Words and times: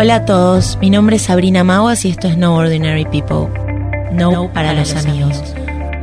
Hola 0.00 0.14
a 0.14 0.24
todos, 0.24 0.78
mi 0.80 0.90
nombre 0.90 1.16
es 1.16 1.22
Sabrina 1.22 1.64
Maguas 1.64 2.04
y 2.04 2.10
esto 2.10 2.28
es 2.28 2.38
No 2.38 2.54
Ordinary 2.54 3.04
People. 3.06 3.48
No, 4.12 4.48
para, 4.52 4.72
los, 4.72 4.94
amigos. 4.94 5.42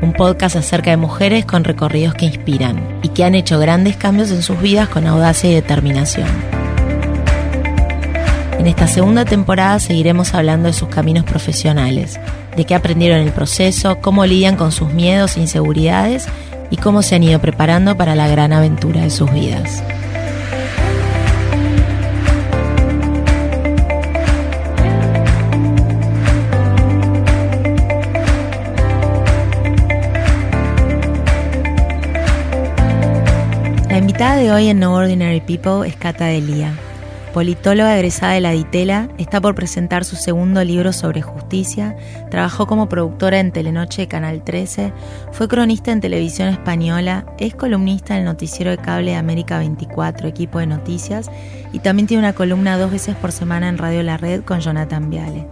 Un 0.02 0.12
podcast 0.12 0.58
acerca 0.58 0.90
de 0.90 0.98
mujeres 0.98 1.46
con 1.46 1.64
recorridos 1.64 2.14
que 2.14 2.26
inspiran 2.26 3.00
y 3.04 3.08
que 3.08 3.24
han 3.24 3.36
hecho 3.36 3.58
grandes 3.58 3.96
cambios 3.96 4.32
en 4.32 4.44
sus 4.44 4.60
vidas 4.60 4.90
con 4.90 5.08
audacia 5.08 5.50
y 5.50 5.54
determinación. 5.54 6.28
En 8.60 8.68
esta 8.68 8.88
segunda 8.88 9.24
temporada 9.24 9.80
seguiremos 9.80 10.34
hablando 10.34 10.68
de 10.68 10.74
sus 10.74 10.90
caminos 10.90 11.24
profesionales, 11.24 12.20
de 12.58 12.66
qué 12.66 12.76
aprendieron 12.76 13.20
en 13.20 13.28
el 13.28 13.34
proceso, 13.34 14.00
cómo 14.02 14.26
lidian 14.26 14.58
con 14.58 14.74
sus 14.74 14.92
miedos 14.92 15.38
e 15.38 15.40
inseguridades 15.40 16.28
y 16.70 16.76
cómo 16.76 17.02
se 17.02 17.16
han 17.16 17.24
ido 17.24 17.40
preparando 17.40 17.96
para 17.96 18.14
la 18.14 18.28
gran 18.28 18.52
aventura 18.52 19.04
de 19.04 19.10
sus 19.10 19.32
vidas. 19.32 19.82
Invitada 34.16 34.38
de 34.38 34.50
hoy 34.50 34.70
en 34.70 34.80
No 34.80 34.94
Ordinary 34.94 35.42
People 35.42 35.86
es 35.86 35.98
Cata 35.98 36.28
Delia. 36.28 36.74
Politóloga 37.34 37.98
egresada 37.98 38.32
de 38.32 38.40
la 38.40 38.52
Ditela, 38.52 39.10
está 39.18 39.42
por 39.42 39.56
presentar 39.56 40.06
su 40.06 40.16
segundo 40.16 40.64
libro 40.64 40.94
sobre 40.94 41.22
justicia, 41.22 41.98
trabajó 42.32 42.66
como 42.66 42.88
productora 42.88 43.42
en 43.42 43.52
Telenoche 43.52 44.04
de 44.04 44.08
Canal 44.08 44.42
13, 44.42 44.94
fue 45.34 45.50
cronista 45.50 45.92
en 45.92 46.00
televisión 46.00 46.48
española, 46.48 47.26
es 47.40 47.56
columnista 47.56 48.14
en 48.14 48.22
el 48.22 48.26
noticiero 48.26 48.72
de 48.72 48.78
cable 48.78 49.12
de 49.12 49.18
América 49.18 49.58
24, 49.58 50.30
equipo 50.30 50.60
de 50.60 50.68
noticias, 50.68 51.30
y 51.74 51.80
también 51.80 52.08
tiene 52.08 52.24
una 52.24 52.32
columna 52.32 52.78
dos 52.78 52.92
veces 52.92 53.18
por 53.18 53.34
semana 53.34 53.68
en 53.68 53.78
Radio 53.78 54.02
La 54.02 54.16
Red 54.16 54.44
con 54.46 54.62
Jonathan 54.62 55.10
Viale. 55.10 55.46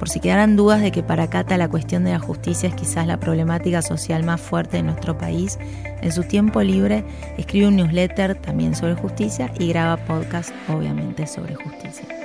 Por 0.00 0.08
si 0.08 0.18
quedaran 0.18 0.56
dudas 0.56 0.80
de 0.80 0.92
que 0.92 1.02
para 1.02 1.28
Cata 1.28 1.58
la 1.58 1.68
cuestión 1.68 2.04
de 2.04 2.12
la 2.12 2.18
justicia 2.18 2.70
es 2.70 2.74
quizás 2.74 3.06
la 3.06 3.20
problemática 3.20 3.82
social 3.82 4.24
más 4.24 4.40
fuerte 4.40 4.78
de 4.78 4.82
nuestro 4.82 5.18
país, 5.18 5.58
en 6.00 6.10
su 6.10 6.24
tiempo 6.24 6.62
libre 6.62 7.04
escribe 7.36 7.68
un 7.68 7.76
newsletter 7.76 8.34
también 8.34 8.74
sobre 8.74 8.94
justicia 8.94 9.52
y 9.58 9.68
graba 9.68 9.98
podcast 9.98 10.52
obviamente 10.70 11.26
sobre 11.26 11.54
justicia. 11.54 12.19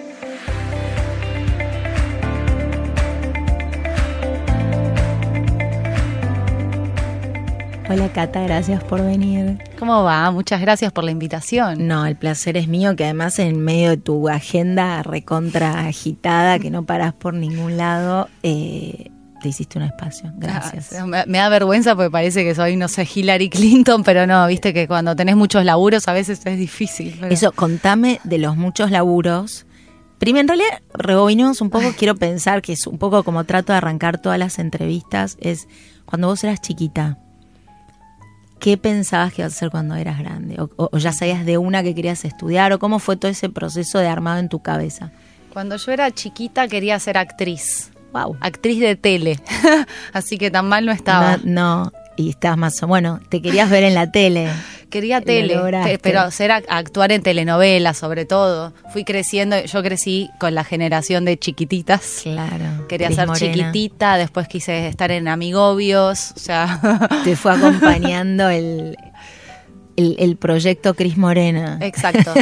Hola 7.96 8.12
Cata, 8.12 8.42
gracias 8.44 8.84
por 8.84 9.02
venir. 9.02 9.58
¿Cómo 9.80 10.04
va? 10.04 10.30
Muchas 10.30 10.60
gracias 10.60 10.92
por 10.92 11.06
la 11.06 11.12
invitación. 11.12 11.88
No, 11.88 12.06
el 12.06 12.18
placer 12.18 12.58
es 12.58 12.68
mío, 12.68 12.94
que 12.98 13.06
además 13.06 13.40
en 13.40 13.58
medio 13.64 13.92
de 13.92 13.96
tu 13.96 14.28
agenda 14.28 15.02
recontra 15.02 15.88
agitada, 15.88 16.60
que 16.60 16.70
no 16.70 16.86
paras 16.86 17.14
por 17.14 17.34
ningún 17.34 17.78
lado, 17.78 18.28
eh, 18.44 19.12
te 19.42 19.48
hiciste 19.48 19.78
un 19.78 19.86
espacio. 19.86 20.30
Gracias. 20.36 20.92
Ah, 20.92 21.06
me, 21.06 21.24
me 21.26 21.38
da 21.38 21.48
vergüenza 21.48 21.96
porque 21.96 22.12
parece 22.12 22.44
que 22.44 22.54
soy, 22.54 22.76
no 22.76 22.90
sé, 22.90 23.08
Hillary 23.16 23.50
Clinton, 23.50 24.04
pero 24.04 24.28
no, 24.28 24.46
viste 24.48 24.74
que 24.74 24.90
cuando 24.90 25.16
tenés 25.16 25.38
muchos 25.38 25.64
laburos 25.64 26.06
a 26.10 26.12
veces 26.12 26.46
es 26.46 26.58
difícil. 26.60 27.16
pero- 27.18 27.32
Eso, 27.34 27.54
contame 27.54 28.20
de 28.26 28.40
los 28.40 28.58
muchos 28.58 28.92
laburos. 28.92 29.66
Primero, 30.20 30.42
en 30.42 30.48
realidad, 30.50 30.82
rebobinemos 30.94 31.62
un 31.62 31.70
poco, 31.70 31.94
quiero 31.98 32.16
pensar 32.16 32.62
que 32.62 32.74
es 32.74 32.88
un 32.88 32.98
poco 32.98 33.24
como 33.24 33.46
trato 33.46 33.72
de 33.72 33.78
arrancar 33.78 34.18
todas 34.22 34.38
las 34.38 34.60
entrevistas, 34.60 35.38
es 35.40 35.70
cuando 36.06 36.28
vos 36.28 36.44
eras 36.44 36.60
chiquita, 36.60 37.20
¿qué 38.60 38.78
pensabas 38.78 39.34
que 39.34 39.42
ibas 39.42 39.54
a 39.54 39.56
hacer 39.56 39.70
cuando 39.70 39.96
eras 39.96 40.20
grande? 40.20 40.58
O, 40.60 40.98
ya 40.98 41.12
sabías 41.12 41.46
de 41.46 41.58
una 41.58 41.84
que 41.84 41.96
querías 41.96 42.26
estudiar? 42.26 42.74
¿O 42.74 42.80
cómo 42.80 43.00
fue 43.00 43.16
todo 43.16 43.32
ese 43.32 43.50
proceso 43.50 44.00
de 44.00 44.08
armado 44.08 44.40
en 44.40 44.50
tu 44.50 44.62
cabeza? 44.62 45.12
Cuando 45.54 45.78
yo 45.78 45.92
era 45.92 46.12
chiquita 46.12 46.68
quería 46.68 47.00
ser 47.00 47.18
actriz. 47.18 47.92
Wow. 48.12 48.38
Actriz 48.40 48.80
de 48.80 48.96
tele. 48.96 49.40
Así 50.14 50.38
que 50.38 50.50
tan 50.50 50.68
mal 50.68 50.86
no 50.86 50.92
estaba. 50.92 51.38
No, 51.44 51.84
no, 51.84 51.92
y 52.18 52.30
estabas 52.30 52.58
más 52.58 52.82
o 52.84 52.88
bueno, 52.88 53.20
te 53.30 53.42
querías 53.42 53.70
ver 53.70 53.84
en 53.84 53.94
la 53.96 54.12
tele. 54.12 54.50
Quería 54.90 55.20
tele, 55.20 55.60
pero 56.02 56.32
ser 56.32 56.52
ac- 56.52 56.64
actuar 56.70 57.12
en 57.12 57.22
telenovelas 57.22 57.98
sobre 57.98 58.24
todo. 58.26 58.72
Fui 58.94 59.04
creciendo, 59.04 59.60
yo 59.66 59.84
crecí 59.84 60.30
con 60.40 60.56
la 60.56 60.64
generación 60.64 61.26
de 61.26 61.38
chiquititas. 61.38 62.22
Claro. 62.24 62.88
Quería 62.88 63.08
Cris 63.08 63.18
ser 63.18 63.28
Morena. 63.28 63.54
chiquitita, 63.54 64.16
después 64.18 64.48
quise 64.48 64.88
estar 64.88 65.12
en 65.12 65.28
Amigobios, 65.28 66.32
o 66.36 66.40
sea, 66.40 66.80
Te 67.26 67.36
fue 67.36 67.54
acompañando 67.54 68.48
el, 68.50 68.96
el, 69.98 70.16
el 70.18 70.38
proyecto 70.38 70.94
Cris 70.94 71.18
Morena. 71.18 71.78
exacto. 71.82 72.34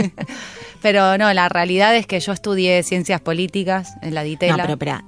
pero 0.82 1.18
no, 1.18 1.32
la 1.34 1.48
realidad 1.48 1.94
es 1.96 2.06
que 2.06 2.20
yo 2.20 2.32
estudié 2.32 2.82
ciencias 2.82 3.20
políticas 3.20 3.94
en 4.02 4.14
la 4.14 4.22
Ditela. 4.22 4.56
No, 4.56 4.62
pero 4.62 4.72
espera, 4.72 5.04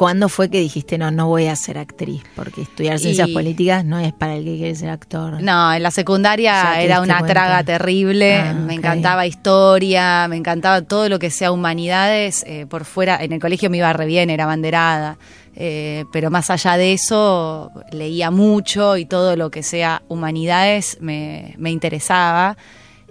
¿cuándo 0.00 0.30
fue 0.30 0.48
que 0.48 0.58
dijiste 0.60 0.96
no, 0.96 1.10
no 1.10 1.28
voy 1.28 1.44
a 1.48 1.54
ser 1.56 1.76
actriz? 1.76 2.22
Porque 2.34 2.62
estudiar 2.62 2.98
ciencias 2.98 3.28
Y- 3.28 3.34
políticas 3.34 3.84
no 3.84 3.98
es 3.98 4.14
para 4.14 4.34
el 4.34 4.44
que 4.46 4.56
quiere 4.56 4.74
ser 4.74 4.88
actor. 4.88 5.42
No, 5.42 5.74
en 5.74 5.82
la 5.82 5.90
secundaria 5.90 6.80
era 6.80 7.02
una 7.02 7.18
cuenta. 7.18 7.34
traga 7.34 7.64
terrible, 7.64 8.36
Ah, 8.38 8.54
me 8.54 8.72
encantaba 8.72 9.26
historia, 9.26 10.26
me 10.26 10.36
encantaba 10.36 10.80
todo 10.80 11.10
lo 11.10 11.18
que 11.18 11.28
sea 11.28 11.52
humanidades, 11.52 12.44
eh, 12.46 12.64
por 12.66 12.86
fuera, 12.86 13.22
en 13.22 13.32
el 13.34 13.40
colegio 13.40 13.68
me 13.68 13.76
iba 13.76 13.92
re 13.92 14.06
bien, 14.06 14.30
era 14.30 14.46
banderada, 14.46 15.18
eh, 15.54 16.06
pero 16.14 16.30
más 16.30 16.48
allá 16.48 16.78
de 16.78 16.94
eso 16.94 17.70
leía 17.92 18.30
mucho 18.30 18.96
y 18.96 19.04
todo 19.04 19.36
lo 19.36 19.50
que 19.50 19.62
sea 19.62 20.00
humanidades 20.08 20.96
me, 21.02 21.54
me 21.58 21.70
interesaba 21.72 22.56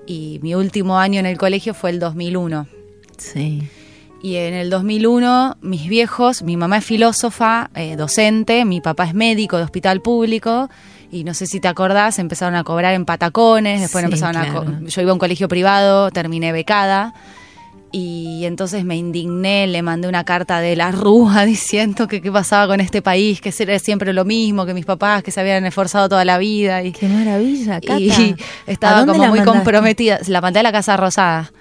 y 0.07 0.39
mi 0.41 0.55
último 0.55 0.97
año 0.97 1.19
en 1.19 1.27
el 1.27 1.37
colegio 1.37 1.75
fue 1.75 1.91
el 1.91 1.99
2001. 1.99 2.65
Sí. 3.17 3.69
Y 4.21 4.35
en 4.35 4.53
el 4.53 4.69
2001, 4.69 5.57
mis 5.61 5.87
viejos, 5.87 6.43
mi 6.43 6.57
mamá 6.57 6.77
es 6.79 6.85
filósofa, 6.85 7.69
eh, 7.73 7.95
docente, 7.95 8.65
mi 8.65 8.81
papá 8.81 9.05
es 9.05 9.13
médico 9.13 9.57
de 9.57 9.63
hospital 9.63 10.01
público, 10.01 10.69
y 11.11 11.23
no 11.23 11.33
sé 11.33 11.47
si 11.47 11.59
te 11.61 11.69
acordás, 11.69 12.19
empezaron 12.19 12.55
a 12.55 12.63
cobrar 12.65 12.93
en 12.93 13.05
patacones, 13.05 13.79
después 13.81 14.01
Sí, 14.01 14.05
empezaron 14.05 14.35
a... 14.37 14.43
claro. 14.51 14.65
co- 14.65 14.85
Yo 14.87 15.01
iba 15.01 15.11
a 15.11 15.13
un 15.13 15.19
colegio 15.19 15.47
privado, 15.47 16.11
terminé 16.11 16.51
becada, 16.51 17.13
y 17.93 18.43
entonces 18.45 18.83
me 18.83 18.97
indigné, 18.97 19.65
le 19.67 19.81
mandé 19.81 20.07
una 20.09 20.25
carta 20.25 20.59
de 20.59 20.75
la 20.75 20.91
Rúa 20.91 21.45
diciendo 21.45 22.07
que 22.09 22.21
qué 22.21 22.29
pasaba 22.29 22.67
con 22.67 22.81
este 22.81 23.01
país, 23.01 23.39
que 23.39 23.53
era 23.57 23.79
siempre 23.79 24.11
lo 24.11 24.25
mismo, 24.25 24.65
que 24.65 24.73
mis 24.73 24.85
papás 24.85 25.23
que 25.23 25.31
se 25.31 25.39
habían 25.39 25.65
esforzado 25.65 26.09
toda 26.09 26.25
la 26.25 26.37
vida, 26.37 26.83
y, 26.83 26.91
Qué 26.91 27.07
maravilla, 27.07 27.79
Cata. 27.79 27.97
y 27.99 28.11
¿A 28.11 28.35
estaba 28.67 28.99
como 29.05 29.13
muy 29.19 29.29
mandaste? 29.39 29.45
comprometida. 29.49 30.19
La 30.27 30.41
mandé 30.41 30.59
a 30.59 30.63
la 30.63 30.73
Casa 30.73 30.97
Rosada. 30.97 31.51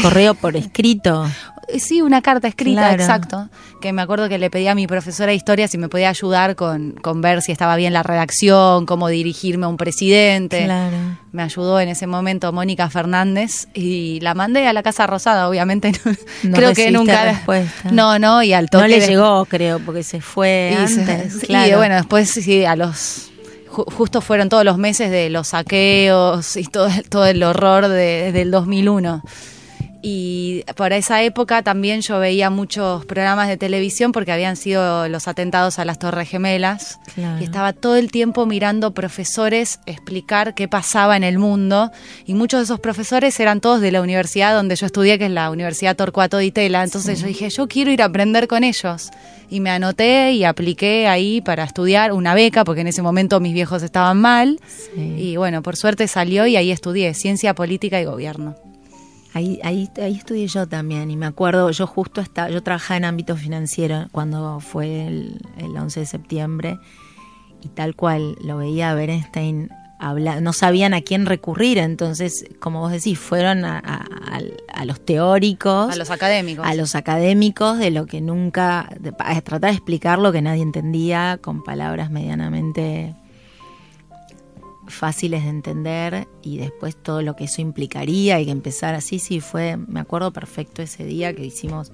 Correo 0.00 0.34
por 0.34 0.56
escrito. 0.56 1.26
Eh, 1.26 1.78
Sí, 1.78 2.02
una 2.02 2.20
carta 2.20 2.48
escrita, 2.48 2.80
Claro. 2.88 3.02
exacto. 3.02 3.48
Que 3.80 3.92
me 3.94 4.02
acuerdo 4.02 4.28
que 4.28 4.36
le 4.36 4.50
pedí 4.50 4.66
a 4.68 4.74
mi 4.74 4.86
profesora 4.86 5.28
de 5.30 5.36
historia 5.36 5.68
si 5.68 5.78
me 5.78 5.88
podía 5.88 6.10
ayudar 6.10 6.54
con, 6.54 6.92
con 7.00 7.22
ver 7.22 7.40
si 7.40 7.50
estaba 7.52 7.76
bien 7.76 7.92
la 7.94 8.02
redacción, 8.02 8.84
cómo 8.84 9.08
dirigirme 9.08 9.64
a 9.64 9.68
un 9.68 9.76
presidente. 9.78 10.64
Claro. 10.64 10.96
Me 11.30 11.42
ayudó 11.42 11.80
en 11.80 11.88
ese 11.88 12.06
momento 12.06 12.52
Mónica 12.52 12.90
Fernández 12.90 13.68
y 13.74 14.18
la 14.20 14.34
mandé 14.34 14.66
a 14.66 14.72
la 14.74 14.82
Casa 14.82 15.06
Rosada, 15.06 15.48
obviamente. 15.48 15.92
No, 16.42 16.56
creo 16.56 16.74
que 16.74 16.90
nunca. 16.90 17.24
respuesta. 17.24 17.90
No, 17.90 18.18
no, 18.18 18.42
y 18.42 18.52
al 18.52 18.68
toque. 18.68 18.82
No 18.82 18.88
le 18.88 19.00
llegó, 19.06 19.44
creo, 19.46 19.78
porque 19.78 20.02
se 20.02 20.20
fue 20.20 20.76
y, 20.84 20.88
se- 20.88 21.00
antes. 21.00 21.44
y 21.44 21.46
claro. 21.46 21.76
bueno, 21.78 21.94
después 21.94 22.28
sí, 22.28 22.64
a 22.66 22.76
los. 22.76 23.30
ju- 23.70 23.90
Justo 23.94 24.20
fueron 24.20 24.48
todos 24.50 24.64
los 24.64 24.76
meses 24.78 25.10
de 25.10 25.30
los 25.30 25.48
saqueos 25.48 26.56
y 26.56 26.64
todo, 26.64 26.88
el- 26.88 27.08
todo 27.08 27.24
el 27.24 27.42
horror 27.42 27.88
de- 27.88 28.32
del 28.32 28.50
2001. 28.50 29.22
Y 30.04 30.64
para 30.76 30.96
esa 30.96 31.22
época 31.22 31.62
también 31.62 32.00
yo 32.00 32.18
veía 32.18 32.50
muchos 32.50 33.06
programas 33.06 33.46
de 33.46 33.56
televisión 33.56 34.10
porque 34.10 34.32
habían 34.32 34.56
sido 34.56 35.08
los 35.08 35.28
atentados 35.28 35.78
a 35.78 35.84
las 35.84 36.00
Torres 36.00 36.28
Gemelas. 36.28 36.98
Claro. 37.14 37.40
Y 37.40 37.44
estaba 37.44 37.72
todo 37.72 37.94
el 37.94 38.10
tiempo 38.10 38.44
mirando 38.44 38.94
profesores 38.94 39.78
explicar 39.86 40.56
qué 40.56 40.66
pasaba 40.66 41.16
en 41.16 41.22
el 41.22 41.38
mundo. 41.38 41.92
Y 42.26 42.34
muchos 42.34 42.58
de 42.58 42.64
esos 42.64 42.80
profesores 42.80 43.38
eran 43.38 43.60
todos 43.60 43.80
de 43.80 43.92
la 43.92 44.02
universidad 44.02 44.56
donde 44.56 44.74
yo 44.74 44.86
estudié, 44.86 45.20
que 45.20 45.26
es 45.26 45.30
la 45.30 45.50
Universidad 45.50 45.94
Torcuato 45.94 46.38
Di 46.38 46.50
Tella. 46.50 46.82
Entonces 46.82 47.20
yo 47.20 47.28
dije, 47.28 47.48
yo 47.48 47.68
quiero 47.68 47.92
ir 47.92 48.02
a 48.02 48.06
aprender 48.06 48.48
con 48.48 48.64
ellos. 48.64 49.10
Y 49.50 49.60
me 49.60 49.70
anoté 49.70 50.32
y 50.32 50.42
apliqué 50.42 51.06
ahí 51.06 51.40
para 51.40 51.62
estudiar 51.62 52.12
una 52.12 52.34
beca, 52.34 52.64
porque 52.64 52.80
en 52.80 52.88
ese 52.88 53.02
momento 53.02 53.38
mis 53.38 53.52
viejos 53.54 53.84
estaban 53.84 54.20
mal. 54.20 54.58
Sí. 54.66 55.14
Y 55.16 55.36
bueno, 55.36 55.62
por 55.62 55.76
suerte 55.76 56.08
salió 56.08 56.44
y 56.48 56.56
ahí 56.56 56.72
estudié 56.72 57.14
Ciencia 57.14 57.54
Política 57.54 58.00
y 58.00 58.04
Gobierno. 58.04 58.56
Ahí, 59.34 59.60
ahí, 59.64 59.88
ahí 59.96 60.14
estudié 60.16 60.46
yo 60.46 60.66
también 60.68 61.10
y 61.10 61.16
me 61.16 61.26
acuerdo, 61.26 61.70
yo 61.70 61.86
justo 61.86 62.20
estaba, 62.20 62.50
yo 62.50 62.62
trabajaba 62.62 62.98
en 62.98 63.04
ámbito 63.06 63.34
financiero 63.36 64.06
cuando 64.12 64.60
fue 64.60 65.06
el, 65.06 65.40
el 65.56 65.76
11 65.76 66.00
de 66.00 66.06
septiembre 66.06 66.78
y 67.62 67.68
tal 67.68 67.94
cual 67.96 68.36
lo 68.44 68.58
veía 68.58 68.90
a 68.90 68.94
Bernstein 68.94 69.70
hablar, 69.98 70.42
no 70.42 70.52
sabían 70.52 70.94
a 70.94 71.00
quién 71.00 71.26
recurrir, 71.26 71.78
entonces, 71.78 72.44
como 72.60 72.80
vos 72.80 72.90
decís, 72.92 73.18
fueron 73.18 73.64
a, 73.64 73.78
a- 73.78 74.84
los 74.84 75.00
teóricos, 75.04 75.92
A 75.92 75.96
los 75.96 76.10
académicos. 76.10 76.66
a 76.66 76.74
los 76.74 76.96
académicos 76.96 77.78
de 77.78 77.92
lo 77.92 78.06
que 78.06 78.20
nunca, 78.20 78.88
de- 78.98 79.14
a 79.20 79.40
tratar 79.42 79.70
de 79.70 79.76
explicar 79.76 80.18
lo 80.18 80.32
que 80.32 80.42
nadie 80.42 80.62
entendía 80.62 81.38
con 81.40 81.62
palabras 81.62 82.10
medianamente 82.10 83.14
fáciles 84.92 85.44
de 85.44 85.50
entender 85.50 86.28
y 86.42 86.58
después 86.58 86.96
todo 86.96 87.22
lo 87.22 87.36
que 87.36 87.44
eso 87.44 87.60
implicaría 87.60 88.40
y 88.40 88.44
que 88.44 88.50
empezar 88.50 88.94
así, 88.94 89.18
sí 89.18 89.40
fue, 89.40 89.76
me 89.76 90.00
acuerdo 90.00 90.32
perfecto 90.32 90.82
ese 90.82 91.04
día 91.04 91.34
que 91.34 91.44
hicimos 91.44 91.92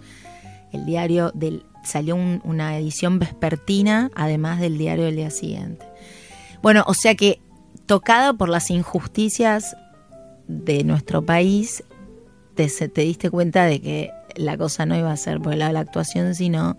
el 0.72 0.84
diario 0.84 1.30
del 1.34 1.64
salió 1.84 2.16
una 2.16 2.76
edición 2.76 3.18
vespertina 3.18 4.10
además 4.14 4.60
del 4.60 4.76
diario 4.76 5.06
del 5.06 5.16
día 5.16 5.30
siguiente. 5.30 5.86
Bueno, 6.62 6.84
o 6.86 6.94
sea 6.94 7.14
que 7.14 7.40
tocada 7.86 8.34
por 8.34 8.48
las 8.48 8.70
injusticias 8.70 9.76
de 10.46 10.84
nuestro 10.84 11.24
país, 11.24 11.84
te, 12.54 12.68
te 12.68 13.00
diste 13.02 13.30
cuenta 13.30 13.64
de 13.64 13.80
que 13.80 14.10
la 14.36 14.58
cosa 14.58 14.86
no 14.86 14.96
iba 14.96 15.10
a 15.10 15.16
ser 15.16 15.40
por 15.40 15.52
el 15.52 15.60
lado 15.60 15.70
de 15.70 15.74
la 15.74 15.80
actuación, 15.80 16.34
sino 16.34 16.76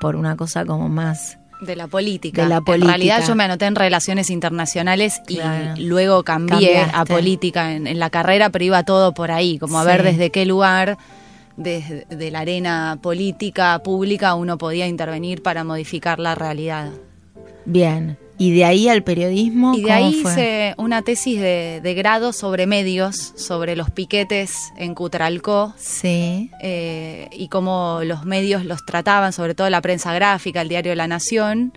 por 0.00 0.16
una 0.16 0.36
cosa 0.36 0.64
como 0.64 0.88
más 0.88 1.39
de 1.60 1.76
la 1.76 1.86
política. 1.86 2.42
De 2.42 2.48
la 2.48 2.60
política. 2.60 2.94
En 2.94 3.00
realidad 3.00 3.26
yo 3.26 3.34
me 3.34 3.44
anoté 3.44 3.66
en 3.66 3.74
relaciones 3.74 4.30
internacionales 4.30 5.20
y 5.28 5.40
luego 5.82 6.22
cambié 6.24 6.82
a 6.92 7.04
política 7.04 7.74
en, 7.74 7.98
la 7.98 8.10
carrera, 8.10 8.50
pero 8.50 8.64
iba 8.64 8.82
todo 8.84 9.12
por 9.12 9.30
ahí, 9.30 9.58
como 9.58 9.78
a 9.78 9.84
ver 9.84 10.02
desde 10.02 10.30
qué 10.30 10.46
lugar, 10.46 10.98
desde 11.56 12.30
la 12.30 12.40
arena 12.40 12.98
política 13.02 13.80
pública, 13.82 14.34
uno 14.34 14.58
podía 14.58 14.86
intervenir 14.86 15.42
para 15.42 15.64
modificar 15.64 16.18
la 16.18 16.34
realidad. 16.34 16.90
Bien. 17.64 18.16
¿Y 18.40 18.52
de 18.52 18.64
ahí 18.64 18.88
al 18.88 19.02
periodismo? 19.02 19.74
Y 19.74 19.82
de 19.82 19.92
ahí 19.92 20.22
hice 20.22 20.74
una 20.78 21.02
tesis 21.02 21.38
de, 21.38 21.94
grado 21.94 22.32
sobre 22.32 22.66
medios, 22.66 23.34
sobre 23.36 23.76
los 23.76 23.90
piquetes 23.90 24.72
en 24.78 24.94
Cutralcó. 24.94 25.74
Sí. 25.76 26.50
Eh, 26.62 27.28
y 27.32 27.48
cómo 27.48 28.00
los 28.02 28.24
medios 28.24 28.64
los 28.64 28.86
trataban, 28.86 29.34
sobre 29.34 29.54
todo 29.54 29.68
la 29.68 29.82
prensa 29.82 30.14
gráfica, 30.14 30.62
el 30.62 30.70
diario 30.70 30.94
La 30.94 31.06
Nación. 31.06 31.74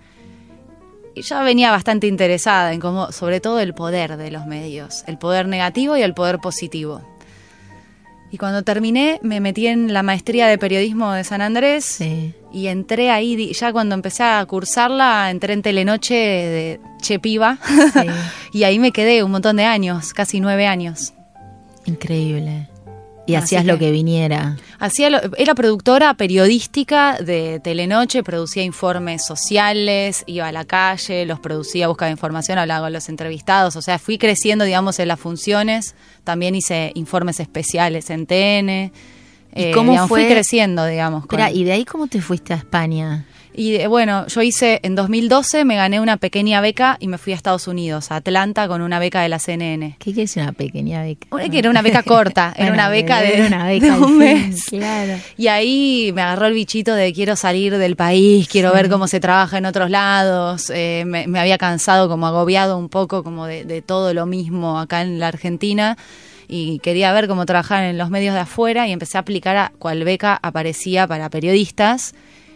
Y 1.15 1.23
yo 1.23 1.43
venía 1.43 1.69
bastante 1.69 2.07
interesada 2.07 2.71
en 2.71 2.79
cómo, 2.79 3.11
sobre 3.11 3.41
todo 3.41 3.59
el 3.59 3.73
poder 3.73 4.15
de 4.15 4.31
los 4.31 4.45
medios, 4.45 5.03
el 5.05 5.17
poder 5.17 5.49
negativo 5.49 5.97
y 5.97 6.01
el 6.01 6.13
poder 6.13 6.39
positivo. 6.39 7.01
Y 8.33 8.39
cuando 8.39 8.63
terminé, 8.63 9.19
me 9.21 9.39
metí 9.39 9.67
en 9.67 9.93
la 9.93 10.01
maestría 10.01 10.47
de 10.47 10.57
periodismo 10.57 11.11
de 11.11 11.23
San 11.23 11.39
Andrés 11.39 11.99
y 12.51 12.65
entré 12.65 13.11
ahí, 13.11 13.53
ya 13.53 13.71
cuando 13.71 13.93
empecé 13.93 14.23
a 14.23 14.43
cursarla, 14.47 15.29
entré 15.29 15.53
en 15.53 15.61
Telenoche 15.61 16.15
de 16.15 16.79
Chepiva 16.99 17.59
y 18.51 18.63
ahí 18.63 18.79
me 18.79 18.91
quedé 18.91 19.23
un 19.23 19.29
montón 19.29 19.57
de 19.57 19.65
años, 19.65 20.13
casi 20.13 20.39
nueve 20.39 20.65
años. 20.65 21.13
Increíble. 21.85 22.69
Y 23.25 23.35
hacías 23.35 23.65
lo 23.65 23.79
que 23.79 23.91
viniera. 23.91 24.57
Hacía 24.79 25.21
era 25.37 25.55
productora 25.55 26.13
periodística 26.15 27.17
de 27.19 27.61
Telenoche, 27.63 28.21
producía 28.21 28.63
informes 28.63 29.25
sociales, 29.25 30.23
iba 30.27 30.47
a 30.47 30.51
la 30.51 30.65
calle, 30.65 31.25
los 31.25 31.39
producía, 31.39 31.87
buscaba 31.87 32.11
información, 32.11 32.57
hablaba 32.57 32.87
con 32.87 32.93
los 32.93 33.07
entrevistados. 33.07 33.75
O 33.75 33.81
sea, 33.81 33.97
fui 33.97 34.17
creciendo, 34.17 34.65
digamos, 34.65 34.99
en 34.99 35.07
las 35.07 35.19
funciones. 35.19 35.95
También 36.23 36.55
hice 36.55 36.91
informes 36.95 37.39
especiales 37.39 38.09
en 38.09 38.25
TN. 38.25 38.91
¿Y 39.55 39.71
cómo 39.71 39.93
eh, 39.93 40.07
fue? 40.07 40.23
Fui 40.23 40.31
creciendo, 40.31 40.85
digamos. 40.85 41.23
Espera, 41.23 41.51
¿y 41.51 41.63
de 41.63 41.73
ahí 41.73 41.85
cómo 41.85 42.07
te 42.07 42.21
fuiste 42.21 42.53
a 42.53 42.57
España? 42.57 43.25
Y 43.55 43.75
eh, 43.75 43.87
bueno, 43.87 44.25
yo 44.27 44.41
hice 44.41 44.79
en 44.83 44.95
2012, 44.95 45.63
me 45.65 45.75
gané 45.75 45.99
una 45.99 46.17
pequeña 46.17 46.59
beca 46.61 46.97
y 46.99 47.07
me 47.07 47.17
fui 47.17 47.33
a 47.33 47.35
Estados 47.35 47.67
Unidos, 47.67 48.11
a 48.11 48.17
Atlanta, 48.17 48.67
con 48.67 48.81
una 48.81 48.99
beca 48.99 49.21
de 49.21 49.29
la 49.29 49.39
CNN. 49.39 49.97
¿Qué 49.99 50.13
decir 50.13 50.41
una 50.41 50.53
pequeña 50.53 51.03
beca? 51.03 51.27
que 51.49 51.59
era 51.59 51.69
una 51.69 51.81
beca 51.81 52.03
corta, 52.03 52.53
era 52.57 52.71
una 52.71 52.89
beca 52.89 53.21
de, 53.21 53.45
una 53.45 53.67
beca 53.67 53.97
un 53.97 54.17
mes. 54.17 54.65
Claro. 54.65 55.19
Y 55.37 55.47
ahí 55.47 56.11
me 56.15 56.21
agarró 56.21 56.47
el 56.47 56.53
bichito 56.53 56.95
de 56.95 57.13
quiero 57.13 57.35
salir 57.35 57.77
del 57.77 57.95
país, 57.95 58.47
quiero 58.47 58.73
ver 58.73 58.89
cómo 58.89 59.07
se 59.07 59.19
trabaja 59.19 59.57
en 59.59 59.65
otros 59.65 59.89
lados. 59.89 60.71
Eh, 60.73 61.03
me, 61.05 61.39
había 61.39 61.57
cansado, 61.57 62.09
como 62.09 62.25
agobiado 62.25 62.77
un 62.77 62.89
poco, 62.89 63.23
como 63.23 63.45
de, 63.45 63.65
de 63.65 63.81
todo 63.81 64.13
lo 64.13 64.25
mismo 64.25 64.79
acá 64.79 65.01
en 65.01 65.19
la 65.19 65.27
Argentina 65.27 65.97
y 66.47 66.79
quería 66.79 67.11
ver 67.13 67.27
cómo 67.27 67.45
trabajar 67.45 67.83
en 67.83 67.97
los 67.97 68.09
medios 68.09 68.33
de 68.33 68.41
afuera 68.41 68.87
y 68.87 68.91
empecé 68.91 69.17
a 69.17 69.21
aplicar 69.21 69.57
a 69.57 69.71
cuál 69.79 70.03
beca 70.03 70.39
aparecía 70.41 71.07
para 71.07 71.29
periodistas 71.29 72.13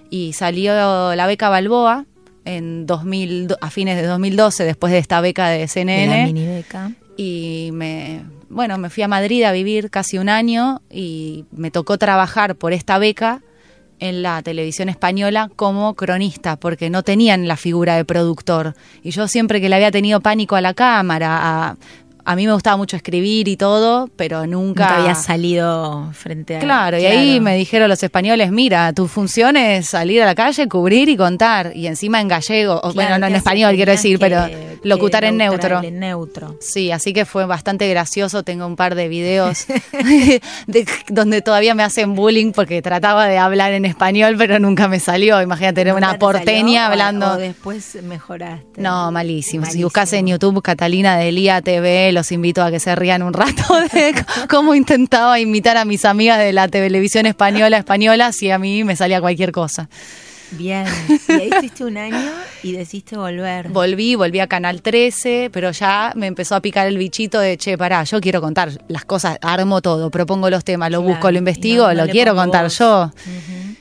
y 0.10 0.34
salió 0.34 1.16
la 1.16 1.28
beca 1.28 1.50
Balboa 1.50 2.06
en 2.46 2.86
2000, 2.86 3.56
a 3.60 3.70
fines 3.70 3.98
de 3.98 4.08
2012, 4.08 4.64
después 4.64 4.94
de 4.94 5.00
esta 5.00 5.20
beca 5.22 5.50
de 5.50 5.68
CNN. 5.68 6.26
mini 6.26 6.46
beca. 6.46 6.92
Y 7.18 7.70
me, 7.74 8.22
bueno, 8.50 8.78
me 8.78 8.90
fui 8.90 9.04
a 9.04 9.08
Madrid 9.08 9.44
a 9.44 9.52
vivir 9.52 9.90
casi 9.90 10.18
un 10.18 10.30
año 10.30 10.82
y 10.90 11.46
me 11.52 11.72
tocó 11.72 11.98
trabajar 11.98 12.56
por 12.56 12.74
esta 12.74 12.98
beca 13.00 13.42
en 14.00 14.22
la 14.22 14.42
televisión 14.44 14.90
española 14.90 15.50
como 15.56 15.96
cronista, 15.96 16.56
porque 16.56 16.90
no 16.90 17.04
tenían 17.04 17.48
la 17.48 17.58
figura 17.58 17.96
de 17.96 18.06
productor. 18.06 18.76
Y 19.04 19.12
yo 19.12 19.28
siempre 19.28 19.60
que 19.60 19.70
le 19.70 19.76
había 19.76 19.92
tenido 19.92 20.22
pánico 20.22 20.56
a 20.56 20.62
la 20.62 20.74
cámara, 20.74 21.40
a 21.42 21.78
a 22.28 22.36
mí 22.36 22.46
me 22.46 22.52
gustaba 22.52 22.76
mucho 22.76 22.98
escribir 22.98 23.48
y 23.48 23.56
todo, 23.56 24.10
pero 24.18 24.46
nunca... 24.46 24.98
había 24.98 25.16
salido 25.16 26.12
frente 26.12 26.58
a... 26.58 26.60
Claro, 26.60 27.00
y 27.00 27.06
ahí 27.06 27.40
me 27.40 27.56
dijeron 27.56 27.88
los 27.88 28.04
españoles, 28.04 28.52
mira, 28.52 28.92
tu 28.92 29.08
función 29.08 29.56
es 29.56 29.88
salir 29.88 30.22
a 30.22 30.26
la 30.26 30.36
calle, 30.36 30.68
cubrir 30.68 31.08
y 31.08 31.16
contar, 31.16 31.72
y 31.74 31.88
encima 31.88 32.20
en 32.20 32.28
gallego, 32.28 32.82
bueno, 32.94 33.18
no 33.18 33.28
en 33.28 33.36
español 33.36 33.76
quiero 33.76 33.94
decir, 33.94 34.20
pero 34.20 34.46
locutar 34.84 35.24
en 35.24 35.38
neutro. 35.38 35.82
En 35.82 36.00
neutro. 36.00 36.58
Sí, 36.60 36.92
así 36.92 37.14
que 37.14 37.24
fue 37.24 37.46
bastante 37.46 37.88
gracioso, 37.88 38.44
tengo 38.44 38.68
un 38.68 38.76
par 38.76 38.96
de 38.96 39.08
videos 39.08 39.66
donde 41.08 41.42
todavía 41.42 41.76
me 41.76 41.84
hacen 41.84 42.14
bullying 42.14 42.52
porque 42.52 42.82
trataba 42.82 43.28
de 43.28 43.38
hablar 43.38 43.72
en 43.72 43.86
español, 43.86 44.36
pero 44.38 44.60
nunca 44.60 44.90
me 44.90 45.00
salió, 45.00 45.42
imagínate, 45.42 45.76
tener 45.76 45.94
una 45.94 46.20
porteña 46.20 46.88
hablando... 46.88 47.32
O 47.32 47.38
después 47.38 47.98
mejoraste. 48.04 48.82
No, 48.82 49.14
malísimo. 49.14 49.66
Si 49.66 49.82
buscas 49.82 50.12
en 50.12 50.28
YouTube 50.28 50.62
Catalina 50.62 51.16
de 51.16 51.30
Elía 51.30 51.62
TV, 51.62 52.17
los 52.18 52.32
invito 52.32 52.64
a 52.64 52.72
que 52.72 52.80
se 52.80 52.96
rían 52.96 53.22
un 53.22 53.32
rato 53.32 53.80
de 53.94 54.16
cómo 54.50 54.74
intentaba 54.74 55.40
imitar 55.40 55.78
a 55.78 55.86
mis 55.86 56.04
amigas 56.04 56.40
de 56.40 56.52
la 56.52 56.68
televisión 56.68 57.28
española 57.28 57.78
española 57.78 58.32
si 58.32 58.50
a 58.50 58.58
mí 58.58 58.84
me 58.84 58.96
salía 58.96 59.22
cualquier 59.22 59.52
cosa. 59.52 59.88
Bien, 60.52 60.88
y 61.28 61.32
ahí 61.32 61.50
estuviste 61.52 61.84
un 61.86 61.98
año 61.98 62.32
y 62.64 62.72
decidiste 62.72 63.18
volver. 63.18 63.70
Volví, 63.70 64.16
volví 64.16 64.40
a 64.40 64.48
Canal 64.48 64.82
13, 64.82 65.50
pero 65.52 65.72
ya 65.72 66.14
me 66.16 66.26
empezó 66.26 66.56
a 66.56 66.62
picar 66.62 66.88
el 66.88 66.98
bichito 66.98 67.40
de, 67.40 67.58
che, 67.58 67.78
pará, 67.78 68.04
yo 68.04 68.20
quiero 68.20 68.42
contar 68.42 68.72
las 68.88 69.06
cosas, 69.06 69.38
armo 69.42 69.82
todo, 69.82 70.10
propongo 70.10 70.50
los 70.50 70.64
temas, 70.64 70.90
lo 70.90 71.02
busco, 71.02 71.30
lo 71.30 71.38
investigo, 71.38 71.92
lo 71.94 72.08
quiero 72.08 72.34
contar 72.34 72.70
yo 72.70 73.12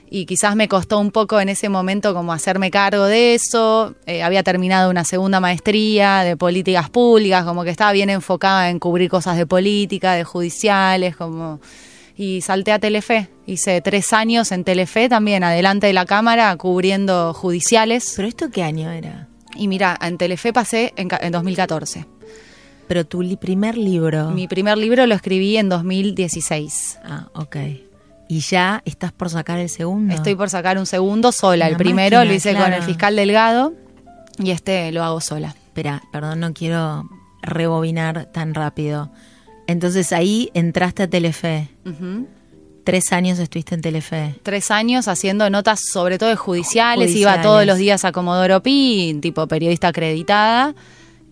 y 0.08 0.26
quizás 0.26 0.56
me 0.56 0.68
costó 0.68 0.98
un 0.98 1.10
poco 1.10 1.40
en 1.40 1.48
ese 1.48 1.68
momento 1.68 2.14
como 2.14 2.32
hacerme 2.32 2.70
cargo 2.70 3.04
de 3.04 3.34
eso. 3.34 3.94
Eh, 4.06 4.22
había 4.22 4.42
terminado 4.42 4.90
una 4.90 5.04
segunda 5.04 5.40
maestría 5.40 6.22
de 6.22 6.36
políticas 6.36 6.90
públicas, 6.90 7.44
como 7.44 7.64
que 7.64 7.70
estaba 7.70 7.92
bien 7.92 8.10
enfocada 8.10 8.70
en 8.70 8.78
cubrir 8.78 9.10
cosas 9.10 9.36
de 9.36 9.46
política, 9.46 10.14
de 10.14 10.24
judiciales, 10.24 11.16
como 11.16 11.60
y 12.16 12.40
salté 12.40 12.72
a 12.72 12.78
Telefe. 12.78 13.28
Hice 13.46 13.80
tres 13.82 14.12
años 14.12 14.50
en 14.52 14.64
Telefe 14.64 15.08
también, 15.08 15.44
adelante 15.44 15.86
de 15.86 15.92
la 15.92 16.06
cámara, 16.06 16.56
cubriendo 16.56 17.34
judiciales. 17.34 18.14
¿Pero 18.16 18.28
esto 18.28 18.50
qué 18.50 18.62
año 18.62 18.90
era? 18.90 19.28
Y 19.54 19.68
mira, 19.68 19.98
en 20.00 20.18
Telefe 20.18 20.52
pasé 20.52 20.92
en, 20.96 21.08
en 21.20 21.32
2014. 21.32 22.06
Pero 22.88 23.04
tu 23.04 23.22
primer 23.38 23.76
libro. 23.76 24.30
Mi 24.30 24.48
primer 24.48 24.78
libro 24.78 25.06
lo 25.06 25.14
escribí 25.14 25.56
en 25.56 25.68
2016. 25.68 27.00
Ah, 27.04 27.28
ok. 27.34 27.56
¿Y 28.28 28.40
ya 28.40 28.82
estás 28.84 29.12
por 29.12 29.30
sacar 29.30 29.58
el 29.58 29.68
segundo? 29.68 30.14
Estoy 30.14 30.34
por 30.34 30.50
sacar 30.50 30.78
un 30.78 30.86
segundo 30.86 31.32
sola. 31.32 31.68
el 31.68 31.76
primero 31.76 32.24
lo 32.24 32.32
hice 32.32 32.54
con 32.54 32.72
el 32.72 32.82
fiscal 32.82 33.16
Delgado 33.16 33.72
y 34.38 34.50
este 34.50 34.90
lo 34.92 35.04
hago 35.04 35.20
sola. 35.20 35.54
Espera, 35.68 36.02
perdón, 36.10 36.40
no 36.40 36.52
quiero 36.52 37.08
rebobinar 37.42 38.26
tan 38.32 38.54
rápido. 38.54 39.10
Entonces 39.66 40.12
ahí 40.12 40.50
entraste 40.54 41.04
a 41.04 41.10
Telefe. 41.10 41.68
Tres 42.84 43.12
años 43.12 43.38
estuviste 43.38 43.74
en 43.74 43.80
Telefe. 43.80 44.34
Tres 44.42 44.70
años 44.70 45.08
haciendo 45.08 45.48
notas 45.50 45.80
sobre 45.92 46.18
todo 46.18 46.30
de 46.30 46.36
judiciales. 46.36 47.14
Iba 47.14 47.42
todos 47.42 47.66
los 47.66 47.78
días 47.78 48.04
a 48.04 48.12
Comodoro 48.12 48.62
Pi, 48.62 49.18
tipo 49.20 49.46
periodista 49.46 49.88
acreditada. 49.88 50.74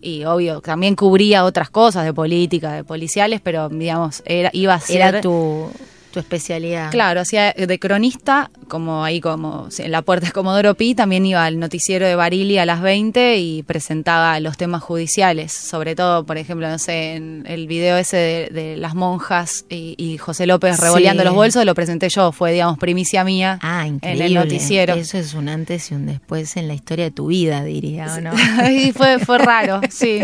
Y 0.00 0.24
obvio, 0.24 0.60
también 0.60 0.96
cubría 0.96 1.44
otras 1.44 1.70
cosas 1.70 2.04
de 2.04 2.12
política, 2.12 2.72
de 2.72 2.84
policiales, 2.84 3.40
pero 3.42 3.70
digamos, 3.70 4.22
era, 4.26 4.50
iba 4.52 4.74
a 4.74 4.80
ser... 4.80 4.96
Era 4.96 5.20
tu 5.22 5.70
tu 6.14 6.20
especialidad. 6.20 6.92
Claro, 6.92 7.20
hacía 7.20 7.52
de 7.52 7.78
cronista, 7.80 8.50
como 8.68 9.04
ahí 9.04 9.20
como 9.20 9.68
en 9.76 9.90
la 9.90 10.02
puerta 10.02 10.26
de 10.26 10.32
Comodoro 10.32 10.76
Pi, 10.76 10.94
también 10.94 11.26
iba 11.26 11.44
al 11.44 11.58
noticiero 11.58 12.06
de 12.06 12.14
Barili 12.14 12.58
a 12.58 12.64
las 12.64 12.80
20 12.82 13.36
y 13.38 13.64
presentaba 13.64 14.38
los 14.38 14.56
temas 14.56 14.80
judiciales, 14.80 15.52
sobre 15.52 15.96
todo, 15.96 16.24
por 16.24 16.38
ejemplo, 16.38 16.68
no 16.68 16.78
sé, 16.78 17.16
en 17.16 17.44
el 17.48 17.66
video 17.66 17.96
ese 17.96 18.48
de, 18.52 18.76
las 18.76 18.94
monjas 18.94 19.64
y, 19.68 20.16
José 20.18 20.46
López 20.46 20.78
revoleando 20.78 21.24
los 21.24 21.34
bolsos, 21.34 21.64
lo 21.64 21.74
presenté 21.74 22.08
yo, 22.08 22.30
fue, 22.30 22.52
digamos, 22.52 22.78
primicia 22.78 23.24
mía 23.24 23.58
ah, 23.60 23.86
en 23.86 23.98
el 24.02 24.34
noticiero. 24.34 24.94
Eso 24.94 25.18
es 25.18 25.34
un 25.34 25.48
antes 25.48 25.90
y 25.90 25.94
un 25.94 26.06
después 26.06 26.56
en 26.56 26.68
la 26.68 26.74
historia 26.74 27.06
de 27.06 27.10
tu 27.10 27.26
vida, 27.26 27.64
diría, 27.64 28.14
¿o 28.14 28.20
no? 28.20 28.32
y 28.70 28.92
fue, 28.92 29.18
fue 29.18 29.38
raro, 29.38 29.80
sí, 29.90 30.20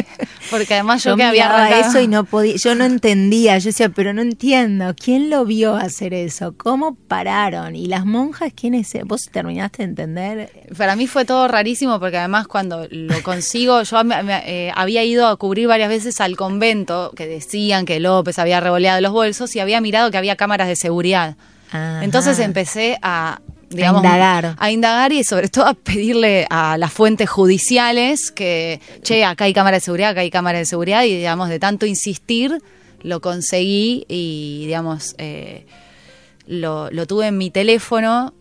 porque 0.50 0.75
además 0.75 1.02
yo, 1.02 1.16
que 1.16 1.25
había 1.25 1.80
eso 1.80 2.00
y 2.00 2.06
no 2.06 2.23
podía, 2.23 2.54
yo 2.56 2.76
no 2.76 2.85
entendía, 2.85 3.59
yo 3.59 3.66
decía, 3.66 3.88
pero 3.88 4.12
no 4.12 4.23
entiendo, 4.23 4.94
¿quién 4.94 5.30
lo 5.30 5.44
vio 5.44 5.79
hacer 5.84 6.14
eso? 6.14 6.54
¿Cómo 6.56 6.94
pararon? 6.94 7.76
¿Y 7.76 7.87
las 7.87 8.04
monjas 8.06 8.52
quiénes? 8.54 8.92
¿Vos 9.04 9.28
terminaste 9.30 9.78
de 9.78 9.88
entender? 9.88 10.50
Para 10.76 10.96
mí 10.96 11.06
fue 11.06 11.25
todo 11.25 11.49
rarísimo 11.49 11.99
porque 12.00 12.18
además 12.18 12.46
cuando 12.46 12.87
lo 12.90 13.22
consigo, 13.22 13.82
yo 13.82 14.00
eh, 14.46 14.72
había 14.75 15.04
ido 15.04 15.26
a 15.26 15.37
cubrir 15.37 15.68
varias 15.68 15.88
veces 15.88 16.20
al 16.20 16.37
convento 16.37 17.12
que 17.16 17.26
decían 17.26 17.87
que 17.87 18.00
López 18.00 18.38
había 18.38 18.60
revoleado 18.60 19.00
los 19.00 19.12
bolsos 19.12 19.54
y 19.56 19.60
había 19.60 19.80
mirado 19.80 20.10
que 20.10 20.18
había 20.18 20.37
cámaras 20.37 20.68
de 20.68 20.76
seguridad. 20.76 21.37
Entonces 21.72 22.38
empecé 22.40 22.99
a, 23.00 23.40
digamos, 23.68 24.02
a 24.58 24.70
indagar. 24.70 25.12
y 25.12 25.25
sobre 25.25 25.49
todo 25.49 25.66
a 25.66 25.75
pedirle 25.75 26.46
a 26.50 26.76
las 26.76 26.92
fuentes 26.92 27.30
judiciales 27.30 28.30
que, 28.30 28.80
che, 29.02 29.25
acá 29.25 29.44
hay 29.44 29.52
cámara 29.52 29.76
de 29.76 29.80
seguridad, 29.80 30.10
acá 30.10 30.20
hay 30.20 30.30
cámara 30.30 30.58
de 30.58 30.64
seguridad 30.64 31.04
y 31.04 31.16
digamos, 31.16 31.49
de 31.49 31.58
tanto 31.58 31.87
insistir, 31.87 32.60
lo 33.02 33.21
conseguí 33.21 34.04
y 34.09 34.64
digamos, 34.66 35.14
eh, 35.19 35.66
lo, 36.47 36.90
lo 36.90 37.07
tuve 37.07 37.28
en 37.28 37.38
mi 37.38 37.50
teléfono 37.50 38.35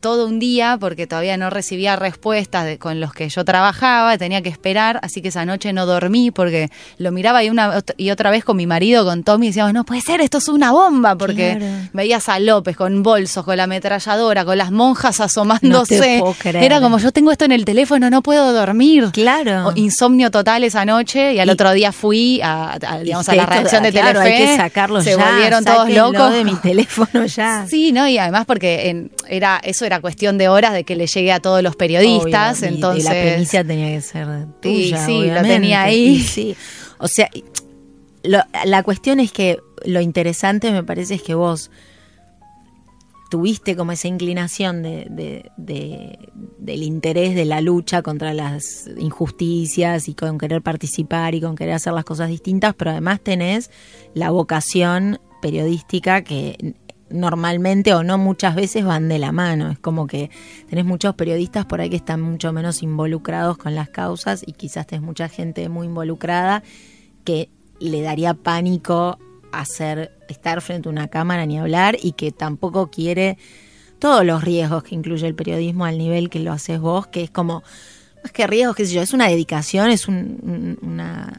todo 0.00 0.26
un 0.26 0.38
día 0.38 0.76
porque 0.78 1.06
todavía 1.06 1.36
no 1.36 1.50
recibía 1.50 1.96
respuestas 1.96 2.64
de, 2.64 2.78
con 2.78 3.00
los 3.00 3.12
que 3.12 3.28
yo 3.28 3.44
trabajaba, 3.44 4.16
tenía 4.18 4.42
que 4.42 4.48
esperar, 4.48 5.00
así 5.02 5.20
que 5.22 5.28
esa 5.28 5.44
noche 5.44 5.72
no 5.72 5.86
dormí 5.86 6.30
porque 6.30 6.70
lo 6.98 7.12
miraba 7.12 7.42
y 7.42 7.50
una 7.50 7.82
y 7.96 8.10
otra 8.10 8.30
vez 8.30 8.44
con 8.44 8.56
mi 8.56 8.66
marido, 8.66 9.04
con 9.04 9.24
Tommy, 9.24 9.46
y 9.46 9.48
decíamos, 9.50 9.72
no 9.72 9.84
puede 9.84 10.00
ser, 10.00 10.20
esto 10.20 10.38
es 10.38 10.48
una 10.48 10.72
bomba, 10.72 11.16
porque 11.16 11.58
veías 11.92 12.28
a 12.28 12.38
López 12.38 12.76
con 12.76 13.02
bolsos, 13.02 13.44
con 13.44 13.56
la 13.56 13.64
ametralladora, 13.64 14.44
con 14.44 14.56
las 14.58 14.70
monjas 14.70 15.20
asomándose. 15.20 16.22
Era 16.44 16.80
como, 16.80 16.98
yo 16.98 17.12
tengo 17.12 17.32
esto 17.32 17.44
en 17.44 17.52
el 17.52 17.64
teléfono, 17.64 18.10
no 18.10 18.22
puedo 18.22 18.52
dormir. 18.52 19.10
Claro. 19.12 19.72
insomnio 19.74 20.30
total 20.30 20.64
esa 20.64 20.84
noche 20.84 21.34
y 21.34 21.40
al 21.40 21.50
otro 21.50 21.72
día 21.72 21.92
fui 21.92 22.40
a, 22.42 22.78
digamos, 23.02 23.28
a 23.28 23.34
la 23.34 23.46
reacción 23.46 23.82
de 23.82 23.90
claro, 23.90 24.20
Telefe. 24.20 24.42
Hay 24.42 24.46
que 24.46 24.56
sacarlo 24.56 25.00
Se 25.02 25.16
volvieron 25.16 25.64
todos 25.64 25.90
locos. 25.90 26.32
de 26.32 26.44
mi 26.44 26.54
teléfono 26.56 27.26
ya. 27.26 27.66
Sí, 27.68 27.92
¿no? 27.92 28.08
Y 28.08 28.18
además 28.18 28.44
porque 28.46 28.88
en, 28.88 29.10
era 29.28 29.60
eso 29.62 29.84
era 29.88 30.00
cuestión 30.00 30.38
de 30.38 30.48
horas 30.48 30.72
de 30.72 30.84
que 30.84 30.96
le 30.96 31.06
llegue 31.06 31.32
a 31.32 31.40
todos 31.40 31.62
los 31.62 31.76
periodistas. 31.76 32.62
entonces. 32.62 33.04
Y 33.04 33.08
la 33.08 33.20
primicia 33.20 33.64
tenía 33.64 33.88
que 33.94 34.00
ser 34.00 34.26
tuya. 34.60 35.04
Sí, 35.04 35.22
sí, 35.24 35.30
lo 35.30 35.42
tenía 35.42 35.82
ahí. 35.82 36.20
sí. 36.20 36.56
O 36.98 37.08
sea, 37.08 37.28
la 38.22 38.82
cuestión 38.82 39.20
es 39.20 39.32
que 39.32 39.58
lo 39.84 40.00
interesante 40.00 40.70
me 40.72 40.82
parece 40.82 41.14
es 41.14 41.22
que 41.22 41.34
vos 41.34 41.70
tuviste 43.28 43.76
como 43.76 43.92
esa 43.92 44.08
inclinación 44.08 44.82
de, 44.82 45.50
del 45.56 46.82
interés 46.82 47.34
de 47.34 47.44
la 47.44 47.60
lucha 47.60 48.02
contra 48.02 48.32
las 48.32 48.88
injusticias 48.98 50.08
y 50.08 50.14
con 50.14 50.38
querer 50.38 50.62
participar 50.62 51.34
y 51.34 51.40
con 51.40 51.54
querer 51.54 51.74
hacer 51.74 51.92
las 51.92 52.04
cosas 52.04 52.28
distintas, 52.30 52.74
pero 52.74 52.92
además 52.92 53.20
tenés 53.20 53.70
la 54.14 54.30
vocación 54.30 55.20
periodística 55.42 56.22
que 56.22 56.74
normalmente 57.10 57.94
o 57.94 58.02
no 58.02 58.18
muchas 58.18 58.54
veces 58.54 58.84
van 58.84 59.08
de 59.08 59.18
la 59.18 59.32
mano. 59.32 59.70
Es 59.70 59.78
como 59.78 60.06
que 60.06 60.30
tenés 60.68 60.84
muchos 60.84 61.14
periodistas 61.14 61.66
por 61.66 61.80
ahí 61.80 61.90
que 61.90 61.96
están 61.96 62.20
mucho 62.20 62.52
menos 62.52 62.82
involucrados 62.82 63.58
con 63.58 63.74
las 63.74 63.88
causas 63.88 64.42
y 64.46 64.52
quizás 64.52 64.86
tenés 64.86 65.02
mucha 65.02 65.28
gente 65.28 65.68
muy 65.68 65.86
involucrada 65.86 66.62
que 67.24 67.50
le 67.80 68.02
daría 68.02 68.34
pánico 68.34 69.18
hacer 69.52 70.12
estar 70.28 70.60
frente 70.60 70.88
a 70.88 70.92
una 70.92 71.08
cámara 71.08 71.46
ni 71.46 71.58
hablar 71.58 71.96
y 72.00 72.12
que 72.12 72.32
tampoco 72.32 72.90
quiere 72.90 73.38
todos 73.98 74.24
los 74.24 74.44
riesgos 74.44 74.82
que 74.82 74.94
incluye 74.94 75.26
el 75.26 75.34
periodismo 75.34 75.84
al 75.84 75.98
nivel 75.98 76.30
que 76.30 76.38
lo 76.38 76.52
haces 76.52 76.80
vos, 76.80 77.06
que 77.06 77.22
es 77.22 77.30
como 77.30 77.62
más 78.22 78.32
que 78.32 78.46
riesgos, 78.46 78.76
qué 78.76 78.86
sé 78.86 78.94
yo, 78.94 79.02
es 79.02 79.12
una 79.12 79.28
dedicación, 79.28 79.90
es 79.90 80.08
una 80.08 81.32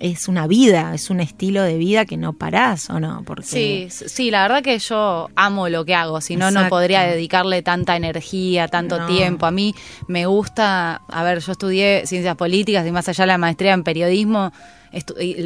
es 0.00 0.28
una 0.28 0.46
vida, 0.46 0.94
es 0.94 1.10
un 1.10 1.20
estilo 1.20 1.62
de 1.62 1.76
vida 1.76 2.06
que 2.06 2.16
no 2.16 2.32
parás, 2.32 2.88
¿o 2.88 2.98
no? 2.98 3.22
Porque... 3.24 3.44
Sí, 3.44 3.88
sí, 3.90 4.30
la 4.30 4.42
verdad 4.42 4.62
que 4.62 4.78
yo 4.78 5.28
amo 5.36 5.68
lo 5.68 5.84
que 5.84 5.94
hago, 5.94 6.22
si 6.22 6.36
no, 6.36 6.50
no 6.50 6.68
podría 6.68 7.02
dedicarle 7.02 7.62
tanta 7.62 7.96
energía, 7.96 8.66
tanto 8.66 9.06
tiempo. 9.06 9.44
A 9.44 9.50
mí 9.50 9.74
me 10.08 10.24
gusta, 10.24 11.02
a 11.06 11.22
ver, 11.22 11.40
yo 11.40 11.52
estudié 11.52 12.06
ciencias 12.06 12.34
políticas 12.34 12.86
y 12.86 12.90
más 12.90 13.08
allá 13.08 13.24
de 13.24 13.28
la 13.28 13.38
maestría 13.38 13.74
en 13.74 13.84
periodismo, 13.84 14.52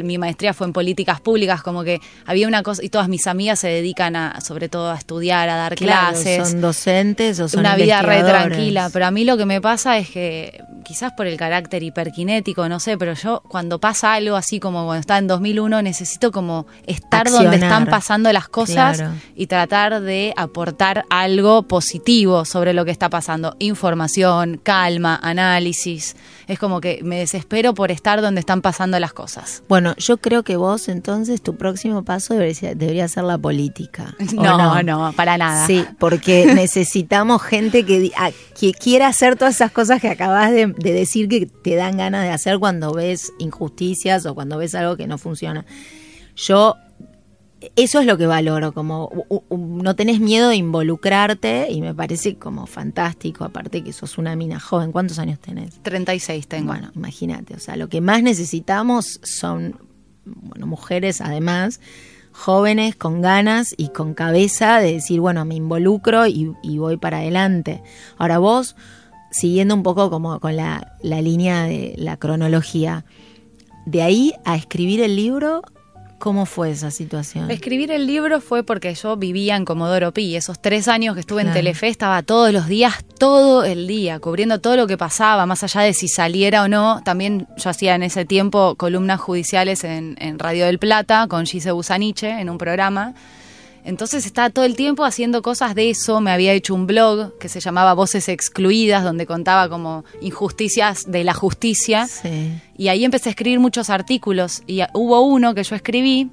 mi 0.03 0.17
maestría 0.17 0.53
fue 0.53 0.67
en 0.67 0.73
políticas 0.73 1.21
públicas, 1.21 1.61
como 1.61 1.83
que 1.83 2.01
había 2.25 2.47
una 2.47 2.63
cosa, 2.63 2.83
y 2.83 2.89
todas 2.89 3.07
mis 3.07 3.27
amigas 3.27 3.59
se 3.59 3.67
dedican 3.67 4.15
a, 4.15 4.41
sobre 4.41 4.69
todo 4.69 4.91
a 4.91 4.95
estudiar, 4.95 5.49
a 5.49 5.55
dar 5.55 5.75
clases. 5.75 6.49
Son 6.49 6.61
docentes 6.61 7.39
o 7.39 7.47
son 7.47 7.61
Una 7.61 7.75
vida 7.75 8.01
re 8.01 8.23
tranquila, 8.23 8.89
pero 8.91 9.05
a 9.05 9.11
mí 9.11 9.23
lo 9.23 9.37
que 9.37 9.45
me 9.45 9.61
pasa 9.61 9.97
es 9.97 10.09
que 10.09 10.63
quizás 10.83 11.13
por 11.13 11.27
el 11.27 11.37
carácter 11.37 11.83
hiperkinético, 11.83 12.69
no 12.69 12.79
sé, 12.79 12.97
pero 12.97 13.13
yo 13.13 13.41
cuando 13.47 13.79
pasa 13.79 14.13
algo 14.13 14.35
así 14.35 14.59
como 14.59 14.85
cuando 14.85 15.01
estaba 15.01 15.17
en 15.17 15.27
2001, 15.27 15.81
necesito 15.81 16.31
como 16.31 16.67
estar 16.85 17.29
donde 17.29 17.57
están 17.57 17.87
pasando 17.87 18.31
las 18.31 18.47
cosas 18.47 19.03
y 19.35 19.47
tratar 19.47 20.01
de 20.01 20.33
aportar 20.37 21.05
algo 21.09 21.63
positivo 21.63 22.45
sobre 22.45 22.73
lo 22.73 22.85
que 22.85 22.91
está 22.91 23.09
pasando. 23.09 23.55
Información, 23.59 24.59
calma, 24.63 25.19
análisis. 25.21 26.15
Es 26.47 26.59
como 26.59 26.79
que 26.79 26.99
me 27.03 27.17
desespero 27.17 27.73
por 27.73 27.91
estar 27.91 28.21
donde 28.21 28.39
están 28.39 28.61
pasando 28.61 28.99
las 28.99 29.13
cosas. 29.13 29.34
Bueno, 29.67 29.95
yo 29.97 30.17
creo 30.17 30.43
que 30.43 30.55
vos 30.55 30.87
entonces 30.87 31.41
tu 31.41 31.55
próximo 31.55 32.03
paso 32.03 32.33
debería, 32.33 33.07
ser 33.07 33.23
la 33.23 33.37
política. 33.37 34.15
No, 34.35 34.83
no, 34.83 35.13
para 35.15 35.37
nada. 35.37 35.65
Sí, 35.65 35.85
porque 35.97 36.45
necesitamos 36.55 37.41
gente 37.41 37.85
que, 37.85 38.11
que 38.59 38.73
quiera 38.73 39.07
hacer 39.07 39.35
todas 39.35 39.55
esas 39.55 39.71
cosas 39.71 40.01
que 40.01 40.09
acabas 40.09 40.51
de, 40.51 40.67
decir 40.67 41.27
que 41.27 41.45
te 41.45 41.75
dan 41.75 41.97
ganas 41.97 42.23
de 42.23 42.29
hacer 42.29 42.59
cuando 42.59 42.93
ves 42.93 43.31
injusticias 43.39 44.25
o 44.25 44.35
cuando 44.35 44.57
ves 44.57 44.75
algo 44.75 44.97
que 44.97 45.07
no 45.07 45.17
funciona. 45.17 45.65
Yo 46.35 46.75
eso 47.75 47.99
es 47.99 48.05
lo 48.05 48.17
que 48.17 48.25
valoro, 48.25 48.73
como 48.73 49.09
no 49.49 49.95
tenés 49.95 50.19
miedo 50.19 50.49
de 50.49 50.55
involucrarte 50.55 51.67
y 51.69 51.81
me 51.81 51.93
parece 51.93 52.35
como 52.35 52.65
fantástico, 52.65 53.43
aparte 53.43 53.83
que 53.83 53.93
sos 53.93 54.17
una 54.17 54.35
mina 54.35 54.59
joven. 54.59 54.91
¿Cuántos 54.91 55.19
años 55.19 55.39
tenés? 55.39 55.81
36 55.83 56.47
tengo. 56.47 56.67
Bueno, 56.67 56.91
imagínate, 56.95 57.55
o 57.55 57.59
sea, 57.59 57.75
lo 57.75 57.89
que 57.89 58.01
más 58.01 58.23
necesitamos 58.23 59.19
son, 59.23 59.79
bueno, 60.25 60.67
mujeres 60.67 61.21
además, 61.21 61.79
jóvenes 62.31 62.95
con 62.95 63.21
ganas 63.21 63.73
y 63.77 63.89
con 63.89 64.13
cabeza 64.13 64.79
de 64.79 64.93
decir, 64.93 65.21
bueno, 65.21 65.45
me 65.45 65.55
involucro 65.55 66.27
y, 66.27 66.53
voy 66.77 66.97
para 66.97 67.19
adelante. 67.19 67.81
Ahora 68.17 68.39
vos, 68.39 68.75
siguiendo 69.31 69.73
un 69.73 69.83
poco 69.83 70.09
como 70.09 70.39
con 70.39 70.55
la, 70.55 70.97
la 71.01 71.21
línea 71.21 71.63
de 71.63 71.95
la 71.97 72.17
cronología, 72.17 73.05
de 73.85 74.01
ahí 74.01 74.33
a 74.43 74.55
escribir 74.55 75.01
el 75.01 75.15
libro 75.15 75.61
¿Cómo 76.25 76.47
fue 76.47 76.71
esa 76.71 76.89
situación? 76.89 77.51
Escribir 77.51 77.91
el 77.91 78.07
libro 78.07 78.41
fue 78.41 78.63
porque 78.63 78.95
yo 78.95 79.15
vivía 79.15 79.55
en 79.55 79.63
Comodoro 79.63 80.11
Pi. 80.11 80.35
Esos 80.35 80.59
tres 80.59 80.87
años 80.87 81.13
que 81.13 81.19
estuve 81.19 81.43
en 81.43 81.53
Telefe 81.53 81.87
estaba 81.87 82.23
todos 82.23 82.51
los 82.51 82.65
días, 82.65 82.95
todo 83.19 83.63
el 83.63 83.85
día, 83.85 84.17
cubriendo 84.17 84.59
todo 84.59 84.75
lo 84.75 84.87
que 84.87 84.97
pasaba, 84.97 85.45
más 85.45 85.63
allá 85.63 85.81
de 85.81 85.93
si 85.93 86.07
saliera 86.07 86.63
o 86.63 86.67
no. 86.67 87.03
También 87.05 87.47
yo 87.57 87.69
hacía 87.69 87.93
en 87.93 88.01
ese 88.01 88.25
tiempo 88.25 88.73
columnas 88.73 89.19
judiciales 89.19 89.83
en, 89.83 90.15
en 90.19 90.39
Radio 90.39 90.65
del 90.65 90.79
Plata 90.79 91.27
con 91.27 91.45
Gise 91.45 91.69
Busaniche 91.69 92.41
en 92.41 92.49
un 92.49 92.57
programa. 92.57 93.13
Entonces 93.85 94.25
estaba 94.25 94.49
todo 94.49 94.65
el 94.65 94.75
tiempo 94.75 95.05
haciendo 95.05 95.43
cosas 95.43 95.75
de 95.75 95.91
eso. 95.91 96.19
Me 96.19 96.31
había 96.31 96.53
hecho 96.53 96.73
un 96.73 96.87
blog 96.87 97.37
que 97.37 97.47
se 97.49 97.59
llamaba 97.59 97.93
Voces 97.93 98.27
Excluidas, 98.29 99.03
donde 99.03 99.27
contaba 99.27 99.69
como 99.69 100.03
injusticias 100.21 101.09
de 101.09 101.23
la 101.23 101.35
justicia. 101.35 102.07
Y 102.75 102.87
ahí 102.87 103.05
empecé 103.05 103.29
a 103.29 103.31
escribir 103.31 103.59
muchos 103.59 103.91
artículos. 103.91 104.63
Y 104.65 104.81
hubo 104.93 105.21
uno 105.21 105.53
que 105.53 105.63
yo 105.63 105.75
escribí, 105.75 106.31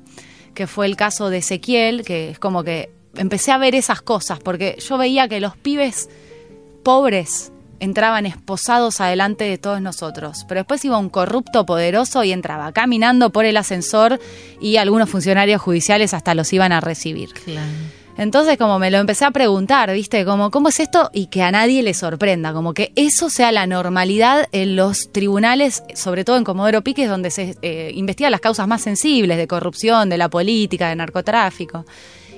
que 0.55 0.67
fue 0.67 0.87
el 0.87 0.97
caso 0.97 1.29
de 1.29 1.39
Ezequiel, 1.39 2.05
que 2.05 2.31
es 2.31 2.39
como 2.39 2.65
que 2.65 2.91
empecé 3.17 3.53
a 3.53 3.59
ver 3.59 3.75
esas 3.75 4.01
cosas, 4.01 4.41
porque 4.41 4.79
yo 4.81 4.97
veía 4.97 5.29
que 5.29 5.39
los 5.39 5.55
pibes 5.55 6.09
pobres 6.83 7.53
entraban 7.83 8.27
esposados 8.27 9.01
adelante 9.01 9.45
de 9.45 9.59
todos 9.59 9.83
nosotros. 9.83 10.45
Pero 10.49 10.61
después 10.61 10.85
iba 10.85 10.99
un 10.99 11.11
corrupto 11.11 11.67
poderoso 11.67 12.23
y 12.23 12.31
entraba 12.31 12.73
caminando 12.73 13.31
por 13.31 13.45
el 13.45 13.57
ascensor 13.57 14.21
y 14.61 14.77
algunos 14.77 15.11
funcionarios 15.11 15.61
judiciales 15.61 16.15
hasta 16.15 16.35
los 16.37 16.53
iban 16.53 16.71
a 16.71 16.81
recibir. 16.81 17.31
Entonces 18.17 18.57
como 18.57 18.79
me 18.79 18.91
lo 18.93 18.99
empecé 18.99 19.25
a 19.25 19.33
preguntar, 19.33 19.93
¿viste? 19.93 20.25
Como, 20.25 20.53
¿cómo 20.53 20.69
es 20.69 20.79
esto? 20.79 21.11
Y 21.12 21.27
que 21.27 21.43
a 21.43 21.51
nadie 21.51 21.83
le 21.83 21.93
sorprenda, 21.93 22.53
como 22.53 22.73
que 22.73 22.93
eso 22.95 23.31
sea 23.31 23.51
la 23.51 23.67
normalidad 23.67 24.49
en 24.53 24.77
los 24.77 25.11
tribunales, 25.11 25.83
sobre 25.95 26.25
todo 26.25 26.37
en 26.37 26.45
Comodoro 26.45 26.83
Piques, 26.83 27.09
donde 27.09 27.31
se 27.31 27.57
eh, 27.62 27.91
investigan 27.95 28.31
las 28.31 28.41
causas 28.41 28.69
más 28.69 28.83
sensibles 28.83 29.39
de 29.39 29.49
corrupción, 29.49 30.09
de 30.09 30.19
la 30.19 30.29
política, 30.29 30.89
de 30.89 30.97
narcotráfico. 30.97 31.85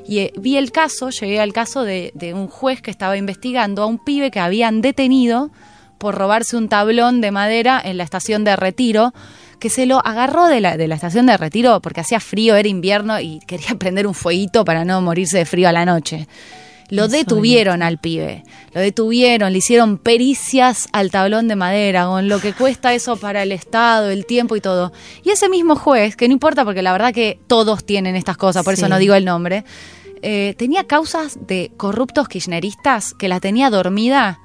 Y 0.06 0.18
eh, 0.18 0.32
vi 0.36 0.56
el 0.56 0.70
caso, 0.72 1.10
llegué 1.10 1.40
al 1.40 1.52
caso 1.52 1.82
de, 1.84 2.12
un 2.34 2.48
juez 2.48 2.82
que 2.82 2.90
estaba 2.90 3.16
investigando 3.16 3.82
a 3.82 3.86
un 3.86 3.98
pibe 3.98 4.30
que 4.30 4.40
habían 4.40 4.80
detenido 4.80 5.50
por 5.98 6.14
robarse 6.14 6.56
un 6.56 6.68
tablón 6.68 7.20
de 7.20 7.30
madera 7.30 7.80
en 7.82 7.96
la 7.96 8.04
estación 8.04 8.44
de 8.44 8.56
retiro, 8.56 9.14
que 9.58 9.70
se 9.70 9.86
lo 9.86 10.04
agarró 10.04 10.46
de 10.46 10.60
la, 10.60 10.76
de 10.76 10.88
la 10.88 10.96
estación 10.96 11.26
de 11.26 11.36
retiro 11.36 11.80
porque 11.80 12.00
hacía 12.00 12.20
frío, 12.20 12.56
era 12.56 12.68
invierno 12.68 13.18
y 13.20 13.40
quería 13.46 13.74
prender 13.78 14.06
un 14.06 14.14
fueguito 14.14 14.64
para 14.64 14.84
no 14.84 15.00
morirse 15.00 15.38
de 15.38 15.46
frío 15.46 15.68
a 15.68 15.72
la 15.72 15.86
noche. 15.86 16.28
Lo 16.94 17.08
detuvieron 17.08 17.82
al 17.82 17.98
pibe, 17.98 18.44
lo 18.72 18.80
detuvieron, 18.80 19.52
le 19.52 19.58
hicieron 19.58 19.98
pericias 19.98 20.88
al 20.92 21.10
tablón 21.10 21.48
de 21.48 21.56
madera, 21.56 22.06
con 22.06 22.28
lo 22.28 22.40
que 22.40 22.52
cuesta 22.52 22.94
eso 22.94 23.16
para 23.16 23.42
el 23.42 23.52
Estado, 23.52 24.10
el 24.10 24.26
tiempo 24.26 24.54
y 24.54 24.60
todo. 24.60 24.92
Y 25.24 25.30
ese 25.30 25.48
mismo 25.48 25.74
juez, 25.74 26.14
que 26.14 26.28
no 26.28 26.32
importa 26.32 26.64
porque 26.64 26.82
la 26.82 26.92
verdad 26.92 27.12
que 27.12 27.40
todos 27.48 27.84
tienen 27.84 28.14
estas 28.14 28.36
cosas, 28.36 28.64
por 28.64 28.74
eso 28.74 28.88
no 28.88 28.98
digo 28.98 29.14
el 29.14 29.24
nombre, 29.24 29.64
eh, 30.22 30.54
tenía 30.56 30.84
causas 30.84 31.38
de 31.46 31.72
corruptos 31.76 32.28
kirchneristas 32.28 33.12
que 33.12 33.28
la 33.28 33.40
tenía 33.40 33.70
dormida 33.70 34.38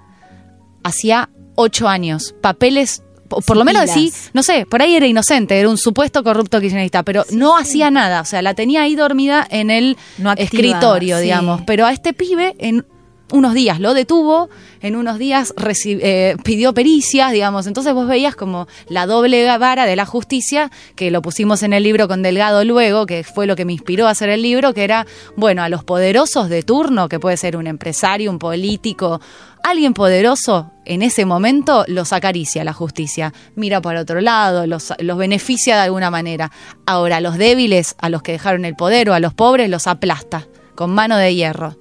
hacía 0.83 1.29
ocho 1.55 1.87
años. 1.87 2.35
Papeles 2.41 3.03
por 3.29 3.57
lo 3.57 3.63
menos 3.63 3.89
sí, 3.89 4.11
no 4.33 4.43
sé, 4.43 4.65
por 4.65 4.81
ahí 4.81 4.95
era 4.95 5.07
inocente, 5.07 5.59
era 5.59 5.69
un 5.69 5.77
supuesto 5.77 6.23
corrupto 6.23 6.59
kirchnerista, 6.59 7.03
pero 7.03 7.25
no 7.31 7.57
hacía 7.57 7.91
nada, 7.91 8.21
o 8.21 8.25
sea, 8.25 8.41
la 8.41 8.53
tenía 8.53 8.81
ahí 8.81 8.95
dormida 8.95 9.47
en 9.49 9.69
el 9.69 9.97
escritorio, 10.37 11.19
digamos, 11.19 11.61
pero 11.65 11.85
a 11.85 11.93
este 11.93 12.13
pibe 12.13 12.55
en 12.59 12.85
unos 13.31 13.53
días 13.53 13.79
lo 13.79 13.93
detuvo, 13.93 14.49
en 14.81 14.95
unos 14.95 15.19
días 15.19 15.53
eh, 15.85 16.35
pidió 16.43 16.73
pericias, 16.73 17.31
digamos. 17.31 17.67
Entonces 17.67 17.93
vos 17.93 18.07
veías 18.07 18.35
como 18.35 18.67
la 18.87 19.05
doble 19.05 19.45
vara 19.57 19.85
de 19.85 19.95
la 19.95 20.05
justicia, 20.05 20.71
que 20.95 21.11
lo 21.11 21.21
pusimos 21.21 21.63
en 21.63 21.73
el 21.73 21.83
libro 21.83 22.07
con 22.07 22.21
Delgado 22.21 22.63
luego, 22.63 23.05
que 23.05 23.23
fue 23.23 23.45
lo 23.45 23.55
que 23.55 23.65
me 23.65 23.73
inspiró 23.73 24.07
a 24.07 24.11
hacer 24.11 24.29
el 24.29 24.41
libro, 24.41 24.73
que 24.73 24.83
era, 24.83 25.05
bueno, 25.35 25.63
a 25.63 25.69
los 25.69 25.83
poderosos 25.83 26.49
de 26.49 26.63
turno, 26.63 27.09
que 27.09 27.19
puede 27.19 27.37
ser 27.37 27.55
un 27.57 27.67
empresario, 27.67 28.31
un 28.31 28.39
político, 28.39 29.21
alguien 29.63 29.93
poderoso, 29.93 30.71
en 30.85 31.01
ese 31.01 31.25
momento 31.25 31.85
los 31.87 32.13
acaricia 32.13 32.63
la 32.63 32.73
justicia, 32.73 33.33
mira 33.55 33.81
para 33.81 34.01
otro 34.01 34.21
lado, 34.21 34.65
los, 34.65 34.93
los 34.99 35.17
beneficia 35.17 35.75
de 35.75 35.81
alguna 35.81 36.09
manera. 36.09 36.51
Ahora, 36.85 37.17
a 37.17 37.21
los 37.21 37.37
débiles, 37.37 37.95
a 37.99 38.09
los 38.09 38.23
que 38.23 38.31
dejaron 38.31 38.65
el 38.65 38.75
poder 38.75 39.09
o 39.09 39.13
a 39.13 39.19
los 39.19 39.33
pobres, 39.33 39.69
los 39.69 39.87
aplasta 39.87 40.47
con 40.75 40.91
mano 40.91 41.17
de 41.17 41.35
hierro. 41.35 41.75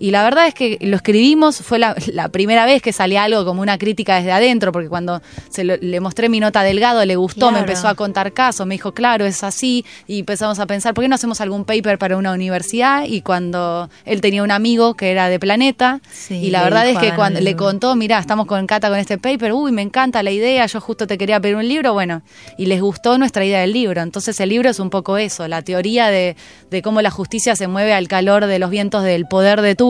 Y 0.00 0.10
la 0.10 0.22
verdad 0.22 0.46
es 0.46 0.54
que 0.54 0.78
lo 0.80 0.96
escribimos, 0.96 1.58
fue 1.58 1.78
la, 1.78 1.94
primera 2.30 2.66
vez 2.66 2.82
que 2.82 2.92
salía 2.92 3.24
algo 3.24 3.44
como 3.44 3.62
una 3.62 3.78
crítica 3.78 4.16
desde 4.16 4.32
adentro, 4.32 4.72
porque 4.72 4.88
cuando 4.88 5.20
se 5.48 5.64
le 5.64 6.00
mostré 6.00 6.28
mi 6.28 6.40
nota 6.40 6.62
Delgado, 6.62 7.04
le 7.04 7.16
gustó, 7.16 7.50
me 7.50 7.60
empezó 7.60 7.88
a 7.88 7.94
contar 7.94 8.32
casos, 8.32 8.66
me 8.66 8.74
dijo, 8.74 8.92
claro, 8.92 9.24
es 9.24 9.42
así, 9.42 9.84
y 10.06 10.20
empezamos 10.20 10.58
a 10.58 10.66
pensar, 10.66 10.94
¿por 10.94 11.04
qué 11.04 11.08
no 11.08 11.14
hacemos 11.14 11.40
algún 11.40 11.64
paper 11.64 11.98
para 11.98 12.16
una 12.16 12.32
universidad? 12.32 13.04
Y 13.04 13.22
cuando 13.22 13.88
él 14.04 14.20
tenía 14.20 14.42
un 14.42 14.50
amigo 14.50 14.94
que 14.94 15.10
era 15.10 15.28
de 15.28 15.38
Planeta, 15.40 16.00
y 16.30 16.50
la 16.50 16.62
verdad 16.62 16.88
es 16.88 16.98
que 16.98 17.14
cuando 17.14 17.40
le 17.40 17.56
contó, 17.56 17.94
mira, 17.96 18.18
estamos 18.18 18.46
con 18.46 18.66
Cata 18.66 18.88
con 18.88 18.98
este 18.98 19.18
paper, 19.18 19.52
uy, 19.52 19.72
me 19.72 19.82
encanta 19.82 20.22
la 20.22 20.30
idea, 20.30 20.66
yo 20.66 20.80
justo 20.80 21.06
te 21.06 21.18
quería 21.18 21.40
pedir 21.40 21.56
un 21.56 21.66
libro, 21.66 21.92
bueno, 21.92 22.22
y 22.56 22.66
les 22.66 22.80
gustó 22.80 23.18
nuestra 23.18 23.44
idea 23.44 23.60
del 23.60 23.72
libro. 23.72 24.02
Entonces 24.02 24.38
el 24.40 24.50
libro 24.50 24.70
es 24.70 24.78
un 24.78 24.90
poco 24.90 25.16
eso, 25.18 25.48
la 25.48 25.62
teoría 25.62 26.08
de, 26.08 26.36
de 26.70 26.82
cómo 26.82 27.02
la 27.02 27.10
justicia 27.10 27.56
se 27.56 27.66
mueve 27.66 27.92
al 27.94 28.08
calor 28.08 28.46
de 28.46 28.58
los 28.58 28.70
vientos 28.70 29.02
del 29.02 29.26
poder 29.26 29.60
de 29.60 29.74
tu 29.74 29.87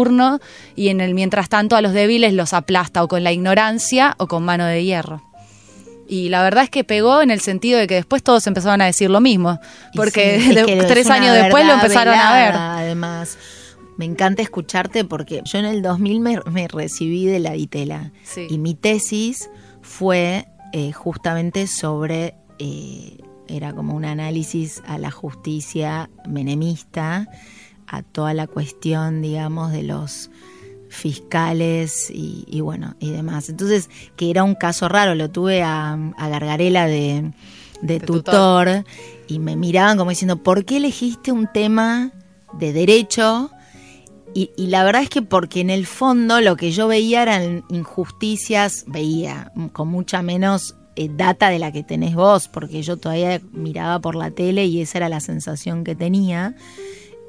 y 0.76 0.88
en 0.88 1.00
el 1.00 1.14
mientras 1.14 1.48
tanto 1.48 1.76
a 1.76 1.82
los 1.82 1.92
débiles 1.92 2.32
los 2.32 2.52
aplasta 2.52 3.02
o 3.02 3.08
con 3.08 3.24
la 3.24 3.32
ignorancia 3.32 4.14
o 4.18 4.26
con 4.26 4.44
mano 4.44 4.64
de 4.66 4.84
hierro. 4.84 5.22
Y 6.08 6.30
la 6.30 6.42
verdad 6.42 6.64
es 6.64 6.70
que 6.70 6.84
pegó 6.84 7.20
en 7.20 7.30
el 7.30 7.40
sentido 7.40 7.78
de 7.78 7.86
que 7.86 7.94
después 7.94 8.22
todos 8.22 8.46
empezaron 8.46 8.80
a 8.80 8.86
decir 8.86 9.10
lo 9.10 9.20
mismo, 9.20 9.60
porque 9.94 10.40
tres 10.88 11.10
años 11.10 11.34
después 11.34 11.66
lo 11.66 11.74
empezaron 11.74 12.14
a 12.14 12.32
ver. 12.34 12.54
Además, 12.54 13.36
me 13.98 14.06
encanta 14.06 14.40
escucharte 14.40 15.04
porque 15.04 15.42
yo 15.44 15.58
en 15.58 15.66
el 15.66 15.82
2000 15.82 16.20
me, 16.20 16.68
recibí 16.68 17.26
de 17.26 17.40
la 17.40 17.52
Ditela 17.52 18.12
y 18.48 18.56
mi 18.56 18.74
tesis 18.74 19.50
fue 19.82 20.46
eh, 20.72 20.92
justamente 20.92 21.66
sobre, 21.66 22.34
eh, 22.58 23.18
era 23.48 23.74
como 23.74 23.94
un 23.94 24.06
análisis 24.06 24.82
a 24.86 24.98
la 24.98 25.10
justicia 25.10 26.08
menemista 26.26 27.28
a 27.88 28.02
toda 28.02 28.34
la 28.34 28.46
cuestión, 28.46 29.22
digamos, 29.22 29.72
de 29.72 29.82
los 29.82 30.30
fiscales 30.88 32.10
y, 32.10 32.60
bueno, 32.60 32.96
y 32.98 33.10
demás. 33.10 33.48
Entonces, 33.48 33.90
que 34.16 34.30
era 34.30 34.44
un 34.44 34.54
caso 34.54 34.88
raro, 34.88 35.14
lo 35.14 35.30
tuve 35.30 35.62
a, 35.62 35.98
Gargarela 36.18 36.86
de, 36.86 37.32
tutor, 38.04 38.84
y 39.26 39.38
me 39.38 39.56
miraban 39.56 39.96
como 39.96 40.10
diciendo, 40.10 40.42
¿por 40.42 40.64
qué 40.64 40.78
elegiste 40.78 41.32
un 41.32 41.48
tema 41.52 42.12
de 42.54 42.72
derecho? 42.72 43.50
Y, 44.34 44.50
la 44.68 44.84
verdad 44.84 45.02
es 45.02 45.08
que 45.08 45.22
porque 45.22 45.60
en 45.60 45.70
el 45.70 45.86
fondo 45.86 46.40
lo 46.40 46.56
que 46.56 46.70
yo 46.70 46.86
veía 46.86 47.22
eran 47.22 47.64
injusticias, 47.70 48.84
veía 48.86 49.50
con 49.72 49.88
mucha 49.88 50.22
menos 50.22 50.76
eh, 50.96 51.10
data 51.10 51.48
de 51.48 51.58
la 51.58 51.72
que 51.72 51.82
tenés 51.82 52.14
vos, 52.14 52.48
porque 52.48 52.82
yo 52.82 52.96
todavía 52.98 53.40
miraba 53.52 54.00
por 54.00 54.14
la 54.14 54.30
tele 54.30 54.66
y 54.66 54.80
esa 54.80 54.98
era 54.98 55.08
la 55.08 55.20
sensación 55.20 55.82
que 55.82 55.94
tenía. 55.94 56.54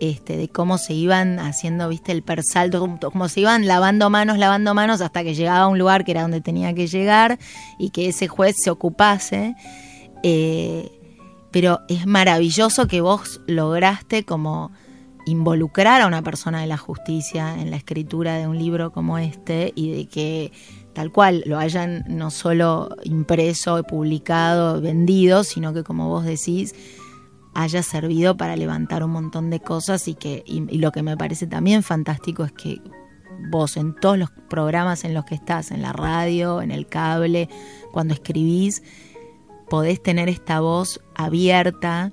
Este, 0.01 0.37
de 0.37 0.47
cómo 0.47 0.77
se 0.77 0.93
iban 0.93 1.39
haciendo, 1.39 1.89
viste, 1.89 2.13
el 2.13 2.23
persalto, 2.23 2.97
cómo 3.11 3.27
se 3.27 3.41
iban 3.41 3.67
lavando 3.67 4.09
manos, 4.09 4.37
lavando 4.37 4.73
manos 4.73 5.01
hasta 5.01 5.23
que 5.23 5.35
llegaba 5.35 5.61
a 5.61 5.67
un 5.67 5.77
lugar 5.77 6.05
que 6.05 6.11
era 6.11 6.21
donde 6.21 6.39
tenía 6.39 6.73
que 6.73 6.87
llegar 6.87 7.37
y 7.77 7.89
que 7.89 8.07
ese 8.07 8.29
juez 8.29 8.55
se 8.57 8.69
ocupase. 8.69 9.55
Eh, 10.23 10.89
pero 11.51 11.81
es 11.89 12.05
maravilloso 12.05 12.87
que 12.87 13.01
vos 13.01 13.41
lograste 13.47 14.23
como 14.23 14.71
involucrar 15.25 16.01
a 16.01 16.07
una 16.07 16.21
persona 16.21 16.61
de 16.61 16.67
la 16.67 16.77
justicia 16.77 17.55
en 17.59 17.71
la 17.71 17.77
escritura 17.77 18.37
de 18.37 18.47
un 18.47 18.57
libro 18.57 18.91
como 18.91 19.17
este 19.17 19.73
y 19.75 19.91
de 19.91 20.07
que 20.07 20.51
tal 20.93 21.11
cual 21.11 21.43
lo 21.45 21.57
hayan 21.57 22.03
no 22.07 22.31
solo 22.31 22.89
impreso, 23.03 23.81
publicado, 23.83 24.81
vendido, 24.81 25.43
sino 25.43 25.73
que 25.73 25.83
como 25.83 26.09
vos 26.09 26.25
decís, 26.25 26.73
haya 27.53 27.83
servido 27.83 28.37
para 28.37 28.55
levantar 28.55 29.03
un 29.03 29.11
montón 29.11 29.49
de 29.49 29.59
cosas 29.59 30.07
y 30.07 30.15
que 30.15 30.43
y, 30.45 30.77
lo 30.77 30.91
que 30.91 31.03
me 31.03 31.17
parece 31.17 31.47
también 31.47 31.83
fantástico 31.83 32.43
es 32.43 32.51
que 32.51 32.81
vos 33.49 33.77
en 33.77 33.95
todos 33.95 34.17
los 34.17 34.31
programas 34.49 35.03
en 35.03 35.13
los 35.13 35.25
que 35.25 35.35
estás, 35.35 35.71
en 35.71 35.81
la 35.81 35.93
radio, 35.93 36.61
en 36.61 36.71
el 36.71 36.87
cable, 36.87 37.49
cuando 37.91 38.13
escribís, 38.13 38.83
podés 39.69 40.01
tener 40.01 40.29
esta 40.29 40.59
voz 40.59 41.01
abierta 41.15 42.11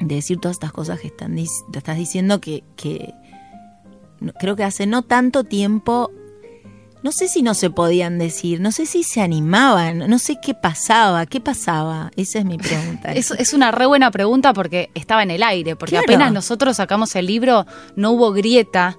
de 0.00 0.16
decir 0.16 0.38
todas 0.38 0.56
estas 0.56 0.72
cosas 0.72 1.00
que 1.00 1.06
están, 1.06 1.36
te 1.36 1.78
estás 1.78 1.96
diciendo 1.96 2.40
que, 2.40 2.64
que 2.76 3.14
creo 4.38 4.56
que 4.56 4.64
hace 4.64 4.86
no 4.86 5.02
tanto 5.02 5.44
tiempo 5.44 6.10
no 7.04 7.12
sé 7.12 7.28
si 7.28 7.42
no 7.42 7.52
se 7.52 7.68
podían 7.68 8.18
decir, 8.18 8.62
no 8.62 8.72
sé 8.72 8.86
si 8.86 9.02
se 9.02 9.20
animaban, 9.20 9.98
no 9.98 10.18
sé 10.18 10.38
qué 10.42 10.54
pasaba, 10.54 11.26
qué 11.26 11.38
pasaba. 11.38 12.10
Esa 12.16 12.38
es 12.38 12.46
mi 12.46 12.56
pregunta. 12.56 13.12
es, 13.14 13.30
es 13.32 13.52
una 13.52 13.70
re 13.70 13.84
buena 13.84 14.10
pregunta 14.10 14.54
porque 14.54 14.88
estaba 14.94 15.22
en 15.22 15.30
el 15.30 15.42
aire, 15.42 15.76
porque 15.76 15.98
apenas 15.98 16.32
nosotros 16.32 16.78
sacamos 16.78 17.14
el 17.14 17.26
libro 17.26 17.66
no 17.94 18.12
hubo 18.12 18.32
grieta 18.32 18.96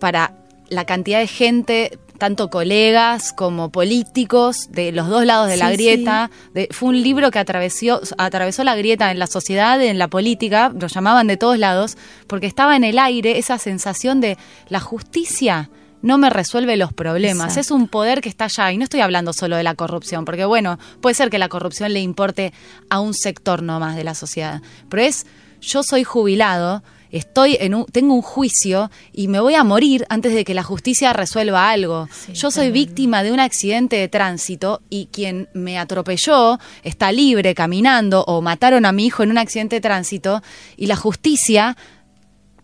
para 0.00 0.38
la 0.70 0.86
cantidad 0.86 1.18
de 1.18 1.26
gente, 1.26 1.98
tanto 2.16 2.48
colegas 2.48 3.34
como 3.34 3.70
políticos 3.70 4.68
de 4.70 4.92
los 4.92 5.08
dos 5.08 5.26
lados 5.26 5.48
de 5.48 5.58
la 5.58 5.70
grieta. 5.70 6.30
fue 6.70 6.88
un 6.88 7.02
libro 7.02 7.30
que 7.30 7.40
atravesó, 7.40 8.00
atravesó 8.16 8.64
la 8.64 8.74
grieta 8.74 9.10
en 9.10 9.18
la 9.18 9.26
sociedad, 9.26 9.82
en 9.82 9.98
la 9.98 10.08
política, 10.08 10.72
lo 10.74 10.86
llamaban 10.86 11.26
de 11.26 11.36
todos 11.36 11.58
lados, 11.58 11.98
porque 12.26 12.46
estaba 12.46 12.74
en 12.74 12.84
el 12.84 12.98
aire 12.98 13.36
esa 13.36 13.58
sensación 13.58 14.22
de 14.22 14.38
la 14.68 14.80
justicia 14.80 15.68
no 16.04 16.18
me 16.18 16.28
resuelve 16.28 16.76
los 16.76 16.92
problemas. 16.92 17.56
Es 17.56 17.70
un 17.70 17.88
poder 17.88 18.20
que 18.20 18.28
está 18.28 18.44
allá. 18.44 18.70
Y 18.70 18.76
no 18.76 18.84
estoy 18.84 19.00
hablando 19.00 19.32
solo 19.32 19.56
de 19.56 19.62
la 19.62 19.74
corrupción, 19.74 20.26
porque 20.26 20.44
bueno, 20.44 20.78
puede 21.00 21.14
ser 21.14 21.30
que 21.30 21.38
la 21.38 21.48
corrupción 21.48 21.94
le 21.94 22.00
importe 22.00 22.52
a 22.90 23.00
un 23.00 23.14
sector 23.14 23.62
nomás 23.62 23.96
de 23.96 24.04
la 24.04 24.14
sociedad. 24.14 24.60
Pero 24.90 25.02
es, 25.02 25.24
yo 25.62 25.82
soy 25.82 26.04
jubilado, 26.04 26.82
estoy 27.10 27.56
en 27.58 27.74
un, 27.74 27.86
tengo 27.86 28.12
un 28.12 28.20
juicio 28.20 28.90
y 29.14 29.28
me 29.28 29.40
voy 29.40 29.54
a 29.54 29.64
morir 29.64 30.04
antes 30.10 30.34
de 30.34 30.44
que 30.44 30.52
la 30.52 30.62
justicia 30.62 31.14
resuelva 31.14 31.70
algo. 31.70 32.06
Yo 32.34 32.50
soy 32.50 32.70
víctima 32.70 33.22
de 33.22 33.32
un 33.32 33.40
accidente 33.40 33.96
de 33.96 34.08
tránsito 34.08 34.82
y 34.90 35.06
quien 35.06 35.48
me 35.54 35.78
atropelló 35.78 36.58
está 36.82 37.12
libre 37.12 37.54
caminando 37.54 38.24
o 38.26 38.42
mataron 38.42 38.84
a 38.84 38.92
mi 38.92 39.06
hijo 39.06 39.22
en 39.22 39.30
un 39.30 39.38
accidente 39.38 39.76
de 39.76 39.80
tránsito 39.80 40.42
y 40.76 40.84
la 40.84 40.96
justicia 40.96 41.78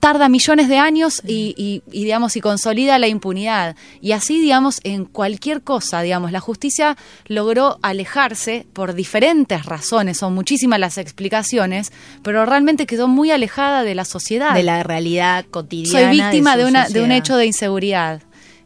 tarda 0.01 0.29
millones 0.29 0.69
de 0.69 0.79
años 0.79 1.23
y, 1.27 1.83
digamos, 1.87 2.35
y 2.37 2.41
consolida 2.41 2.99
la 2.99 3.07
impunidad. 3.07 3.77
Y 4.01 4.13
así, 4.13 4.41
digamos, 4.41 4.81
en 4.83 5.05
cualquier 5.05 5.63
cosa, 5.63 6.01
digamos, 6.01 6.33
la 6.33 6.41
justicia 6.41 6.97
logró 7.27 7.79
alejarse 7.83 8.67
por 8.73 8.95
diferentes 8.95 9.67
razones, 9.67 10.17
son 10.19 10.35
muchísimas 10.35 10.81
las 10.81 10.99
explicaciones, 10.99 11.93
pero 12.23 12.47
realmente 12.47 12.87
quedó 12.87 13.07
muy 13.07 13.31
alejada 13.31 13.85
de 13.85 13.95
la 13.95 14.07
sociedad. 14.07 14.55
De 14.55 14.63
la 14.63 14.83
realidad 14.83 15.45
cotidiana. 15.51 16.11
Soy 16.11 16.19
víctima 16.19 16.57
de, 16.57 16.65
una, 16.65 16.89
de 16.89 17.03
un 17.03 17.13
hecho 17.13 17.37
de 17.37 17.47
inseguridad. 17.47 18.23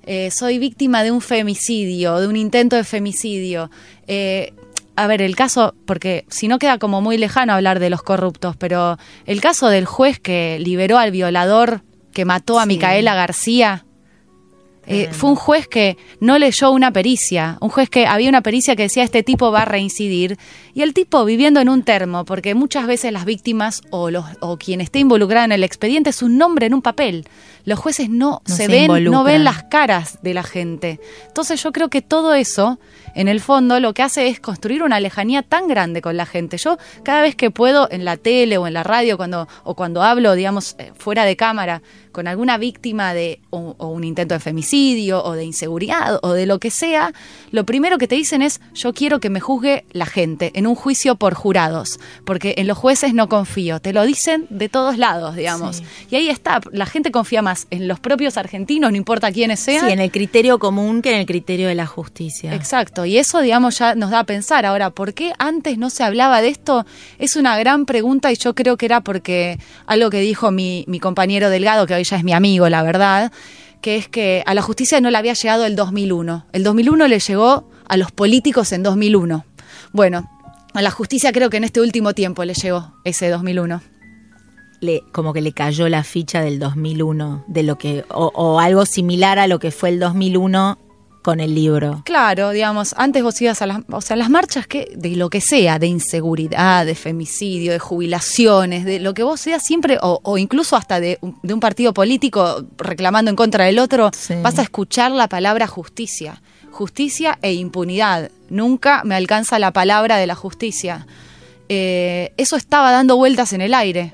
Eh, 0.07 0.31
soy 0.31 0.59
víctima 0.59 1.03
de 1.03 1.11
un 1.11 1.21
femicidio, 1.21 2.21
de 2.21 2.29
un 2.29 2.37
intento 2.37 2.77
de 2.77 2.85
femicidio. 2.85 3.71
Eh, 4.07 4.53
a 4.97 5.07
ver, 5.07 5.23
el 5.23 5.37
caso, 5.37 5.75
porque 5.87 6.25
si 6.29 6.49
no 6.49 6.59
queda 6.59 6.79
como 6.79 7.01
muy 7.01 7.19
lejano 7.19 7.53
hablar 7.53 7.81
de 7.81 7.91
los 7.91 8.03
corruptos, 8.03 8.57
pero 8.57 8.99
el 9.27 9.41
caso 9.41 9.69
del 9.69 9.87
juez 9.87 10.21
que 10.21 10.59
liberó 10.61 10.99
al 10.99 11.11
violador 11.11 11.83
que 12.13 12.25
mató 12.25 12.61
a 12.61 12.67
Micaela 12.67 13.15
García, 13.15 13.85
eh, 14.87 15.09
fue 15.13 15.31
un 15.31 15.37
juez 15.37 15.67
que 15.67 15.97
no 16.21 16.39
leyó 16.39 16.71
una 16.71 16.93
pericia, 16.93 17.57
un 17.61 17.71
juez 17.71 17.89
que 17.89 18.07
había 18.07 18.29
una 18.29 18.43
pericia 18.43 18.77
que 18.77 18.83
decía 18.83 19.03
este 19.03 19.23
tipo 19.23 19.51
va 19.51 19.63
a 19.63 19.65
reincidir 19.65 20.39
y 20.75 20.83
el 20.83 20.93
tipo 20.93 21.25
viviendo 21.25 21.61
en 21.61 21.71
un 21.71 21.83
termo, 21.83 22.25
porque 22.25 22.55
muchas 22.55 22.87
veces 22.87 23.13
las 23.13 23.25
víctimas 23.25 23.81
o, 23.91 24.11
los, 24.11 24.27
o 24.41 24.59
quien 24.59 24.81
esté 24.83 24.99
involucrado 24.99 25.47
en 25.47 25.53
el 25.53 25.65
expediente 25.65 26.11
es 26.11 26.23
un 26.23 26.37
nombre 26.37 26.67
en 26.67 26.75
un 26.75 26.83
papel. 26.83 27.27
Los 27.65 27.79
jueces 27.79 28.11
no, 28.11 28.43
se, 28.45 28.69
ven, 28.69 29.05
no 29.05 29.25
ven 29.25 29.43
las 29.43 29.65
caras 29.65 30.19
de 30.23 30.35
la 30.35 30.43
gente. 30.43 31.01
Entonces 31.27 31.63
yo 31.63 31.73
creo 31.73 31.89
que 31.89 32.03
todo 32.03 32.35
eso, 32.35 32.79
en 33.15 33.29
el 33.29 33.41
fondo, 33.41 33.81
lo 33.81 33.95
que 33.95 34.03
hace 34.03 34.29
es 34.29 34.41
construir 34.41 34.83
una 34.83 35.01
lejanía 35.01 35.43
tan 35.43 35.69
grande 35.69 36.03
con 36.03 36.17
la 36.17 36.27
gente. 36.27 36.59
Yo 36.59 36.79
cada 37.03 37.23
vez 37.23 37.37
que 37.37 37.51
puedo 37.51 37.89
en 37.91 38.05
la 38.05 38.17
tele 38.17 38.59
o 38.59 38.67
en 38.67 38.75
la 38.75 38.83
radio 38.83 39.17
cuando, 39.17 39.49
o 39.65 39.75
cuando 39.75 40.03
hablo, 40.03 40.35
digamos, 40.35 40.77
eh, 40.79 40.93
fuera 40.97 41.25
de 41.25 41.37
cámara, 41.37 41.83
con 42.13 42.29
alguna 42.29 42.59
víctima 42.59 43.13
de 43.13 43.41
o, 43.51 43.75
o 43.77 43.89
un 43.89 44.05
intento 44.05 44.35
de 44.35 44.41
femicidio 44.41 45.23
o 45.23 45.33
de 45.33 45.45
inseguridad 45.45 46.21
o 46.23 46.33
de 46.33 46.47
lo 46.47 46.61
que 46.61 46.71
sea, 46.71 47.13
lo 47.51 47.65
primero 47.67 47.99
que 47.99 48.07
te 48.07 48.15
dicen 48.15 48.41
es 48.41 48.61
yo 48.73 48.95
quiero 48.95 49.21
que 49.21 49.31
me 49.31 49.41
juzgue 49.41 49.85
la 49.93 50.07
gente 50.07 50.53
en 50.55 50.67
un 50.67 50.77
juicio 50.77 51.17
por 51.17 51.35
jurados, 51.35 51.99
porque 52.25 52.55
en 52.59 52.67
los 52.67 52.79
jueces 52.79 53.15
no 53.15 53.29
confío. 53.29 53.81
Te 53.81 53.93
lo 53.93 54.05
dicen 54.05 54.47
de 54.49 54.69
todos 54.69 54.97
lados, 54.97 55.35
digamos. 55.35 55.77
Sí. 55.77 55.85
Y 56.11 56.17
ahí 56.17 56.29
está, 56.29 56.61
la 56.73 56.87
gente 56.87 57.11
confía 57.11 57.43
más 57.43 57.67
en 57.71 57.89
los 57.89 58.01
propios 58.01 58.37
argentinos, 58.37 58.91
no 58.91 58.97
importa 58.97 59.33
quiénes 59.33 59.61
sean. 59.61 59.87
Sí, 59.87 59.93
en 59.93 60.01
el 60.01 60.11
criterio 60.11 60.59
común 60.59 61.03
que 61.03 61.13
en 61.13 61.19
el 61.19 61.27
criterio 61.27 61.69
de 61.69 61.75
la 61.75 61.87
justicia. 61.87 62.55
Exacto, 62.55 63.04
y 63.05 63.19
eso, 63.19 63.41
digamos, 63.41 63.79
ya 63.79 63.95
nos 63.95 64.11
da 64.11 64.21
a 64.21 64.25
pensar. 64.25 64.67
Ahora, 64.67 64.91
¿por 64.91 65.15
qué 65.15 65.33
antes 65.39 65.79
no 65.79 65.91
se 65.91 66.05
hablaba 66.05 66.41
de 66.43 66.49
esto? 66.49 66.87
Es 67.19 67.37
una 67.37 67.57
gran 67.59 67.87
pregunta 67.87 68.33
y 68.33 68.37
yo 68.37 68.55
creo 68.55 68.77
que 68.77 68.87
era 68.87 69.03
porque 69.03 69.59
algo 69.87 70.11
que 70.11 70.21
dijo 70.21 70.51
mi, 70.51 70.85
mi 70.89 71.01
compañero 71.01 71.51
Delgado, 71.51 71.87
que 71.87 71.95
hoy 71.95 72.05
ya 72.05 72.17
es 72.17 72.25
mi 72.25 72.33
amigo, 72.33 72.69
la 72.69 72.83
verdad, 72.83 73.33
que 73.81 73.97
es 73.97 74.09
que 74.09 74.43
a 74.47 74.55
la 74.55 74.63
justicia 74.63 75.01
no 75.01 75.11
le 75.11 75.19
había 75.19 75.35
llegado 75.35 75.67
el 75.67 75.77
2001. 75.77 76.47
El 76.53 76.63
2001 76.65 77.09
le 77.09 77.19
llegó 77.19 77.69
a 77.87 77.97
los 77.97 78.13
políticos 78.13 78.73
en 78.73 78.83
2001. 78.83 79.45
Bueno, 79.93 80.31
a 80.73 80.83
la 80.83 80.91
justicia 80.91 81.33
creo 81.33 81.51
que 81.51 81.59
en 81.59 81.65
este 81.65 81.81
último 81.81 82.15
tiempo 82.15 82.45
le 82.45 82.55
llegó 82.55 82.95
ese 83.05 83.29
2001. 83.29 83.83
Le, 84.81 85.03
como 85.13 85.33
que 85.33 85.41
le 85.41 85.53
cayó 85.53 85.89
la 85.89 86.03
ficha 86.03 86.41
del 86.41 86.59
2001, 86.59 87.45
de 87.47 87.63
lo 87.63 87.79
que 87.79 88.05
o, 88.09 88.33
o 88.35 88.59
algo 88.59 88.85
similar 88.87 89.39
a 89.39 89.47
lo 89.47 89.59
que 89.59 89.71
fue 89.71 89.91
el 89.91 90.01
2001 90.01 90.79
con 91.25 91.41
el 91.41 91.55
libro. 91.55 92.03
Claro, 92.05 92.51
digamos, 92.51 92.95
antes 92.99 93.23
vos 93.23 93.41
ibas 93.41 93.63
a 93.63 93.67
las, 93.67 93.79
o 93.91 94.01
sea, 94.03 94.15
las 94.15 94.29
marchas 94.29 94.67
que, 94.67 94.93
de 94.95 95.17
lo 95.17 95.31
que 95.31 95.41
sea, 95.41 95.79
de 95.79 95.87
inseguridad, 95.87 96.85
de 96.85 96.95
femicidio, 96.95 97.73
de 97.73 97.79
jubilaciones, 97.79 98.85
de 98.85 99.01
lo 99.01 99.15
que 99.15 99.23
vos 99.23 99.41
seas 99.41 99.65
siempre, 99.65 99.99
o, 100.03 100.21
o 100.23 100.37
incluso 100.39 100.77
hasta 100.77 101.01
de, 101.01 101.17
un- 101.23 101.39
de 101.43 101.55
un 101.55 101.61
partido 101.61 101.95
político 101.95 102.65
reclamando 102.77 103.31
en 103.31 103.37
contra 103.37 103.65
del 103.65 103.79
otro, 103.79 104.11
Sí. 104.15 104.35
vas 104.43 104.59
a 104.59 104.63
escuchar 104.63 105.11
la 105.13 105.27
palabra 105.29 105.67
justicia. 105.67 106.43
Justicia 106.71 107.39
e 107.41 107.55
impunidad. 107.55 108.31
Nunca 108.51 109.03
me 109.05 109.15
alcanza 109.15 109.59
la 109.59 109.73
palabra 109.73 110.19
de 110.19 110.27
la 110.27 110.35
justicia. 110.35 111.07
Eh, 111.71 112.35
eso 112.37 112.57
estaba 112.57 112.93
dando 112.93 113.17
vueltas 113.17 113.53
en 113.55 113.63
el 113.63 113.73
aire. 113.73 114.13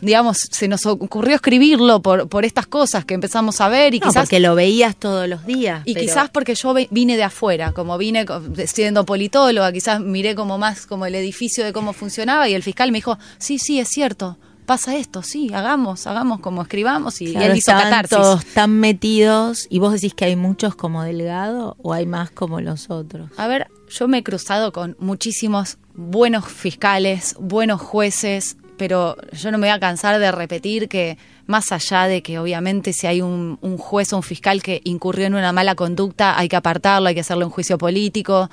Digamos, 0.00 0.38
se 0.50 0.68
nos 0.68 0.86
ocurrió 0.86 1.34
escribirlo 1.36 2.00
por, 2.02 2.28
por 2.28 2.44
estas 2.44 2.66
cosas 2.66 3.04
que 3.04 3.14
empezamos 3.14 3.60
a 3.60 3.68
ver 3.68 3.94
y 3.94 4.00
No, 4.00 4.08
quizás 4.08 4.22
porque 4.24 4.40
lo 4.40 4.54
veías 4.54 4.96
todos 4.96 5.28
los 5.28 5.44
días. 5.46 5.82
y 5.84 5.94
pero- 5.94 6.06
quizás 6.06 6.30
porque 6.30 6.54
yo 6.54 6.74
vine 6.90 7.16
de 7.16 7.24
afuera, 7.24 7.72
como 7.72 7.98
vine 7.98 8.24
siendo 8.66 9.04
politóloga, 9.06 9.72
quizás 9.72 10.00
miré 10.00 10.34
como 10.34 10.58
más 10.58 10.86
como 10.86 11.06
el 11.06 11.14
edificio 11.14 11.64
de 11.64 11.72
cómo 11.72 11.92
funcionaba 11.92 12.48
y 12.48 12.54
el 12.54 12.62
fiscal 12.62 12.92
me 12.92 12.98
dijo, 12.98 13.18
sí, 13.38 13.58
sí, 13.58 13.78
es 13.80 13.88
cierto, 13.88 14.38
pasa 14.66 14.96
esto, 14.96 15.22
sí, 15.22 15.52
hagamos, 15.54 16.06
hagamos 16.06 16.40
como 16.40 16.62
escribamos 16.62 17.20
y, 17.20 17.26
y 17.26 17.32
Claro, 17.32 17.52
él 17.52 17.58
hizo 17.58 17.70
catarsis. 17.72 18.16
todos 18.16 18.44
tan 18.46 18.72
metidos 18.80 19.66
y 19.70 19.78
vos 19.78 19.92
decís 19.92 20.12
que 20.14 20.24
hay 20.24 20.36
muchos 20.36 20.74
como 20.74 21.02
Delgado 21.04 21.76
o 21.82 21.92
hay 21.92 22.06
más 22.06 22.30
como 22.30 22.60
los 22.60 22.90
otros. 22.90 23.30
A 23.36 23.46
ver, 23.46 23.68
yo 23.88 24.08
me 24.08 24.18
he 24.18 24.22
cruzado 24.24 24.72
con 24.72 24.96
muchísimos 24.98 25.78
buenos 25.94 26.46
fiscales, 26.48 27.36
buenos 27.38 27.80
jueces, 27.80 28.56
pero 28.76 29.16
yo 29.32 29.50
no 29.50 29.58
me 29.58 29.66
voy 29.66 29.74
a 29.74 29.80
cansar 29.80 30.18
de 30.18 30.30
repetir 30.32 30.88
que 30.88 31.18
más 31.46 31.72
allá 31.72 32.04
de 32.04 32.22
que 32.22 32.38
obviamente 32.38 32.92
si 32.92 33.06
hay 33.06 33.20
un, 33.22 33.58
un 33.60 33.78
juez 33.78 34.12
o 34.12 34.16
un 34.16 34.22
fiscal 34.22 34.62
que 34.62 34.80
incurrió 34.84 35.26
en 35.26 35.34
una 35.34 35.52
mala 35.52 35.74
conducta, 35.74 36.38
hay 36.38 36.48
que 36.48 36.56
apartarlo, 36.56 37.08
hay 37.08 37.14
que 37.14 37.20
hacerle 37.20 37.44
un 37.44 37.50
juicio 37.50 37.78
político, 37.78 38.50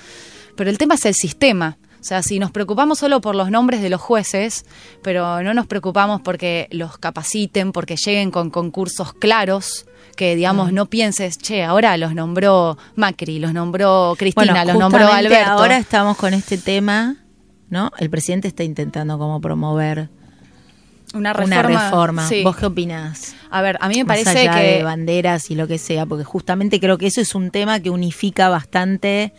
pero 0.56 0.70
el 0.70 0.78
tema 0.78 0.96
es 0.96 1.06
el 1.06 1.16
sistema. 1.16 1.78
O 2.04 2.06
sea, 2.06 2.22
si 2.22 2.38
nos 2.38 2.52
preocupamos 2.52 3.00
solo 3.00 3.22
por 3.22 3.34
los 3.34 3.50
nombres 3.50 3.82
de 3.82 3.90
los 3.90 4.02
jueces, 4.02 4.66
pero 5.02 5.42
no 5.42 5.54
nos 5.54 5.68
preocupamos 5.68 6.20
porque 6.20 6.68
los 6.70 6.98
capaciten, 6.98 7.72
porque 7.72 7.96
lleguen 7.96 8.30
con 8.30 8.50
concursos 8.50 9.14
claros, 9.14 9.86
que 10.18 10.36
digamos 10.36 10.74
no 10.74 10.88
pienses, 10.88 11.38
che, 11.38 11.64
ahora 11.64 11.96
los 11.96 12.14
nombró 12.14 12.78
Macri, 12.98 13.40
los 13.40 13.54
nombró 13.54 14.16
Cristina, 14.18 14.66
los 14.66 14.78
nombró 14.78 15.08
Alberto. 15.08 15.52
Ahora 15.52 15.78
estamos 15.78 16.18
con 16.18 16.34
este 16.34 16.58
tema, 16.58 17.16
¿no? 17.70 17.92
El 17.98 18.10
presidente 18.10 18.48
está 18.48 18.64
intentando 18.64 19.18
como 19.18 19.42
promover 19.42 20.10
una 21.14 21.32
una 21.32 21.62
reforma. 21.62 21.86
reforma. 21.86 22.28
sí. 22.28 22.44
¿Vos 22.44 22.58
qué 22.58 22.66
opinás? 22.66 23.36
A 23.50 23.62
ver, 23.62 23.78
a 23.82 23.88
mí 23.88 23.96
me 23.96 24.04
Más 24.04 24.18
parece 24.18 24.48
allá 24.48 24.60
que 24.60 24.78
de 24.78 24.84
banderas 24.84 25.52
y 25.52 25.56
lo 25.56 25.68
que 25.68 25.78
sea, 25.78 26.06
porque 26.06 26.24
justamente 26.24 26.80
creo 26.80 26.98
que 26.98 27.08
eso 27.08 27.22
es 27.22 27.36
un 27.36 27.52
tema 27.52 27.80
que 27.80 27.90
unifica 27.90 28.50
bastante, 28.50 29.34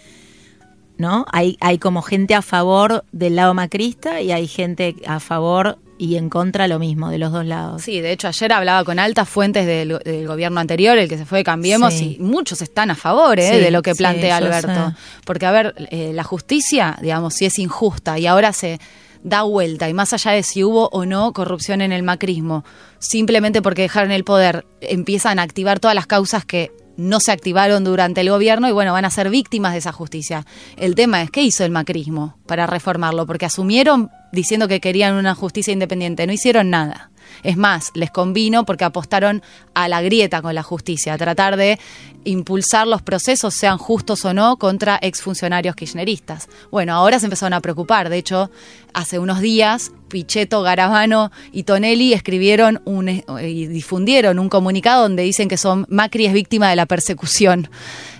¿no? 0.98 1.26
Hay, 1.32 1.56
hay 1.60 1.78
como 1.78 2.02
gente 2.02 2.34
a 2.34 2.42
favor 2.42 3.04
del 3.12 3.36
lado 3.36 3.54
macrista 3.54 4.20
y 4.20 4.30
hay 4.30 4.46
gente 4.46 4.96
a 5.06 5.18
favor 5.18 5.78
y 5.98 6.16
en 6.16 6.28
contra 6.28 6.66
lo 6.68 6.78
mismo, 6.78 7.10
de 7.10 7.18
los 7.18 7.30
dos 7.32 7.44
lados. 7.46 7.82
Sí, 7.82 8.00
de 8.00 8.12
hecho 8.12 8.26
ayer 8.28 8.52
hablaba 8.52 8.84
con 8.84 8.98
altas 8.98 9.28
fuentes 9.28 9.66
del, 9.66 9.98
del 10.04 10.26
gobierno 10.26 10.60
anterior, 10.60 10.98
el 10.98 11.08
que 11.08 11.16
se 11.18 11.24
fue 11.24 11.38
de 11.38 11.44
Cambiemos, 11.44 11.94
Sí. 11.94 12.16
y 12.18 12.22
muchos 12.22 12.62
están 12.62 12.90
a 12.90 12.94
favor 12.96 13.38
¿eh? 13.38 13.48
Sí, 13.52 13.58
de 13.60 13.70
lo 13.70 13.82
que 13.82 13.94
plantea 13.94 14.36
Alberto. 14.38 14.90
sé. 14.90 14.96
Porque, 15.24 15.46
a 15.46 15.52
ver, 15.52 15.74
eh, 15.90 16.12
la 16.12 16.24
justicia, 16.24 16.98
digamos, 17.00 17.34
si 17.34 17.44
es 17.46 17.58
injusta 17.58 18.18
y 18.18 18.26
ahora 18.26 18.52
se 18.52 18.80
da 19.22 19.42
vuelta, 19.42 19.88
y 19.88 19.94
más 19.94 20.12
allá 20.12 20.32
de 20.32 20.42
si 20.42 20.62
hubo 20.64 20.88
o 20.92 21.06
no 21.06 21.32
corrupción 21.32 21.80
en 21.80 21.92
el 21.92 22.02
macrismo, 22.02 22.64
simplemente 22.98 23.62
porque 23.62 23.82
dejaron 23.82 24.10
el 24.10 24.24
poder, 24.24 24.66
empiezan 24.82 25.38
a 25.38 25.42
activar 25.42 25.80
todas 25.80 25.94
las 25.94 26.06
causas 26.06 26.44
que 26.44 26.72
no 26.96 27.20
se 27.20 27.32
activaron 27.32 27.84
durante 27.84 28.20
el 28.20 28.30
gobierno 28.30 28.68
y 28.68 28.72
bueno, 28.72 28.92
van 28.92 29.04
a 29.04 29.10
ser 29.10 29.30
víctimas 29.30 29.72
de 29.72 29.78
esa 29.78 29.92
justicia. 29.92 30.46
El 30.76 30.94
tema 30.94 31.22
es, 31.22 31.30
¿qué 31.30 31.42
hizo 31.42 31.64
el 31.64 31.70
macrismo 31.70 32.36
para 32.46 32.66
reformarlo? 32.66 33.26
Porque 33.26 33.46
asumieron 33.46 34.10
diciendo 34.32 34.68
que 34.68 34.80
querían 34.80 35.14
una 35.14 35.34
justicia 35.34 35.72
independiente, 35.72 36.26
no 36.26 36.32
hicieron 36.32 36.70
nada. 36.70 37.10
Es 37.42 37.56
más, 37.56 37.90
les 37.94 38.10
convino 38.10 38.64
porque 38.64 38.84
apostaron 38.84 39.42
a 39.74 39.88
la 39.88 40.02
grieta 40.02 40.42
con 40.42 40.54
la 40.54 40.62
justicia, 40.62 41.14
a 41.14 41.18
tratar 41.18 41.56
de 41.56 41.78
impulsar 42.24 42.86
los 42.86 43.02
procesos, 43.02 43.54
sean 43.54 43.78
justos 43.78 44.24
o 44.24 44.34
no, 44.34 44.56
contra 44.56 44.98
exfuncionarios 45.00 45.74
kirchneristas. 45.74 46.48
Bueno, 46.70 46.94
ahora 46.94 47.18
se 47.18 47.26
empezaron 47.26 47.54
a 47.54 47.60
preocupar. 47.60 48.08
De 48.08 48.18
hecho, 48.18 48.50
hace 48.92 49.18
unos 49.18 49.40
días, 49.40 49.92
Pichetto, 50.14 50.62
Garabano 50.62 51.32
y 51.50 51.64
Tonelli 51.64 52.12
escribieron 52.12 52.80
un, 52.84 53.08
eh, 53.08 53.24
y 53.42 53.66
difundieron 53.66 54.38
un 54.38 54.48
comunicado 54.48 55.02
donde 55.02 55.24
dicen 55.24 55.48
que 55.48 55.56
son 55.56 55.86
Macri 55.88 56.26
es 56.26 56.32
víctima 56.32 56.70
de 56.70 56.76
la 56.76 56.86
persecución, 56.86 57.68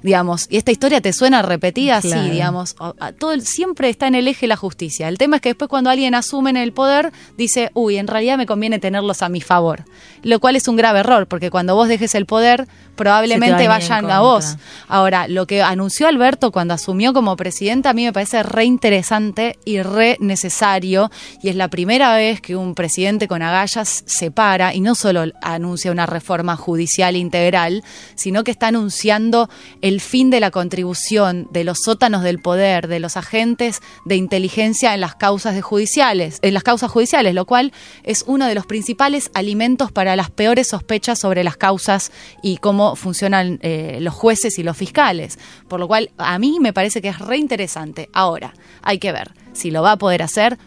digamos. 0.04 0.46
Y 0.50 0.58
esta 0.58 0.70
historia 0.70 1.00
te 1.00 1.12
suena 1.12 1.42
repetida 1.42 1.96
así, 1.96 2.08
Claro. 2.10 2.30
digamos. 2.30 2.76
O- 2.78 2.94
a- 3.00 3.10
Todo 3.12 3.32
el- 3.32 3.42
siempre 3.44 3.88
está 3.88 4.06
en 4.06 4.14
el 4.14 4.28
eje 4.28 4.46
la 4.46 4.54
justicia. 4.56 5.08
El 5.08 5.18
tema 5.18 5.36
es 5.36 5.42
que 5.42 5.48
después 5.48 5.68
cuando 5.68 5.90
alguien 5.90 6.14
asume 6.14 6.50
en 6.50 6.56
el 6.58 6.72
poder, 6.72 7.10
dice, 7.36 7.70
uy, 7.74 7.96
en 7.96 8.06
realidad 8.06 8.36
me 8.38 8.46
conviene 8.46 8.78
tenerlos 8.78 9.22
a 9.22 9.28
mi 9.28 9.40
favor. 9.40 9.84
Lo 10.22 10.38
cual 10.40 10.54
es 10.56 10.68
un 10.68 10.76
grave 10.76 11.00
error, 11.00 11.26
porque 11.26 11.50
cuando 11.50 11.74
vos 11.74 11.88
dejes 11.88 12.14
el 12.14 12.26
poder, 12.26 12.68
probablemente 12.96 13.66
vayan 13.66 14.08
a 14.10 14.20
vos. 14.20 14.56
Ahora, 14.88 15.26
lo 15.26 15.46
que 15.46 15.62
anunció 15.62 16.06
Alberto 16.06 16.52
cuando 16.52 16.74
asumió 16.74 17.12
como 17.12 17.36
presidente 17.36 17.88
a 17.88 17.92
mí 17.92 18.04
me 18.04 18.12
parece 18.12 18.42
re 18.44 18.64
interesante 18.64 19.58
y 19.64 19.82
re 19.82 20.16
necesario 20.20 21.10
y 21.42 21.48
es 21.48 21.56
la 21.56 21.68
primera 21.68 22.14
vez 22.14 22.40
que 22.40 22.54
un 22.56 22.74
presidente 22.74 23.26
con 23.26 23.42
agallas 23.42 24.04
se 24.06 24.30
para 24.30 24.74
y 24.74 24.80
no 24.80 24.94
solo 24.94 25.24
anuncia 25.42 25.90
una 25.90 26.06
reforma 26.06 26.56
judicial 26.56 27.16
integral, 27.16 27.82
sino 28.14 28.44
que 28.44 28.50
está 28.52 28.68
anunciando 28.68 29.48
el 29.82 29.93
fin 30.00 30.30
de 30.30 30.40
la 30.40 30.50
contribución 30.50 31.48
de 31.50 31.64
los 31.64 31.78
sótanos 31.84 32.22
del 32.22 32.40
poder, 32.40 32.88
de 32.88 33.00
los 33.00 33.16
agentes 33.16 33.80
de 34.04 34.16
inteligencia 34.16 34.94
en 34.94 35.00
las 35.00 35.14
causas 35.14 35.54
de 35.54 35.62
judiciales, 35.62 36.38
en 36.42 36.54
las 36.54 36.62
causas 36.62 36.90
judiciales, 36.90 37.34
lo 37.34 37.44
cual 37.44 37.72
es 38.02 38.24
uno 38.26 38.46
de 38.46 38.54
los 38.54 38.66
principales 38.66 39.30
alimentos 39.34 39.92
para 39.92 40.16
las 40.16 40.30
peores 40.30 40.68
sospechas 40.68 41.18
sobre 41.18 41.44
las 41.44 41.56
causas 41.56 42.12
y 42.42 42.58
cómo 42.58 42.96
funcionan 42.96 43.58
eh, 43.62 43.98
los 44.00 44.14
jueces 44.14 44.58
y 44.58 44.62
los 44.62 44.76
fiscales. 44.76 45.38
Por 45.68 45.80
lo 45.80 45.88
cual, 45.88 46.10
a 46.18 46.38
mí 46.38 46.58
me 46.60 46.72
parece 46.72 47.00
que 47.00 47.08
es 47.08 47.18
re 47.18 47.38
interesante. 47.38 48.08
Ahora, 48.12 48.54
hay 48.82 48.98
que 48.98 49.12
ver 49.12 49.32
si 49.52 49.70
lo 49.70 49.82
va 49.82 49.92
a 49.92 49.98
poder 49.98 50.22
hacer 50.22 50.58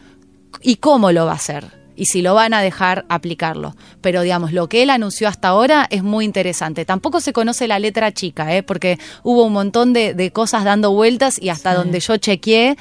y 0.61 0.77
cómo 0.77 1.11
lo 1.11 1.25
va 1.25 1.33
a 1.33 1.35
hacer. 1.35 1.76
Y 1.97 2.05
si 2.05 2.21
lo 2.21 2.33
van 2.33 2.53
a 2.53 2.61
dejar 2.61 3.05
aplicarlo. 3.09 3.75
Pero 3.99 4.21
digamos, 4.21 4.53
lo 4.53 4.69
que 4.69 4.83
él 4.83 4.89
anunció 4.89 5.27
hasta 5.27 5.49
ahora 5.49 5.87
es 5.89 6.03
muy 6.03 6.23
interesante. 6.23 6.85
Tampoco 6.85 7.19
se 7.19 7.33
conoce 7.33 7.67
la 7.67 7.79
letra 7.79 8.13
chica, 8.13 8.55
¿eh? 8.55 8.63
porque 8.63 8.99
hubo 9.23 9.43
un 9.43 9.53
montón 9.53 9.91
de, 9.91 10.13
de 10.13 10.31
cosas 10.31 10.63
dando 10.63 10.91
vueltas 10.91 11.41
y 11.41 11.49
hasta 11.49 11.73
donde 11.73 11.99
yo 11.99 12.15
chequeé, 12.17 12.77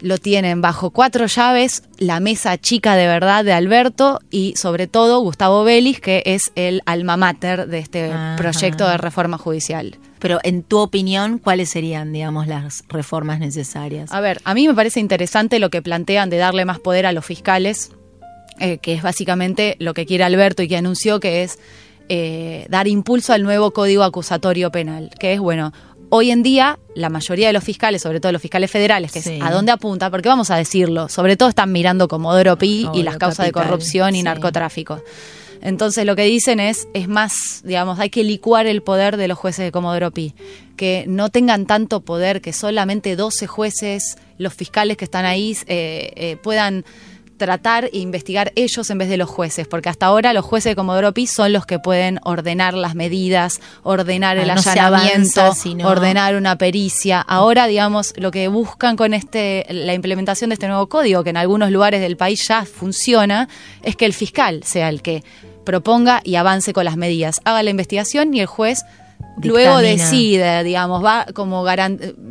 lo 0.00 0.18
tienen 0.18 0.60
bajo 0.60 0.90
cuatro 0.90 1.26
llaves, 1.26 1.82
la 1.98 2.20
mesa 2.20 2.58
chica 2.58 2.96
de 2.96 3.06
verdad 3.06 3.44
de 3.44 3.52
Alberto 3.52 4.20
y 4.30 4.54
sobre 4.56 4.86
todo 4.86 5.20
Gustavo 5.20 5.64
Vélez, 5.64 6.00
que 6.00 6.22
es 6.26 6.52
el 6.54 6.82
alma 6.86 7.16
mater 7.16 7.66
de 7.66 7.78
este 7.78 8.12
Ajá. 8.12 8.36
proyecto 8.36 8.88
de 8.88 8.98
reforma 8.98 9.38
judicial. 9.38 9.98
Pero 10.18 10.38
en 10.42 10.62
tu 10.62 10.78
opinión, 10.78 11.38
¿cuáles 11.38 11.68
serían, 11.68 12.12
digamos, 12.12 12.46
las 12.46 12.84
reformas 12.88 13.38
necesarias? 13.38 14.12
A 14.12 14.20
ver, 14.20 14.40
a 14.44 14.54
mí 14.54 14.66
me 14.66 14.74
parece 14.74 15.00
interesante 15.00 15.58
lo 15.58 15.70
que 15.70 15.82
plantean 15.82 16.30
de 16.30 16.38
darle 16.38 16.64
más 16.64 16.78
poder 16.78 17.06
a 17.06 17.12
los 17.12 17.24
fiscales, 17.24 17.92
eh, 18.58 18.78
que 18.78 18.94
es 18.94 19.02
básicamente 19.02 19.76
lo 19.78 19.94
que 19.94 20.06
quiere 20.06 20.24
Alberto 20.24 20.62
y 20.62 20.68
que 20.68 20.76
anunció 20.76 21.20
que 21.20 21.42
es 21.42 21.58
eh, 22.08 22.66
dar 22.68 22.86
impulso 22.86 23.32
al 23.32 23.42
nuevo 23.42 23.72
código 23.72 24.02
acusatorio 24.04 24.70
penal, 24.70 25.10
que 25.18 25.34
es, 25.34 25.40
bueno, 25.40 25.72
hoy 26.08 26.30
en 26.30 26.42
día 26.42 26.78
la 26.94 27.08
mayoría 27.10 27.48
de 27.48 27.52
los 27.52 27.64
fiscales, 27.64 28.02
sobre 28.02 28.20
todo 28.20 28.32
los 28.32 28.40
fiscales 28.42 28.70
federales, 28.70 29.10
que 29.12 29.20
Sí. 29.22 29.34
es 29.36 29.42
a 29.42 29.50
dónde 29.50 29.72
apunta, 29.72 30.10
porque 30.10 30.28
vamos 30.28 30.50
a 30.50 30.56
decirlo, 30.56 31.08
sobre 31.08 31.36
todo 31.36 31.48
están 31.48 31.72
mirando 31.72 32.06
Comodoro 32.08 32.56
Pi 32.56 32.88
y 32.94 33.02
las 33.02 33.16
causas 33.16 33.46
de 33.46 33.52
corrupción 33.52 34.14
y 34.14 34.18
sí. 34.18 34.22
narcotráfico. 34.22 35.02
Entonces 35.62 36.04
lo 36.04 36.14
que 36.14 36.22
dicen 36.22 36.60
es, 36.60 36.86
es 36.94 37.08
más, 37.08 37.62
digamos, 37.64 37.98
hay 37.98 38.10
que 38.10 38.22
licuar 38.22 38.66
el 38.66 38.82
poder 38.82 39.16
de 39.16 39.26
los 39.26 39.36
jueces 39.38 39.64
de 39.64 39.72
Comodoro 39.72 40.10
Pi, 40.12 40.34
que 40.76 41.04
no 41.08 41.30
tengan 41.30 41.66
tanto 41.66 42.02
poder, 42.02 42.40
que 42.40 42.52
solamente 42.52 43.16
12 43.16 43.46
jueces, 43.46 44.16
los 44.38 44.54
fiscales 44.54 44.96
que 44.96 45.04
están 45.06 45.24
ahí, 45.24 45.56
eh, 45.66 46.12
eh, 46.14 46.36
puedan 46.42 46.84
tratar 47.36 47.84
e 47.86 47.98
investigar 47.98 48.52
ellos 48.56 48.88
en 48.90 48.98
vez 48.98 49.08
de 49.08 49.16
los 49.16 49.28
jueces, 49.28 49.66
porque 49.68 49.88
hasta 49.88 50.06
ahora 50.06 50.32
los 50.32 50.44
jueces 50.44 50.70
de 50.72 50.76
Comodoro 50.76 51.12
Pi 51.12 51.26
son 51.26 51.52
los 51.52 51.66
que 51.66 51.78
pueden 51.78 52.18
ordenar 52.24 52.74
las 52.74 52.94
medidas, 52.94 53.60
ordenar 53.82 54.38
el 54.38 54.48
no 54.48 54.54
allanamiento, 54.54 55.40
avanza, 55.40 55.54
sino- 55.60 55.88
ordenar 55.88 56.34
una 56.36 56.56
pericia. 56.58 57.20
Ahora, 57.20 57.66
digamos, 57.66 58.14
lo 58.16 58.30
que 58.30 58.48
buscan 58.48 58.96
con 58.96 59.14
este 59.14 59.66
la 59.70 59.94
implementación 59.94 60.50
de 60.50 60.54
este 60.54 60.68
nuevo 60.68 60.88
código, 60.88 61.22
que 61.24 61.30
en 61.30 61.36
algunos 61.36 61.70
lugares 61.70 62.00
del 62.00 62.16
país 62.16 62.46
ya 62.48 62.64
funciona, 62.64 63.48
es 63.82 63.96
que 63.96 64.06
el 64.06 64.12
fiscal 64.12 64.62
sea 64.64 64.88
el 64.88 65.02
que 65.02 65.22
proponga 65.64 66.20
y 66.24 66.36
avance 66.36 66.72
con 66.72 66.84
las 66.84 66.96
medidas, 66.96 67.40
haga 67.44 67.62
la 67.62 67.70
investigación 67.70 68.32
y 68.34 68.40
el 68.40 68.46
juez 68.46 68.84
luego 69.42 69.78
decide, 69.78 70.64
digamos, 70.64 71.04
va 71.04 71.26
como 71.34 71.64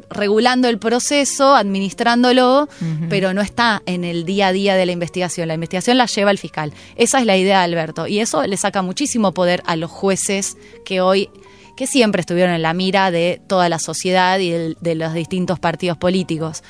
regulando 0.09 0.67
el 0.67 0.79
proceso, 0.79 1.55
administrándolo, 1.55 2.67
pero 3.09 3.33
no 3.33 3.41
está 3.41 3.81
en 3.85 4.03
el 4.03 4.25
día 4.25 4.47
a 4.47 4.51
día 4.51 4.75
de 4.75 4.85
la 4.85 4.91
investigación. 4.91 5.47
La 5.47 5.53
investigación 5.53 5.97
la 5.97 6.05
lleva 6.05 6.31
el 6.31 6.37
fiscal. 6.37 6.73
Esa 6.95 7.19
es 7.19 7.25
la 7.25 7.37
idea 7.37 7.59
de 7.59 7.65
Alberto. 7.65 8.07
Y 8.07 8.19
eso 8.19 8.45
le 8.45 8.57
saca 8.57 8.81
muchísimo 8.81 9.33
poder 9.33 9.61
a 9.65 9.75
los 9.75 9.91
jueces 9.91 10.57
que 10.85 11.01
hoy 11.01 11.29
que 11.75 11.87
siempre 11.87 12.21
estuvieron 12.21 12.53
en 12.53 12.61
la 12.61 12.73
mira 12.73 13.11
de 13.11 13.41
toda 13.47 13.67
la 13.67 13.79
sociedad 13.79 14.39
y 14.39 14.75
de, 14.79 14.95
los 14.95 15.13
distintos 15.13 15.59
partidos 15.59 15.97
políticos. 15.97 16.63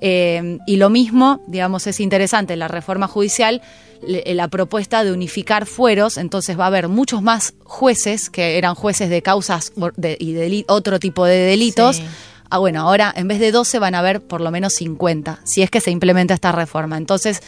Eh, 0.00 0.58
y 0.66 0.76
lo 0.76 0.90
mismo, 0.90 1.40
digamos, 1.48 1.86
es 1.86 1.98
interesante, 2.00 2.56
la 2.56 2.68
reforma 2.68 3.08
judicial, 3.08 3.62
la 4.06 4.48
propuesta 4.48 5.04
de 5.04 5.12
unificar 5.12 5.66
fueros, 5.66 6.16
entonces 6.16 6.58
va 6.58 6.64
a 6.64 6.66
haber 6.68 6.88
muchos 6.88 7.22
más 7.22 7.54
jueces 7.64 8.30
que 8.30 8.58
eran 8.58 8.74
jueces 8.74 9.08
de 9.10 9.22
causas 9.22 9.72
de- 9.96 10.16
y 10.20 10.32
deli- 10.34 10.64
otro 10.68 10.98
tipo 10.98 11.24
de 11.24 11.36
delitos. 11.36 11.96
Sí. 11.96 12.04
Ah, 12.50 12.58
bueno, 12.58 12.82
ahora 12.82 13.12
en 13.16 13.26
vez 13.28 13.40
de 13.40 13.50
12 13.50 13.78
van 13.78 13.94
a 13.94 13.98
haber 14.00 14.20
por 14.20 14.40
lo 14.40 14.50
menos 14.50 14.74
50, 14.74 15.40
si 15.44 15.62
es 15.62 15.70
que 15.70 15.80
se 15.80 15.90
implementa 15.90 16.34
esta 16.34 16.52
reforma. 16.52 16.96
Entonces, 16.96 17.42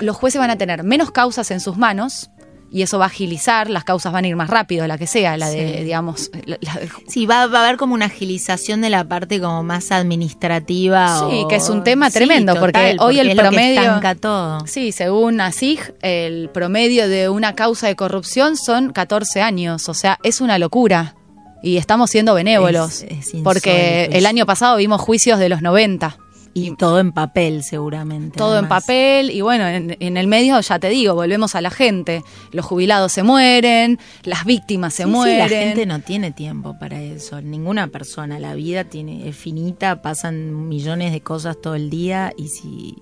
los 0.00 0.16
jueces 0.16 0.38
van 0.40 0.50
a 0.50 0.56
tener 0.58 0.82
menos 0.84 1.10
causas 1.10 1.50
en 1.50 1.60
sus 1.60 1.76
manos 1.76 2.30
y 2.70 2.82
eso 2.82 2.98
va 2.98 3.04
a 3.06 3.08
agilizar, 3.08 3.70
las 3.70 3.84
causas 3.84 4.12
van 4.12 4.24
a 4.24 4.28
ir 4.28 4.36
más 4.36 4.50
rápido, 4.50 4.86
la 4.86 4.98
que 4.98 5.06
sea, 5.06 5.36
la 5.36 5.48
de, 5.48 5.78
Sí. 5.78 5.84
digamos, 5.84 6.30
la- 6.44 6.58
la 6.60 6.74
de 6.74 6.88
Sí, 7.08 7.24
va, 7.26 7.46
va 7.46 7.60
a 7.60 7.64
haber 7.66 7.76
como 7.78 7.94
una 7.94 8.06
agilización 8.06 8.80
de 8.82 8.90
la 8.90 9.04
parte 9.08 9.40
como 9.40 9.62
más 9.62 9.90
administrativa. 9.92 11.18
Sí, 11.30 11.42
o- 11.44 11.48
que 11.48 11.56
es 11.56 11.68
un 11.68 11.84
tema 11.84 12.10
Sí, 12.10 12.14
tremendo, 12.18 12.54
total, 12.54 12.70
porque 12.72 12.96
hoy 13.00 13.18
el 13.20 13.30
es 13.30 13.36
lo 13.36 13.42
que 13.42 13.48
promedio- 13.48 14.00
todo. 14.20 14.66
Sí, 14.66 14.92
según 14.92 15.40
ASIG, 15.40 15.94
el 16.02 16.50
promedio 16.50 17.08
de 17.08 17.28
una 17.28 17.54
causa 17.54 17.86
de 17.86 17.96
corrupción 17.96 18.56
son 18.56 18.92
14 18.92 19.40
años, 19.40 19.88
o 19.88 19.94
sea, 19.94 20.18
es 20.22 20.40
una 20.40 20.58
locura. 20.58 21.14
Y 21.60 21.76
estamos 21.76 22.10
siendo 22.10 22.34
benévolos, 22.34 23.02
Es- 23.02 23.34
es 23.34 23.42
porque 23.42 24.08
el 24.12 24.26
año 24.26 24.46
pasado 24.46 24.76
vimos 24.76 25.00
juicios 25.00 25.40
de 25.40 25.48
los 25.48 25.60
90. 25.60 26.16
Y 26.54 26.74
todo 26.76 26.98
en 26.98 27.12
papel, 27.12 27.62
seguramente. 27.62 28.36
Todo 28.36 28.58
en 28.58 28.68
papel 28.68 29.30
y 29.30 29.40
bueno, 29.42 29.66
en, 29.68 29.96
en 30.00 30.16
el 30.16 30.26
medio 30.26 30.58
ya 30.60 30.78
te 30.78 30.88
digo, 30.88 31.14
volvemos 31.14 31.54
a 31.54 31.60
la 31.60 31.70
gente. 31.70 32.22
Los 32.52 32.64
jubilados 32.66 33.12
se 33.12 33.22
mueren, 33.22 33.98
las 34.24 34.44
víctimas 34.44 34.94
se 34.94 35.04
Sí, 35.04 35.08
sí, 35.08 35.14
mueren. 35.14 35.38
la 35.38 35.48
gente 35.48 35.86
no 35.86 36.00
tiene 36.00 36.32
tiempo 36.32 36.76
para 36.78 37.00
eso. 37.00 37.40
Ninguna 37.40 37.88
persona. 37.88 38.38
La 38.38 38.54
vida 38.54 38.84
tiene 38.84 39.28
es 39.28 39.36
finita, 39.36 40.02
pasan 40.02 40.68
millones 40.68 41.12
de 41.12 41.20
cosas 41.20 41.60
todo 41.60 41.74
el 41.76 41.90
día 41.90 42.32
y 42.36 42.48
sí, 42.48 42.96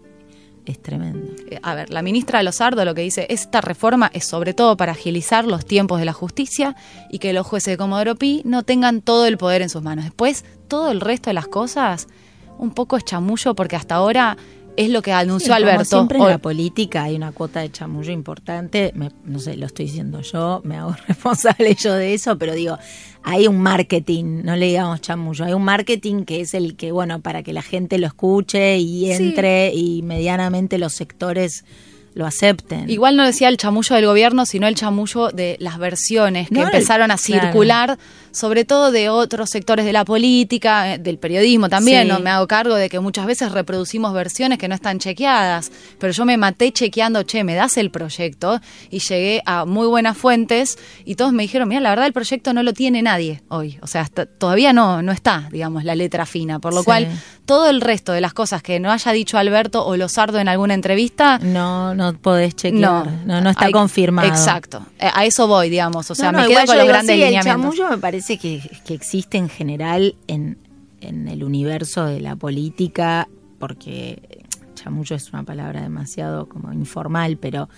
es 0.66 0.82
tremendo. 0.82 1.32
Eh, 1.50 1.58
A 1.62 1.74
ver, 1.74 1.90
la 1.90 2.02
ministra 2.02 2.42
Lozardo 2.42 2.84
lo 2.84 2.94
que 2.94 3.02
dice, 3.02 3.26
esta 3.30 3.60
reforma 3.60 4.10
es 4.12 4.24
sobre 4.26 4.52
todo 4.52 4.76
para 4.76 4.92
agilizar 4.92 5.44
los 5.46 5.64
tiempos 5.64 5.98
de 6.00 6.04
la 6.04 6.12
justicia 6.12 6.74
y 7.10 7.20
que 7.20 7.32
los 7.32 7.46
jueces 7.46 7.72
de 7.72 7.76
Comodoro 7.78 8.16
Pi 8.16 8.42
no 8.44 8.64
tengan 8.64 9.00
todo 9.00 9.26
el 9.26 9.38
poder 9.38 9.62
en 9.62 9.68
sus 9.68 9.82
manos. 9.82 10.04
Después, 10.04 10.44
todo 10.68 10.90
el 10.90 11.00
resto 11.00 11.30
de 11.30 11.34
las 11.34 11.46
cosas, 11.46 12.08
un 12.58 12.70
poco 12.70 12.96
es 12.96 13.04
chamullo 13.04 13.54
porque 13.54 13.76
hasta 13.76 13.94
ahora 13.96 14.36
es 14.76 14.90
lo 14.90 15.00
que 15.00 15.10
anunció 15.10 15.54
Sí, 15.54 15.60
como 15.62 15.70
Alberto. 15.72 15.84
siempre 15.96 16.18
en 16.18 16.26
la 16.28 16.36
política 16.38 17.04
hay 17.04 17.16
una 17.16 17.32
cuota 17.32 17.60
de 17.60 17.70
chamullo 17.72 18.12
importante. 18.12 18.92
Me- 18.94 19.10
no 19.24 19.38
sé, 19.38 19.56
lo 19.56 19.64
estoy 19.64 19.86
diciendo 19.86 20.20
yo, 20.20 20.60
me 20.64 20.76
hago 20.76 20.94
responsable 21.08 21.74
yo 21.74 21.94
de 21.94 22.12
eso, 22.12 22.36
pero 22.36 22.52
digo, 22.54 22.76
hay 23.22 23.46
un 23.48 23.58
marketing, 23.58 24.42
no 24.44 24.54
le 24.54 24.66
digamos 24.66 25.00
chamullo, 25.00 25.46
hay 25.46 25.54
un 25.54 25.64
marketing 25.64 26.24
que 26.24 26.42
es 26.42 26.52
el 26.52 26.76
que, 26.76 26.92
bueno, 26.92 27.20
para 27.20 27.42
que 27.42 27.54
la 27.54 27.62
gente 27.62 27.96
lo 27.98 28.06
escuche 28.06 28.76
y 28.78 29.10
entre 29.12 29.72
y 29.74 30.02
medianamente 30.02 30.76
los 30.76 30.92
sectores 30.92 31.64
lo 32.12 32.24
acepten. 32.26 32.88
Igual 32.88 33.14
no 33.16 33.24
decía 33.26 33.48
el 33.48 33.58
chamullo 33.58 33.94
del 33.96 34.06
gobierno, 34.06 34.46
sino 34.46 34.66
el 34.66 34.74
chamullo 34.74 35.28
de 35.28 35.56
las 35.60 35.76
versiones 35.78 36.48
que 36.48 36.54
No, 36.54 36.62
empezaron 36.64 37.10
a 37.10 37.16
claro. 37.16 37.98
Sobre 38.36 38.66
todo 38.66 38.92
de 38.92 39.08
otros 39.08 39.48
sectores 39.48 39.86
de 39.86 39.92
la 39.94 40.04
política, 40.04 40.94
eh, 40.94 40.98
del 40.98 41.16
periodismo 41.18 41.70
también. 41.70 42.02
Sí. 42.02 42.08
¿no? 42.08 42.20
Me 42.20 42.28
hago 42.28 42.46
cargo 42.46 42.74
de 42.74 42.90
que 42.90 43.00
muchas 43.00 43.24
veces 43.24 43.50
reproducimos 43.52 44.12
versiones 44.12 44.58
que 44.58 44.68
no 44.68 44.74
están 44.74 44.98
chequeadas, 44.98 45.72
pero 45.98 46.12
yo 46.12 46.26
me 46.26 46.36
maté 46.36 46.70
chequeando, 46.70 47.22
che, 47.22 47.44
me 47.44 47.54
das 47.54 47.78
el 47.78 47.90
proyecto 47.90 48.60
y 48.90 48.98
llegué 48.98 49.42
a 49.46 49.64
muy 49.64 49.86
buenas 49.86 50.18
fuentes 50.18 50.76
y 51.06 51.14
todos 51.14 51.32
me 51.32 51.44
dijeron, 51.44 51.68
mira, 51.68 51.80
la 51.80 51.88
verdad 51.90 52.06
el 52.06 52.12
proyecto 52.12 52.52
no 52.52 52.62
lo 52.62 52.74
tiene 52.74 53.00
nadie 53.00 53.42
hoy, 53.48 53.78
o 53.80 53.86
sea, 53.86 54.02
hasta- 54.02 54.26
todavía 54.26 54.74
no, 54.74 55.00
no 55.00 55.12
está, 55.12 55.48
digamos, 55.50 55.84
la 55.84 55.94
letra 55.94 56.26
fina, 56.26 56.58
por 56.58 56.74
lo 56.74 56.80
Sí. 56.80 56.84
cual 56.84 57.08
todo 57.46 57.70
el 57.70 57.80
resto 57.80 58.12
de 58.12 58.20
las 58.20 58.34
cosas 58.34 58.62
que 58.62 58.80
no 58.80 58.90
haya 58.92 59.12
dicho 59.12 59.38
Alberto 59.38 59.86
o 59.86 59.96
Lozardo 59.96 60.38
en 60.40 60.48
alguna 60.48 60.74
entrevista, 60.74 61.38
no, 61.38 61.94
no 61.94 62.12
podés 62.12 62.54
chequear, 62.56 63.06
no, 63.24 63.40
no, 63.40 63.50
está 63.50 63.66
hay- 63.66 63.72
confirmado. 63.72 64.28
Exacto, 64.28 64.84
Eh, 64.98 65.08
a 65.14 65.24
eso 65.24 65.46
voy, 65.46 65.70
digamos, 65.70 66.10
o 66.10 66.14
sea, 66.14 66.32
No, 66.32 66.38
me 66.38 66.42
no, 66.44 66.48
quedo 66.48 66.62
igual 66.62 66.66
con 66.66 66.78
los 66.78 66.88
grandes 66.88 67.16
sí, 67.16 67.22
El 67.22 67.28
lineamientos. 67.30 67.62
chamullo 67.76 67.90
me 67.90 67.98
parece 67.98 68.25
que, 68.26 68.60
existe 68.88 69.38
en 69.38 69.48
general 69.48 70.16
en, 70.26 70.58
en 71.00 71.28
el 71.28 71.44
universo 71.44 72.04
de 72.04 72.20
la 72.20 72.34
política, 72.34 73.28
porque 73.58 74.44
chamullo 74.74 75.16
es 75.16 75.32
una 75.32 75.44
palabra 75.44 75.82
demasiado 75.82 76.48
como 76.48 76.72
informal, 76.72 77.38
pero 77.38 77.68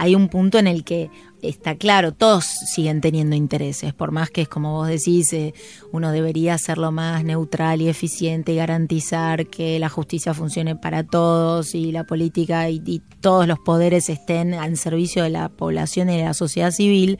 hay 0.00 0.14
un 0.14 0.28
punto 0.28 0.60
en 0.60 0.68
el 0.68 0.84
que 0.84 1.10
está 1.42 1.74
claro, 1.74 2.12
todos 2.12 2.44
siguen 2.44 3.00
teniendo 3.00 3.34
intereses, 3.34 3.92
por 3.92 4.12
más 4.12 4.30
que 4.30 4.42
es 4.42 4.48
como 4.48 4.74
vos 4.74 4.86
decís, 4.86 5.32
eh, 5.32 5.54
uno 5.90 6.12
debería 6.12 6.54
hacerlo 6.54 6.92
más 6.92 7.24
neutral 7.24 7.82
y 7.82 7.88
eficiente 7.88 8.52
y 8.52 8.56
garantizar 8.56 9.48
que 9.48 9.76
la 9.80 9.88
justicia 9.88 10.34
funcione 10.34 10.76
para 10.76 11.02
todos 11.02 11.74
y 11.74 11.90
la 11.90 12.04
política 12.04 12.70
y 12.70 13.02
todos 13.20 13.48
los 13.48 13.58
poderes 13.58 14.08
estén 14.08 14.54
al 14.54 14.76
servicio 14.76 15.24
de 15.24 15.30
la 15.30 15.48
población 15.48 16.10
y 16.10 16.16
de 16.16 16.24
la 16.24 16.34
sociedad 16.34 16.70
civil. 16.70 17.18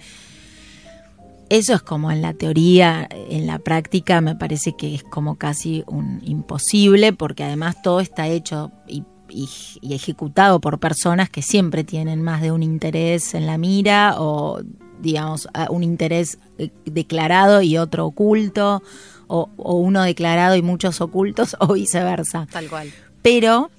Eso 1.51 1.73
es 1.75 1.83
como 1.83 2.11
en 2.11 2.21
la 2.21 2.35
teoría, 2.35 3.09
en 3.11 3.47
la 3.47 3.59
práctica 3.59 4.21
me 4.21 4.37
parece 4.37 4.75
que 4.77 4.95
es 4.95 5.03
como 5.03 5.37
casi 5.37 5.83
un 5.87 6.21
imposible 6.25 7.13
porque 7.15 7.43
además 7.45 7.81
todo 7.83 8.01
está 8.01 8.29
hecho 8.29 8.71
y, 8.87 9.05
y- 9.31 9.49
y 9.81 9.95
ejecutado 9.95 10.61
por 10.61 10.79
personas 10.79 11.31
que 11.31 11.41
siempre 11.41 11.85
tienen 11.85 12.21
más 12.23 12.43
de 12.43 12.53
un 12.53 12.63
interés 12.63 13.33
en 13.35 13.47
la 13.47 13.57
mira 13.57 14.17
o 14.19 14.61
digamos 15.01 15.49
un 15.71 15.85
interés 15.85 16.39
eh, 16.59 16.71
declarado 16.85 17.63
y 17.63 17.79
otro 17.79 18.05
oculto 18.07 18.83
o, 19.27 19.49
o 19.57 19.75
uno 19.77 20.03
declarado 20.03 20.55
y 20.57 20.61
muchos 20.63 21.01
ocultos 21.01 21.57
o 21.61 21.73
viceversa. 21.73 22.47
Tal 22.53 22.69
cual. 22.69 22.93
Pero 23.23 23.71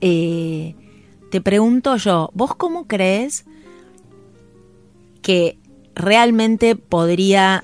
eh, 0.00 0.74
te 1.30 1.40
pregunto 1.40 1.96
yo, 1.98 2.30
¿vos 2.34 2.56
cómo 2.56 2.88
crees 2.88 3.44
que 5.22 5.56
realmente 6.00 6.76
podría 6.76 7.62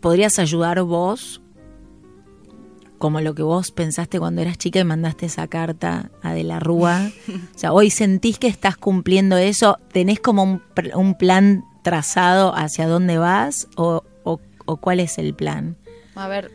podrías 0.00 0.38
ayudar 0.38 0.82
vos 0.82 1.40
como 2.98 3.20
lo 3.20 3.34
que 3.34 3.42
vos 3.42 3.70
pensaste 3.70 4.18
cuando 4.18 4.40
eras 4.40 4.56
chica 4.58 4.80
y 4.80 4.84
mandaste 4.84 5.26
esa 5.26 5.46
carta 5.46 6.10
a 6.22 6.32
De 6.32 6.44
la 6.44 6.58
Rúa? 6.60 7.10
O 7.54 7.58
sea, 7.58 7.72
hoy 7.72 7.90
sentís 7.90 8.38
que 8.38 8.46
estás 8.48 8.76
cumpliendo 8.76 9.36
eso, 9.36 9.78
tenés 9.92 10.20
como 10.20 10.42
un, 10.42 10.62
un 10.94 11.14
plan 11.16 11.64
trazado 11.82 12.54
hacia 12.56 12.86
dónde 12.88 13.18
vas 13.18 13.68
o, 13.76 14.02
o- 14.24 14.40
o 14.66 14.76
cuál 14.78 15.00
es 15.00 15.18
el 15.18 15.34
plan? 15.34 15.76
A 16.14 16.28
ver, 16.28 16.50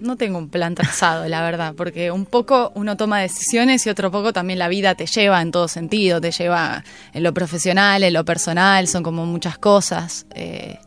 no 0.00 0.16
tengo 0.16 0.38
un 0.38 0.48
plan 0.48 0.74
trazado, 0.74 1.26
la 1.28 1.42
verdad, 1.42 1.74
porque 1.76 2.10
un 2.10 2.26
poco 2.26 2.72
uno 2.74 2.96
toma 2.96 3.20
decisiones 3.20 3.86
y 3.86 3.90
otro 3.90 4.10
poco 4.10 4.32
también 4.32 4.58
la 4.58 4.68
vida 4.68 4.94
te 4.94 5.06
lleva 5.06 5.40
en 5.40 5.50
todo 5.50 5.68
sentido, 5.68 6.20
te 6.20 6.30
lleva 6.30 6.84
en 7.12 7.22
lo 7.22 7.32
profesional, 7.32 8.02
en 8.02 8.12
lo 8.12 8.24
personal, 8.24 8.86
son 8.88 9.02
como 9.02 9.26
muchas 9.26 9.58
cosas. 9.58 10.26
eh. 10.34 10.78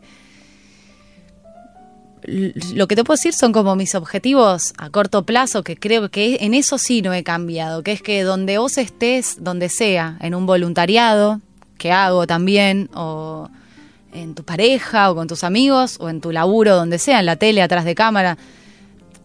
Lo 2.30 2.88
que 2.88 2.96
te 2.96 3.04
puedo 3.04 3.16
decir 3.16 3.32
son 3.32 3.52
como 3.52 3.74
mis 3.74 3.94
objetivos 3.94 4.74
a 4.76 4.90
corto 4.90 5.24
plazo, 5.24 5.62
que 5.62 5.76
creo 5.76 6.10
que 6.10 6.38
en 6.40 6.52
eso 6.52 6.76
sí 6.76 7.00
no 7.00 7.14
he 7.14 7.22
cambiado, 7.22 7.82
que 7.82 7.92
es 7.92 8.02
que 8.02 8.22
donde 8.22 8.58
vos 8.58 8.76
estés, 8.76 9.36
donde 9.42 9.70
sea, 9.70 10.18
en 10.20 10.34
un 10.34 10.44
voluntariado, 10.44 11.40
que 11.78 11.90
hago 11.90 12.26
también, 12.26 12.90
o 12.92 13.48
en 14.12 14.34
tu 14.34 14.44
pareja, 14.44 15.10
o 15.10 15.14
con 15.14 15.28
tus 15.28 15.42
amigos, 15.44 15.96
o 16.00 16.10
en 16.10 16.20
tu 16.20 16.32
laburo, 16.32 16.76
donde 16.76 16.98
sea, 16.98 17.20
en 17.20 17.26
la 17.26 17.36
tele, 17.36 17.62
atrás 17.62 17.84
de 17.84 17.94
cámara, 17.94 18.36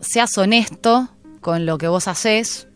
seas 0.04 0.38
honesto 0.38 1.10
con 1.42 1.66
lo 1.66 1.78
que 1.78 1.88
vos 1.88 2.08
haces 2.08 2.68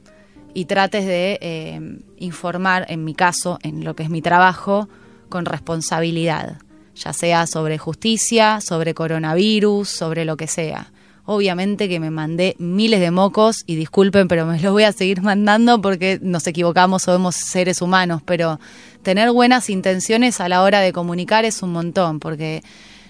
y 0.54 0.66
trates 0.66 1.06
de 1.06 1.38
eh, 1.42 2.00
informar, 2.18 2.86
en 2.90 3.04
mi 3.04 3.14
caso, 3.14 3.60
en 3.62 3.84
lo 3.84 3.96
que 3.96 4.04
es 4.04 4.10
mi 4.10 4.22
trabajo, 4.22 4.90
con 5.30 5.46
responsabilidad, 5.46 6.58
ya 6.96 7.14
sea 7.14 7.48
sobre 7.48 7.78
justicia, 7.78 8.60
sobre 8.62 8.94
coronavirus, 8.94 9.88
sobre 9.88 10.26
lo 10.26 10.38
que 10.38 10.48
sea. 10.48 10.92
Obviamente 11.26 11.90
que 11.90 12.00
me 12.00 12.10
mandé 12.10 12.56
miles 12.58 13.02
de 13.02 13.12
mocos 13.12 13.64
y 13.68 13.76
disculpen, 13.76 14.30
pero 14.30 14.46
me 14.46 14.60
los 14.62 14.72
voy 14.72 14.84
a 14.84 14.94
seguir 14.94 15.22
mandando 15.22 15.82
porque 15.82 16.20
nos 16.22 16.48
equivocamos, 16.48 17.04
somos 17.04 17.36
seres 17.36 17.82
humanos, 17.82 18.22
pero 18.24 18.60
tener 19.04 19.32
buenas 19.32 19.70
intenciones 19.70 20.40
a 20.40 20.48
la 20.48 20.64
hora 20.64 20.80
de 20.80 20.94
comunicar 20.94 21.44
es 21.44 21.62
un 21.62 21.74
montón, 21.74 22.22
porque 22.22 22.64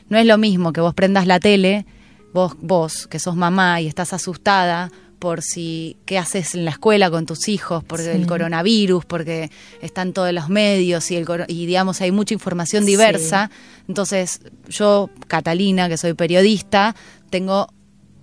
no 0.10 0.18
es 0.18 0.26
lo 0.26 0.40
mismo 0.40 0.74
que 0.74 0.82
vos 0.82 0.96
prendas 0.96 1.28
la 1.28 1.40
tele, 1.40 1.86
vos, 2.38 2.56
vos 2.62 3.08
que 3.08 3.18
sos 3.18 3.36
mamá 3.36 3.82
y 3.82 3.88
estás 3.88 4.14
asustada, 4.14 4.92
por 5.18 5.42
si 5.42 5.98
qué 6.06 6.20
haces 6.20 6.54
en 6.54 6.64
la 6.66 6.72
escuela 6.72 7.10
con 7.10 7.26
tus 7.26 7.48
hijos, 7.48 7.84
por 7.84 8.00
el 8.00 8.28
coronavirus, 8.28 9.04
porque 9.06 9.50
están 9.82 10.14
todos 10.14 10.32
los 10.32 10.48
medios 10.48 11.10
y, 11.10 11.16
el, 11.16 11.26
y 11.48 11.66
digamos 11.66 12.00
hay 12.02 12.12
mucha 12.12 12.36
información 12.36 12.86
diversa. 12.86 13.50
Entonces 13.88 14.42
yo, 14.70 15.10
Catalina, 15.28 15.90
que 15.90 15.98
soy 15.98 16.14
periodista, 16.14 16.96
tengo 17.32 17.74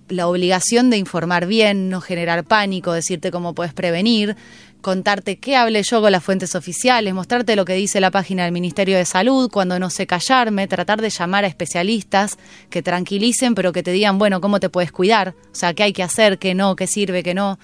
la 0.07 0.27
obligación 0.27 0.89
de 0.89 0.97
informar 0.97 1.47
bien, 1.47 1.89
no 1.89 1.99
generar 1.99 2.45
pánico, 2.45 2.93
decirte 2.93 3.29
cómo 3.29 3.53
puedes 3.53 3.73
prevenir, 3.73 4.37
contarte 4.85 5.37
qué 5.37 5.55
hablé 5.55 5.81
yo 5.81 5.99
con 5.99 6.11
las 6.11 6.23
fuentes 6.23 6.53
oficiales, 6.53 7.11
mostrarte 7.11 7.55
lo 7.55 7.65
que 7.65 7.73
dice 7.73 7.99
la 7.99 8.11
página 8.11 8.43
del 8.43 8.51
Ministerio 8.51 8.97
de 8.97 9.05
Salud, 9.05 9.49
cuando 9.51 9.79
no 9.79 9.89
sé 9.89 10.05
callarme, 10.05 10.67
tratar 10.67 11.01
de 11.01 11.09
llamar 11.09 11.43
a 11.43 11.47
especialistas 11.47 12.37
que 12.69 12.83
tranquilicen, 12.83 13.55
pero 13.55 13.73
que 13.73 13.81
te 13.81 13.89
digan, 13.89 14.19
bueno, 14.19 14.41
cómo 14.41 14.59
te 14.59 14.69
puedes 14.69 14.91
cuidar, 14.91 15.29
o 15.29 15.55
sea, 15.55 15.73
qué 15.73 15.81
hay 15.81 15.91
que 15.91 16.03
hacer, 16.03 16.37
qué 16.37 16.53
no, 16.53 16.75
qué 16.75 16.85
sirve, 16.85 17.23
qué 17.23 17.33
no 17.33 17.57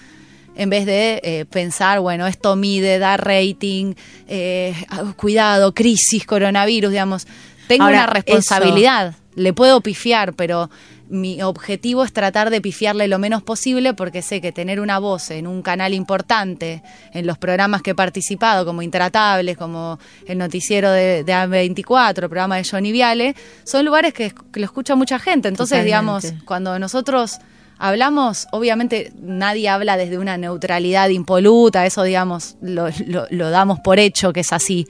en 0.56 0.68
vez 0.68 0.84
de 0.84 1.20
eh, 1.22 1.44
pensar, 1.44 2.00
bueno, 2.00 2.26
esto 2.26 2.56
mide, 2.56 2.98
da 2.98 3.16
rating, 3.16 3.94
eh, 4.26 4.74
cuidado, 5.14 5.74
crisis, 5.74 6.26
coronavirus, 6.26 6.90
digamos. 6.90 7.28
Tengo 7.68 7.86
una 7.86 8.08
responsabilidad, 8.08 9.14
le 9.36 9.52
puedo 9.52 9.80
pifiar, 9.80 10.34
pero 10.34 10.70
mi 11.12 11.42
objetivo 11.42 12.04
es 12.04 12.12
tratar 12.12 12.48
de 12.48 12.62
pifiarle 12.62 13.06
lo 13.06 13.18
menos 13.18 13.42
posible 13.42 13.92
porque 13.92 14.22
sé 14.22 14.40
que 14.40 14.50
tener 14.50 14.80
una 14.80 14.98
voz 14.98 15.30
en 15.30 15.46
un 15.46 15.60
canal 15.60 15.92
importante, 15.92 16.82
en 17.12 17.26
los 17.26 17.36
programas 17.36 17.82
que 17.82 17.90
he 17.90 17.94
participado, 17.94 18.64
como 18.64 18.80
Intratables, 18.80 19.58
como 19.58 19.98
el 20.26 20.38
noticiero 20.38 20.90
de, 20.90 21.22
A24, 21.26 22.08
el 22.08 22.14
programa 22.14 22.56
de 22.56 22.64
Johnny 22.64 22.92
Viale, 22.92 23.36
son 23.64 23.84
lugares 23.84 24.14
que, 24.14 24.32
lo 24.54 24.64
escucha 24.64 24.94
mucha 24.96 25.18
gente. 25.18 25.48
Entonces, 25.48 25.84
digamos, 25.84 26.32
cuando 26.46 26.78
nosotros 26.78 27.38
hablamos, 27.76 28.48
obviamente 28.50 29.12
nadie 29.20 29.68
habla 29.68 29.98
desde 29.98 30.16
una 30.16 30.38
neutralidad 30.38 31.10
impoluta, 31.10 31.84
eso 31.84 32.04
digamos, 32.04 32.56
lo 32.62 33.50
damos 33.50 33.80
por 33.80 33.98
hecho 33.98 34.32
que 34.32 34.40
es 34.40 34.52
así 34.52 34.86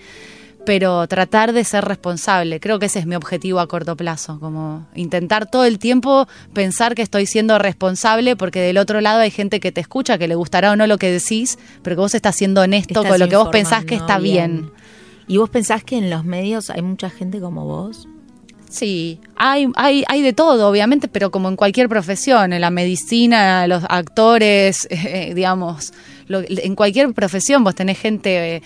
pero 0.65 1.07
tratar 1.09 1.53
de 1.53 1.65
ser 1.65 1.85
responsable. 1.85 2.61
Creo 2.61 2.79
que 2.79 2.87
ese 2.87 3.01
es 3.01 3.07
mi 3.07 3.15
objetivo 3.15 3.61
a 3.61 3.67
corto 3.67 3.97
plazo, 3.97 4.39
como 4.41 4.87
intentar 4.95 5.51
todo 5.51 5.65
el 5.65 5.79
tiempo 5.79 6.29
pensar 6.53 6.95
que 6.95 7.03
estoy 7.03 7.27
siendo 7.27 7.59
responsable 7.59 8.37
porque 8.37 8.61
del 8.61 8.79
otro 8.79 9.01
lado 9.01 9.21
hay 9.21 9.31
gente 9.31 9.61
que 9.61 9.73
te 9.73 9.81
escucha, 9.81 10.19
que 10.19 10.29
le 10.29 10.35
gustará 10.35 10.73
o 10.73 10.77
no 10.77 10.87
lo 10.87 10.99
que 10.99 11.11
decís, 11.11 11.59
pero 11.83 11.97
que 11.97 12.01
vos 12.01 12.15
estás 12.15 12.37
siendo 12.37 12.63
honesto 12.63 13.05
con 13.05 13.19
lo 13.19 13.29
que 13.29 13.37
vos 13.37 13.49
pensás 13.49 13.85
que 13.85 13.95
está 13.95 14.19
bien. 14.19 14.71
¿Y 15.27 15.39
vos 15.39 15.51
pensás 15.51 15.85
que 15.85 15.97
en 15.97 16.11
los 16.11 16.25
medios 16.25 16.71
hay 16.71 16.83
mucha 16.83 17.11
gente 17.11 17.41
como 17.41 17.65
vos? 17.65 18.09
Sí, 18.69 19.21
hay, 19.37 19.69
hay, 19.77 20.03
hay 20.09 20.23
de 20.23 20.33
todo, 20.33 20.69
obviamente, 20.69 21.07
pero 21.07 21.31
como 21.31 21.51
en 21.51 21.57
cualquier 21.57 21.91
profesión, 21.91 22.55
en 22.55 22.63
la 22.63 22.71
medicina, 22.71 23.67
los 23.67 23.85
actores, 23.87 24.89
eh, 24.91 25.33
digamos, 25.35 25.93
en 26.29 26.75
cualquier 26.75 27.13
profesión 27.13 27.65
vos 27.65 27.75
tenés 27.75 27.99
gente... 27.99 28.57
Eh, 28.57 28.63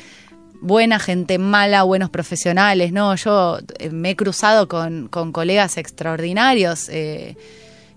buena 0.60 0.98
gente 0.98 1.38
mala, 1.38 1.82
buenos 1.82 2.10
profesionales, 2.10 2.92
¿no? 2.92 3.14
Yo 3.16 3.58
eh, 3.78 3.90
me 3.90 4.10
he 4.10 4.16
cruzado 4.16 4.68
con, 4.68 5.08
con 5.08 5.32
colegas 5.32 5.76
extraordinarios 5.76 6.88
eh, 6.88 7.36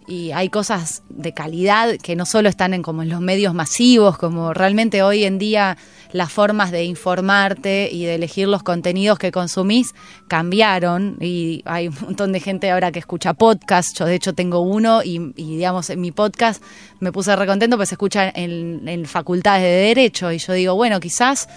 y 0.08 0.32
hay 0.32 0.50
cosas 0.50 1.04
de 1.10 1.34
calidad 1.34 1.98
que 2.02 2.16
no 2.16 2.26
solo 2.26 2.50
están 2.50 2.74
en 2.74 2.82
como 2.82 3.04
en 3.04 3.10
los 3.10 3.22
medios 3.22 3.54
masivos, 3.54 4.18
como 4.18 4.54
realmente 4.54 5.04
hoy 5.04 5.24
en 5.24 5.38
día 5.38 5.78
las 6.12 6.32
formas 6.32 6.72
de 6.72 6.84
informarte 6.86 7.90
y 7.92 8.06
de 8.06 8.16
elegir 8.16 8.48
los 8.48 8.64
contenidos 8.64 9.20
que 9.20 9.32
consumís 9.32 9.94
cambiaron 10.28 11.18
y 11.22 11.62
hay 11.66 11.90
un 11.90 11.96
montón 12.02 12.32
de 12.32 12.40
gente 12.40 12.72
ahora 12.72 12.92
que 12.92 12.98
escucha 12.98 13.36
podcast, 13.36 13.96
yo 13.96 14.06
de 14.06 14.16
hecho 14.16 14.34
tengo 14.34 14.62
uno 14.62 15.04
y, 15.04 15.20
digamos 15.36 15.92
en 15.92 16.02
mi 16.02 16.12
podcast 16.12 16.64
me 17.00 17.12
puse 17.12 17.36
recontento 17.36 17.78
pues 17.78 17.90
se 17.90 17.96
escucha 17.96 18.32
en 18.34 19.06
facultades 19.06 19.62
de 19.62 19.70
derecho 19.70 20.32
y 20.32 20.40
yo 20.40 20.54
digo, 20.54 20.74
bueno, 20.74 21.00
quizás 21.00 21.48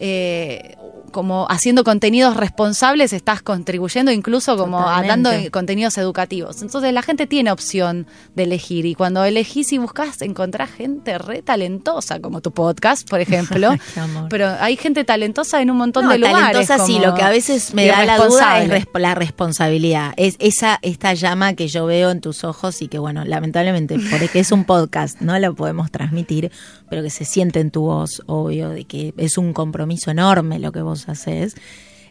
eh, 0.00 0.76
como 1.10 1.46
haciendo 1.50 1.84
contenidos 1.84 2.36
responsables 2.36 3.12
estás 3.12 3.42
contribuyendo 3.42 4.12
incluso 4.12 4.56
como 4.56 4.88
hablando 4.88 5.30
de 5.30 5.50
contenidos 5.50 5.98
educativos. 5.98 6.62
Entonces 6.62 6.92
la 6.92 7.02
gente 7.02 7.26
tiene 7.26 7.52
opción 7.52 8.06
de 8.34 8.44
elegir 8.44 8.86
y 8.86 8.94
cuando 8.94 9.24
elegís 9.24 9.72
y 9.72 9.78
buscas 9.78 10.22
encontrás 10.22 10.70
gente 10.70 11.18
re 11.18 11.42
talentosa 11.42 12.20
como 12.20 12.40
tu 12.40 12.52
podcast, 12.52 13.08
por 13.08 13.20
ejemplo. 13.20 13.74
Pero 14.30 14.48
hay 14.60 14.76
gente 14.76 15.04
talentosa 15.04 15.60
en 15.60 15.70
un 15.70 15.76
montón 15.76 16.08
de 16.08 16.18
lugares. 16.18 16.66
Talentosa 16.66 16.86
sí, 16.86 16.98
lo 16.98 17.14
que 17.14 17.22
a 17.22 17.30
veces 17.30 17.74
me 17.74 17.86
da 17.86 18.04
la 18.04 18.18
duda 18.18 18.62
es 18.62 18.86
la 18.94 19.14
responsabilidad. 19.14 20.12
Es 20.16 20.36
esa 20.38 20.78
esta 20.82 21.14
llama 21.14 21.54
que 21.54 21.68
yo 21.68 21.86
veo 21.86 22.10
en 22.10 22.20
tus 22.20 22.44
ojos 22.44 22.80
y 22.82 22.88
que 22.88 22.98
bueno, 22.98 23.24
lamentablemente 23.24 23.98
porque 24.10 24.40
es 24.40 24.52
un 24.52 24.64
podcast, 24.64 25.20
no 25.20 25.38
lo 25.38 25.54
podemos 25.54 25.90
transmitir, 25.90 26.50
pero 26.90 27.02
que 27.02 27.10
se 27.10 27.24
siente 27.24 27.60
en 27.60 27.70
tu 27.70 27.82
voz, 27.82 28.20
obvio, 28.26 28.68
de 28.68 28.84
que 28.84 29.14
es 29.16 29.38
un 29.38 29.52
compromiso 29.52 30.10
enorme 30.10 30.58
lo 30.58 30.72
que 30.72 30.82
vos 30.82 31.08
haces. 31.08 31.54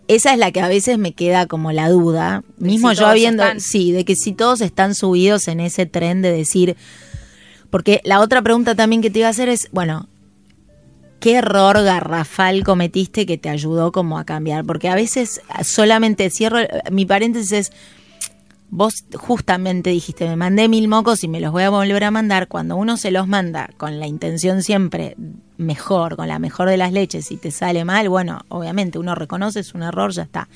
Esa 0.08 0.34
es 0.34 0.40
la 0.40 0.52
que 0.52 0.62
a 0.62 0.68
veces 0.68 0.98
me 0.98 1.14
queda 1.14 1.46
como 1.46 1.72
la 1.72 1.90
duda, 1.90 2.44
mismo 2.58 2.92
yo 2.94 3.06
habiendo, 3.06 3.44
sí, 3.60 3.92
de 3.92 4.06
que 4.06 4.16
si 4.16 4.32
todos 4.32 4.62
están 4.62 4.96
subidos 4.96 5.48
en 5.48 5.60
ese 5.60 5.86
tren 5.86 6.24
de 6.24 6.32
decir, 6.32 6.78
porque 7.70 8.02
la 8.04 8.22
otra 8.22 8.42
pregunta 8.42 8.74
también 8.74 9.04
que 9.04 9.12
te 9.12 9.20
iba 9.20 9.28
a 9.28 9.32
hacer 9.32 9.50
es, 9.50 9.68
bueno, 9.72 10.08
¿qué 11.20 11.36
error 11.36 11.84
garrafal 11.84 12.64
cometiste 12.64 13.26
que 13.26 13.38
te 13.38 13.50
ayudó 13.50 13.92
como 13.92 14.18
a 14.18 14.24
cambiar? 14.24 14.66
Porque 14.66 14.90
a 14.90 14.96
veces 14.96 15.42
solamente 15.62 16.32
cierro, 16.32 16.60
mi 16.90 17.06
paréntesis 17.06 17.52
es, 17.52 17.72
vos 18.72 19.06
justamente 19.16 19.90
dijiste, 19.90 20.28
me 20.28 20.36
mandé 20.36 20.68
mil 20.68 20.88
mocos 20.88 21.24
y 21.24 21.28
me 21.28 21.40
los 21.40 21.52
voy 21.52 21.64
a 21.64 21.70
volver 21.70 22.04
a 22.04 22.12
mandar. 22.12 22.48
Cuando 22.48 22.76
uno 22.76 22.98
se 22.98 23.12
los 23.12 23.28
manda 23.28 23.70
con 23.78 24.00
la 24.00 24.08
intención 24.08 24.64
siempre 24.64 25.16
mejor, 25.58 26.16
con 26.16 26.28
la 26.28 26.40
mejor 26.40 26.70
de 26.70 26.78
las 26.78 26.92
leches 26.92 27.32
y 27.32 27.38
te 27.38 27.52
sale 27.52 27.84
mal, 27.86 28.10
bueno, 28.10 28.42
obviamente 28.50 29.00
uno 29.00 29.16
reconoce 29.16 29.60
es 29.62 29.74
un 29.74 29.84
error, 29.84 30.12
ya 30.12 30.24
está. 30.24 30.48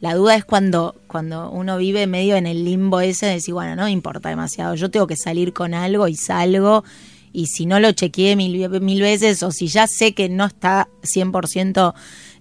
La 0.00 0.14
duda 0.14 0.36
es 0.36 0.44
cuando, 0.44 0.96
cuando 1.06 1.50
uno 1.50 1.78
vive 1.78 2.06
medio 2.06 2.36
en 2.36 2.46
el 2.46 2.64
limbo 2.64 3.00
ese 3.00 3.26
de 3.26 3.32
decir, 3.32 3.54
bueno, 3.54 3.74
no 3.74 3.88
importa 3.88 4.28
demasiado, 4.28 4.74
yo 4.74 4.90
tengo 4.90 5.06
que 5.06 5.16
salir 5.16 5.52
con 5.52 5.72
algo 5.72 6.08
y 6.08 6.16
salgo 6.16 6.84
y 7.32 7.46
si 7.46 7.66
no 7.66 7.80
lo 7.80 7.90
chequeé 7.92 8.36
mil, 8.36 8.68
mil 8.80 9.00
veces 9.00 9.42
o 9.42 9.50
si 9.50 9.66
ya 9.66 9.86
sé 9.86 10.12
que 10.12 10.28
no 10.28 10.44
está 10.44 10.88
100% 11.02 11.94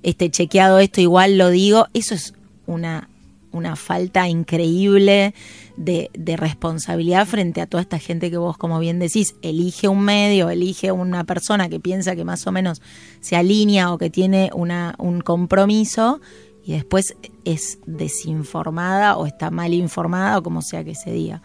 este, 0.03 0.29
chequeado 0.29 0.79
esto, 0.79 1.01
igual 1.01 1.37
lo 1.37 1.49
digo, 1.49 1.87
eso 1.93 2.13
es 2.15 2.33
una 2.67 3.09
una 3.53 3.75
falta 3.75 4.27
increíble 4.27 5.33
de, 5.77 6.09
responsabilidad 6.37 7.25
frente 7.25 7.61
a 7.61 7.67
toda 7.67 7.81
esta 7.81 7.99
gente 7.99 8.29
que 8.29 8.37
vos, 8.37 8.57
como 8.57 8.79
bien 8.79 8.99
decís, 8.99 9.35
elige 9.41 9.87
un 9.87 10.01
medio, 10.01 10.49
elige 10.49 10.91
una 10.91 11.23
persona 11.23 11.69
que 11.69 11.79
piensa 11.79 12.15
que 12.15 12.25
más 12.25 12.45
o 12.47 12.51
menos 12.51 12.81
se 13.21 13.35
alinea 13.35 13.93
o 13.93 13.97
que 13.97 14.09
tiene 14.09 14.49
una, 14.53 14.95
un 14.97 15.21
compromiso 15.21 16.19
y 16.65 16.73
después 16.73 17.15
es 17.45 17.79
desinformada 17.85 19.17
o 19.17 19.25
está 19.25 19.51
mal 19.51 19.73
informada 19.73 20.37
o 20.37 20.43
como 20.43 20.61
sea 20.61 20.83
que 20.83 20.95
se 20.95 21.11
diga. 21.11 21.41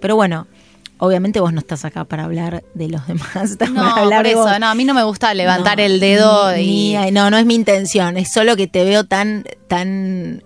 Pero 0.00 0.16
bueno, 0.16 0.46
obviamente 0.98 1.40
vos 1.40 1.52
no 1.52 1.58
estás 1.58 1.84
acá 1.84 2.04
para 2.04 2.24
hablar 2.24 2.64
de 2.74 2.88
los 2.88 3.06
demás. 3.08 3.58
no, 3.72 4.10
por 4.10 4.26
eso, 4.26 4.58
no, 4.58 4.66
a 4.66 4.74
mí 4.74 4.84
no 4.84 4.94
me 4.94 5.02
gusta 5.02 5.34
levantar 5.34 5.80
el 5.80 5.98
dedo 5.98 6.56
y... 6.56 6.96
no, 7.12 7.30
no 7.30 7.38
es 7.38 7.44
mi 7.46 7.54
intención, 7.54 8.16
es 8.16 8.32
solo 8.32 8.56
que 8.56 8.68
te 8.68 8.84
veo 8.84 9.04
tan, 9.04 9.44
tan 9.68 10.42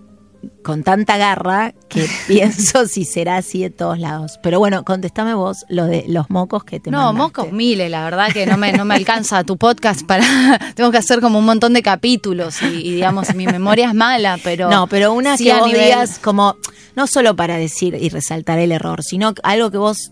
con 0.63 0.83
tanta 0.83 1.17
garra 1.17 1.73
que 1.89 2.07
pienso 2.27 2.85
si 2.87 3.05
será 3.05 3.37
así 3.37 3.61
de 3.61 3.69
todos 3.69 3.99
lados. 3.99 4.39
Pero 4.43 4.59
bueno, 4.59 4.83
contestame 4.83 5.33
vos 5.33 5.65
lo 5.69 5.85
de 5.85 6.05
los 6.07 6.29
mocos 6.29 6.63
que 6.63 6.79
te 6.79 6.91
No, 6.91 7.13
mocos 7.13 7.51
miles, 7.51 7.89
la 7.89 8.03
verdad 8.03 8.31
que 8.31 8.45
no 8.45 8.57
me, 8.57 8.73
no 8.73 8.85
me 8.85 8.95
alcanza 8.95 9.43
tu 9.43 9.57
podcast 9.57 10.05
para... 10.05 10.23
tengo 10.75 10.91
que 10.91 10.97
hacer 10.97 11.21
como 11.21 11.39
un 11.39 11.45
montón 11.45 11.73
de 11.73 11.81
capítulos 11.81 12.61
y, 12.61 12.91
digamos, 12.93 13.33
mi 13.35 13.45
memoria 13.45 13.87
es 13.87 13.93
mala, 13.93 14.37
pero... 14.43 14.69
No, 14.69 14.87
pero 14.87 15.13
una 15.13 15.37
que 15.37 15.53
vos 15.53 15.71
digas 15.71 16.19
como, 16.19 16.55
no 16.95 17.07
solo 17.07 17.35
para 17.35 17.57
decir 17.57 17.97
y 17.99 18.09
resaltar 18.09 18.59
el 18.59 18.71
error, 18.71 19.03
sino 19.03 19.33
algo 19.43 19.71
que 19.71 19.77
vos 19.77 20.11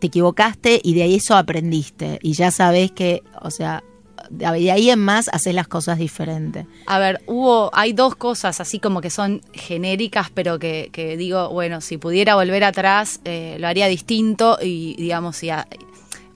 te 0.00 0.06
equivocaste 0.06 0.80
y 0.82 0.94
de 0.94 1.02
ahí 1.02 1.16
eso 1.16 1.36
aprendiste 1.36 2.18
y 2.22 2.32
ya 2.32 2.50
sabés 2.50 2.92
que, 2.92 3.22
o 3.42 3.50
sea, 3.50 3.82
de 4.30 4.46
ahí 4.46 4.90
en 4.90 4.98
más 4.98 5.28
haces 5.32 5.54
las 5.54 5.68
cosas 5.68 5.98
diferentes. 5.98 6.66
A 6.86 6.98
ver, 6.98 7.20
hubo, 7.26 7.70
hay 7.72 7.92
dos 7.92 8.16
cosas 8.16 8.60
así 8.60 8.78
como 8.78 9.00
que 9.00 9.10
son 9.10 9.40
genéricas, 9.52 10.30
pero 10.32 10.58
que, 10.58 11.16
digo, 11.18 11.50
bueno, 11.50 11.80
si 11.80 11.98
pudiera 11.98 12.34
volver 12.34 12.64
atrás, 12.64 13.20
eh, 13.24 13.56
lo 13.58 13.66
haría 13.66 13.86
distinto 13.88 14.58
y 14.60 14.94
digamos, 14.96 15.36
si 15.36 15.50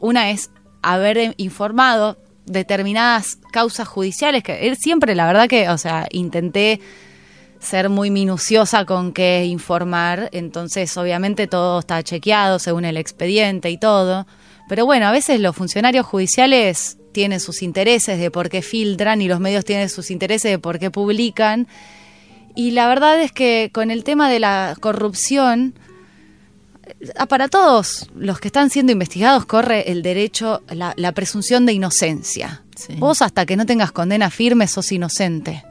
una 0.01 0.31
es 0.31 0.51
haber 0.83 1.35
informado 1.37 2.19
determinadas 2.47 3.39
causas 3.53 3.87
judiciales, 3.89 4.43
que 4.43 4.75
siempre, 4.77 5.15
la 5.15 5.27
verdad 5.27 5.49
que, 5.49 5.69
o 5.69 5.79
sea, 5.79 6.07
intenté 6.11 6.81
ser 7.61 7.89
muy 7.89 8.11
minuciosa 8.11 8.85
con 8.85 9.13
qué 9.13 9.45
informar, 9.45 10.29
entonces 10.33 10.97
obviamente 10.97 11.47
todo 11.47 11.79
está 11.79 12.03
chequeado 12.03 12.59
según 12.59 12.85
el 12.85 12.97
expediente 12.97 13.71
y 13.71 13.79
todo, 13.79 14.27
pero 14.69 14.85
bueno, 14.85 15.07
a 15.07 15.13
veces 15.13 15.39
los 15.41 15.55
funcionarios 15.55 16.05
judiciales 16.05 16.99
tienen 17.13 17.41
sus 17.41 17.63
intereses 17.63 18.19
de 18.19 18.31
por 18.31 18.49
qué 18.49 18.63
filtran 18.63 19.21
y 19.23 19.29
los 19.29 19.41
medios 19.41 19.65
tienen 19.65 19.89
sus 19.89 20.11
intereses 20.11 20.51
de 20.51 20.59
por 20.59 20.79
qué 20.79 20.91
publican, 20.91 21.69
y 22.55 22.73
la 22.73 22.87
verdad 22.87 23.21
es 23.21 23.33
que 23.33 23.71
con 23.73 23.91
el 23.91 24.05
tema 24.05 24.31
de 24.31 24.39
la 24.39 24.77
corrupción, 24.79 25.75
ah, 27.17 27.27
para 27.27 27.49
todos 27.49 28.11
los 28.15 28.41
que 28.41 28.49
están 28.49 28.71
siendo 28.71 28.93
investigados 28.93 29.47
corre 29.47 29.91
el 29.91 30.03
derecho, 30.03 30.63
la, 30.69 31.13
presunción 31.13 31.67
de 31.67 31.73
inocencia. 31.73 32.63
Vos 32.99 33.23
hasta 33.23 33.47
que 33.47 33.57
no 33.57 33.65
tengas 33.65 33.93
condena 33.93 34.31
firme 34.31 34.67
sos 34.67 34.93
inocente. 34.93 35.65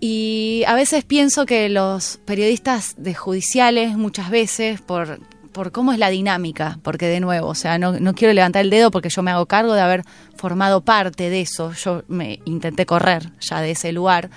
Y 0.00 0.64
a 0.66 0.74
veces 0.74 1.04
pienso 1.04 1.44
que 1.44 1.68
los 1.68 2.18
periodistas 2.24 2.94
de 2.96 3.14
judiciales, 3.14 3.96
muchas 3.96 4.30
veces, 4.30 4.80
por, 4.80 5.20
por 5.52 5.72
cómo 5.72 5.92
es 5.92 5.98
la 5.98 6.10
dinámica, 6.10 6.78
porque 6.82 7.06
de 7.06 7.20
nuevo, 7.20 7.48
o 7.48 7.54
sea, 7.54 7.78
no, 7.78 7.98
no, 7.98 8.14
quiero 8.14 8.32
levantar 8.32 8.62
el 8.62 8.70
dedo 8.70 8.90
porque 8.90 9.08
yo 9.08 9.22
me 9.22 9.30
hago 9.30 9.46
cargo 9.46 9.74
de 9.74 9.80
haber 9.80 10.04
formado 10.36 10.82
parte 10.82 11.30
de 11.30 11.40
eso, 11.40 11.72
yo 11.72 12.02
me 12.08 12.40
intenté 12.44 12.86
correr 12.86 13.30
ya 13.40 13.60
de 13.60 13.72
ese 13.72 13.92
lugar, 13.92 14.30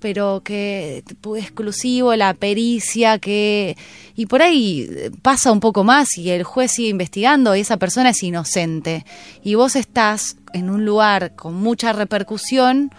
pero 0.00 0.42
que 0.44 1.02
exclusivo, 1.38 2.14
la 2.14 2.34
pericia, 2.34 3.18
que... 3.18 3.74
Y 4.14 4.26
por 4.26 4.42
ahí 4.42 5.10
pasa 5.22 5.50
un 5.50 5.60
poco 5.60 5.82
más 5.82 6.18
y 6.18 6.28
el 6.28 6.42
juez 6.42 6.72
sigue 6.72 6.90
investigando 6.90 7.56
y 7.56 7.60
esa 7.60 7.78
persona 7.78 8.10
es 8.10 8.22
inocente. 8.22 9.06
Y 9.42 9.54
vos 9.54 9.76
estás 9.76 10.36
en 10.52 10.68
un 10.68 10.84
lugar 10.84 11.34
con 11.34 11.54
mucha 11.54 11.94
repercusión 11.94 12.90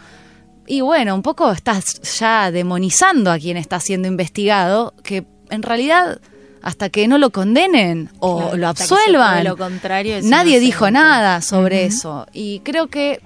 y 0.65 0.81
bueno, 0.81 1.13
un 1.13 1.21
poco 1.21 1.51
estás 1.51 2.01
ya 2.17 2.49
demonizando 2.49 3.31
a 3.31 3.37
quien 3.37 3.57
está 3.57 3.79
siendo 3.79 4.07
investigado, 4.07 4.95
que 5.03 5.27
en 5.51 5.61
realidad 5.61 6.19
hasta 6.65 6.89
que 6.89 7.07
no 7.07 7.19
lo 7.19 7.29
condenen 7.29 8.09
o 8.19 8.55
lo 8.57 8.67
absuelvan, 8.67 9.43
lo 9.43 9.55
contrario 9.55 10.17
nadie 10.23 10.59
dijo 10.59 10.89
nada 10.89 11.41
sobre 11.41 11.85
eso. 11.85 12.25
Y 12.33 12.61
creo 12.61 12.87
que, 12.87 13.21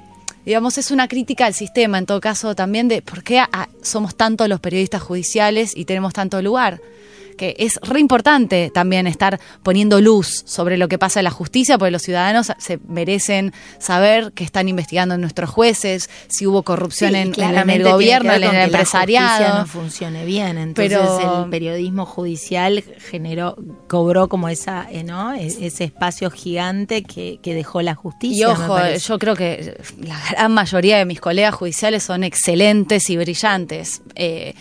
digamos, 0.45 0.77
es 0.77 0.91
una 0.91 1.07
crítica 1.07 1.45
al 1.45 1.53
sistema, 1.53 1.97
en 1.97 2.05
todo 2.05 2.19
caso, 2.19 2.53
también 2.53 2.89
de 2.89 3.01
por 3.01 3.23
qué 3.23 3.41
somos 3.81 4.15
tantos 4.15 4.49
los 4.49 4.59
periodistas 4.59 5.01
judiciales 5.01 5.71
y 5.73 5.85
tenemos 5.85 6.11
tanto 6.11 6.41
lugar 6.41 6.81
que 7.39 7.55
es 7.57 7.79
re 7.83 8.01
importante 8.01 8.69
también 8.69 9.07
estar 9.07 9.39
poniendo 9.63 10.01
luz 10.01 10.43
sobre 10.45 10.75
lo 10.75 10.89
que 10.89 10.97
pasa 10.97 11.21
en 11.21 11.23
la 11.23 11.31
justicia, 11.31 11.77
porque 11.77 11.91
los 11.91 12.01
ciudadanos 12.01 12.51
se 12.57 12.79
merecen 12.85 13.53
saber 13.77 14.33
que 14.33 14.43
están 14.43 14.67
investigando 14.67 15.17
nuestros 15.17 15.49
jueces, 15.49 16.09
si 16.27 16.45
hubo 16.45 16.63
corrupción 16.63 17.15
en, 17.15 17.33
el 17.39 17.83
gobierno, 17.83 18.33
en 18.33 18.43
el 18.43 18.55
empresariado. 18.65 19.39
La 19.39 19.59
no 19.59 19.67
funcione 19.67 20.25
bien, 20.25 20.57
entonces 20.57 20.99
el 20.99 21.49
periodismo 21.49 22.05
judicial 22.05 22.83
generó, 23.09 23.55
cobró 23.87 24.27
como 24.27 24.49
esa, 24.49 24.85
eh, 24.91 25.05
¿no? 25.05 25.33
E-, 25.33 25.45
ese 25.47 25.85
espacio 25.85 26.29
gigante 26.31 27.03
que, 27.03 27.39
dejó 27.41 27.81
la 27.81 27.95
justicia. 27.95 28.37
Y 28.37 28.43
ojo, 28.43 28.77
yo 28.85 29.17
creo 29.17 29.35
que 29.35 29.81
la 30.01 30.19
gran 30.31 30.51
mayoría 30.51 30.97
de 30.97 31.05
mis 31.05 31.21
colegas 31.21 31.55
judiciales 31.55 32.03
son 32.03 32.25
excelentes 32.25 33.09
y 33.09 33.15
brillantes. 33.15 34.01
Eh, 34.15 34.55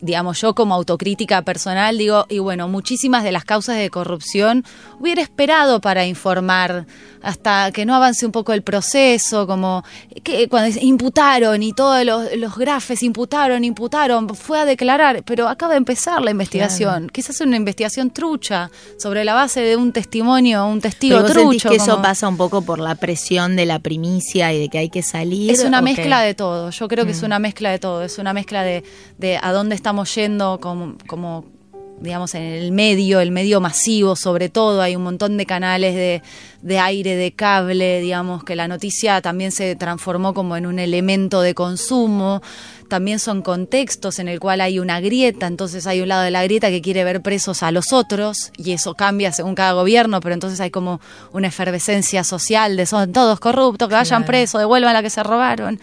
digamos, 0.00 0.40
yo 0.40 0.54
como 0.56 0.74
autocrítica 0.74 1.42
personal 1.42 1.96
digo, 1.96 2.23
y 2.28 2.38
bueno, 2.38 2.68
muchísimas 2.68 3.24
de 3.24 3.32
las 3.32 3.44
causas 3.44 3.76
de 3.76 3.90
corrupción 3.90 4.64
hubiera 4.98 5.22
esperado 5.22 5.80
para 5.80 6.06
informar 6.06 6.86
hasta 7.22 7.72
que 7.72 7.86
no 7.86 7.94
avance 7.94 8.26
un 8.26 8.32
poco 8.32 8.52
el 8.52 8.62
proceso, 8.62 9.46
como 9.46 9.82
que 10.22 10.48
cuando 10.48 10.78
imputaron 10.80 11.62
y 11.62 11.72
todos 11.72 12.04
los, 12.04 12.36
los 12.36 12.56
grafes 12.56 13.02
imputaron, 13.02 13.64
imputaron, 13.64 14.28
fue 14.34 14.60
a 14.60 14.64
declarar, 14.64 15.22
pero 15.24 15.48
acaba 15.48 15.72
de 15.72 15.78
empezar 15.78 16.22
la 16.22 16.30
investigación. 16.30 17.08
Quizás 17.10 17.40
una 17.40 17.56
investigación 17.56 18.10
trucha 18.10 18.70
sobre 18.98 19.24
la 19.24 19.34
base 19.34 19.60
de 19.60 19.76
un 19.76 19.92
testimonio, 19.92 20.66
un 20.66 20.80
testigo 20.80 21.22
pero 21.22 21.32
trucho. 21.32 21.70
que 21.70 21.76
eso 21.76 22.02
pasa 22.02 22.28
un 22.28 22.36
poco 22.36 22.62
por 22.62 22.78
la 22.78 22.94
presión 22.94 23.56
de 23.56 23.66
la 23.66 23.78
primicia 23.78 24.52
y 24.52 24.60
de 24.60 24.68
que 24.68 24.78
hay 24.78 24.90
que 24.90 25.02
salir? 25.02 25.50
Es 25.50 25.64
una 25.64 25.80
mezcla 25.80 26.20
de 26.20 26.34
todo. 26.34 26.70
Yo 26.70 26.88
creo 26.88 27.06
que 27.06 27.12
es 27.12 27.22
mm. 27.22 27.26
una 27.26 27.38
mezcla 27.38 27.70
de 27.70 27.78
todo. 27.78 28.02
Es 28.02 28.18
una 28.18 28.32
mezcla 28.32 28.62
de, 28.62 28.84
de 29.18 29.38
a 29.40 29.52
dónde 29.52 29.74
estamos 29.74 30.14
yendo 30.14 30.58
como, 30.60 30.96
como 31.06 31.53
digamos, 32.00 32.34
en 32.34 32.42
el 32.42 32.72
medio, 32.72 33.20
el 33.20 33.30
medio 33.30 33.60
masivo 33.60 34.16
sobre 34.16 34.48
todo, 34.48 34.82
hay 34.82 34.96
un 34.96 35.02
montón 35.02 35.36
de 35.36 35.46
canales 35.46 35.94
de, 35.94 36.22
de, 36.62 36.78
aire, 36.78 37.16
de 37.16 37.32
cable, 37.32 38.00
digamos, 38.00 38.44
que 38.44 38.56
la 38.56 38.68
noticia 38.68 39.20
también 39.22 39.52
se 39.52 39.76
transformó 39.76 40.34
como 40.34 40.56
en 40.56 40.66
un 40.66 40.78
elemento 40.78 41.40
de 41.40 41.54
consumo, 41.54 42.42
también 42.88 43.18
son 43.18 43.42
contextos 43.42 44.18
en 44.18 44.28
el 44.28 44.40
cual 44.40 44.60
hay 44.60 44.78
una 44.78 45.00
grieta, 45.00 45.46
entonces 45.46 45.86
hay 45.86 46.00
un 46.00 46.08
lado 46.08 46.22
de 46.22 46.30
la 46.30 46.44
grieta 46.44 46.68
que 46.68 46.82
quiere 46.82 47.04
ver 47.04 47.22
presos 47.22 47.62
a 47.62 47.70
los 47.70 47.92
otros, 47.92 48.52
y 48.56 48.72
eso 48.72 48.94
cambia 48.94 49.32
según 49.32 49.54
cada 49.54 49.72
gobierno, 49.72 50.20
pero 50.20 50.34
entonces 50.34 50.60
hay 50.60 50.70
como 50.70 51.00
una 51.32 51.48
efervescencia 51.48 52.24
social 52.24 52.76
de 52.76 52.86
son 52.86 53.12
todos 53.12 53.40
corruptos, 53.40 53.88
que 53.88 53.94
vayan 53.94 54.24
presos, 54.24 54.60
devuelvan 54.60 54.94
la 54.94 55.02
que 55.02 55.10
se 55.10 55.22
robaron 55.22 55.80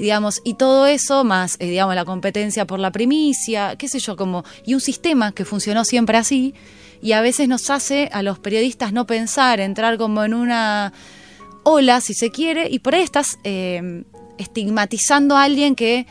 digamos, 0.00 0.40
y 0.44 0.54
todo 0.54 0.86
eso 0.86 1.24
más, 1.24 1.56
eh, 1.58 1.66
digamos, 1.66 1.94
la 1.94 2.06
competencia 2.06 2.66
por 2.66 2.80
la 2.80 2.90
primicia, 2.90 3.76
qué 3.76 3.86
sé 3.86 3.98
yo, 3.98 4.16
como, 4.16 4.44
y 4.64 4.72
un 4.72 4.80
sistema 4.80 5.32
que 5.32 5.44
funcionó 5.44 5.84
siempre 5.84 6.16
así, 6.16 6.54
y 7.02 7.12
a 7.12 7.20
veces 7.20 7.48
nos 7.48 7.68
hace 7.68 8.08
a 8.12 8.22
los 8.22 8.38
periodistas 8.38 8.94
no 8.94 9.06
pensar, 9.06 9.60
entrar 9.60 9.98
como 9.98 10.24
en 10.24 10.32
una 10.32 10.94
ola, 11.64 12.00
si 12.00 12.14
se 12.14 12.30
quiere, 12.30 12.68
y 12.70 12.78
por 12.78 12.94
ahí 12.94 13.02
estás 13.02 13.38
eh, 13.44 14.04
estigmatizando 14.38 15.36
a 15.36 15.44
alguien 15.44 15.74
que 15.74 16.06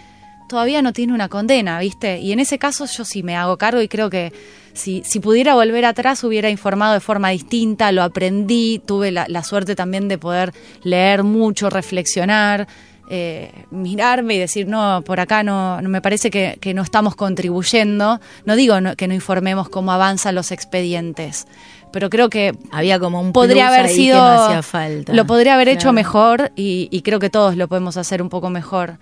todavía 0.48 0.84
no 0.84 0.94
tiene 0.94 1.14
una 1.14 1.28
condena, 1.28 1.80
¿viste? 1.80 2.20
Y 2.20 2.32
en 2.32 2.40
ese 2.40 2.60
caso 2.60 2.86
yo 2.86 3.06
sí 3.06 3.24
me 3.24 3.36
hago 3.36 3.58
cargo 3.58 3.82
y 3.82 3.88
creo 3.88 4.12
que 4.12 4.34
si, 4.74 5.02
si 5.04 5.20
pudiera 5.20 5.56
volver 5.56 5.86
atrás 5.86 6.24
hubiera 6.24 6.50
informado 6.52 6.94
de 6.94 7.00
forma 7.00 7.30
distinta, 7.30 7.92
lo 7.92 8.04
aprendí, 8.04 8.82
tuve 8.86 9.12
la, 9.12 9.26
la 9.28 9.44
suerte 9.44 9.76
también 9.76 10.08
de 10.08 10.20
poder 10.20 10.54
leer 10.84 11.24
mucho, 11.24 11.70
reflexionar, 11.70 12.68
eh, 13.10 13.52
mirarme 13.72 14.36
y 14.36 14.40
decir, 14.40 14.68
no, 14.68 15.02
por 15.04 15.20
acá 15.20 15.42
no, 15.44 15.82
me 15.82 16.02
parece 16.02 16.30
que, 16.30 16.74
no 16.74 16.84
estamos 16.84 17.16
contribuyendo. 17.16 18.20
No 18.46 18.56
digo 18.56 18.76
que 18.96 19.08
no 19.08 19.14
informemos 19.14 19.68
cómo 19.68 19.92
avanzan 19.92 20.36
los 20.36 20.52
expedientes, 20.52 21.48
pero 21.92 22.10
creo 22.10 22.30
que 22.30 22.56
había 22.72 23.00
como 23.00 23.20
un 23.20 23.34
podría 23.34 23.70
haber 23.70 23.90
sido, 23.90 24.22
hacía 24.22 24.62
falta. 24.62 25.14
Lo 25.14 25.26
podría 25.26 25.56
haber 25.56 25.70
hecho 25.70 25.92
mejor 25.92 26.52
y, 26.56 26.88
y 26.92 27.02
creo 27.02 27.20
que 27.20 27.30
todos 27.30 27.58
lo 27.58 27.68
podemos 27.68 27.98
hacer 27.98 28.22
un 28.22 28.30
poco 28.30 28.50
mejor. 28.50 29.00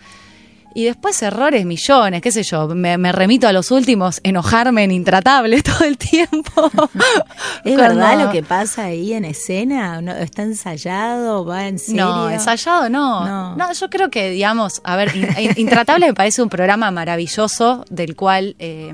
Y 0.77 0.85
después 0.85 1.19
errores 1.23 1.65
millones, 1.65 2.21
qué 2.21 2.31
sé 2.31 2.43
yo, 2.43 2.67
me, 2.67 3.11
remito 3.11 3.47
a 3.47 3.51
los 3.51 3.71
últimos, 3.71 4.19
enojarme 4.21 4.83
en 4.83 4.91
intratable 4.91 5.59
todo 5.63 5.87
el 5.87 5.97
tiempo. 5.97 6.69
¿Es 7.63 7.75
verdad 7.75 8.23
lo 8.23 8.31
que 8.31 8.43
pasa 8.43 8.83
ahí 8.83 9.13
en 9.13 9.25
escena? 9.25 9.99
¿Está 10.19 10.43
ensayado? 10.43 11.43
¿Va 11.45 11.67
en 11.67 11.79
serio? 11.79 12.05
No, 12.05 12.29
ensayado 12.29 12.91
no. 12.91 13.55
No, 13.55 13.73
yo 13.73 13.89
creo 13.89 14.11
que, 14.11 14.29
digamos, 14.29 14.81
a 14.83 14.95
ver, 14.97 15.11
Intratable 15.55 16.05
me 16.05 16.13
parece 16.13 16.43
un 16.43 16.49
programa 16.49 16.91
maravilloso 16.91 17.83
del 17.89 18.15
cual... 18.15 18.55
Eh, 18.59 18.93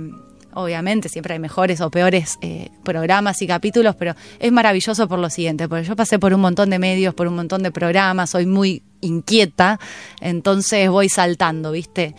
obviamente 0.55 1.09
siempre 1.09 1.33
hay 1.33 1.39
mejores 1.39 1.81
o 1.81 1.89
peores 1.89 2.37
eh, 2.41 2.69
programas 2.83 3.41
y 3.41 3.47
capítulos, 3.47 3.95
pero 3.95 4.15
es 4.39 4.51
maravilloso 4.51 5.07
por 5.07 5.19
lo 5.19 5.29
siguiente, 5.29 5.67
porque 5.67 5.85
yo 5.85 5.95
pasé 5.95 6.19
por 6.19 6.33
un 6.33 6.41
montón 6.41 6.69
de 6.69 6.79
medios, 6.79 7.13
por 7.13 7.27
un 7.27 7.35
montón 7.35 7.63
de 7.63 7.71
programas, 7.71 8.31
soy 8.31 8.45
muy 8.45 8.83
inquieta, 9.01 9.79
entonces 10.21 10.89
voy 10.89 11.09
saltando, 11.09 11.71
¿viste? 11.71 12.15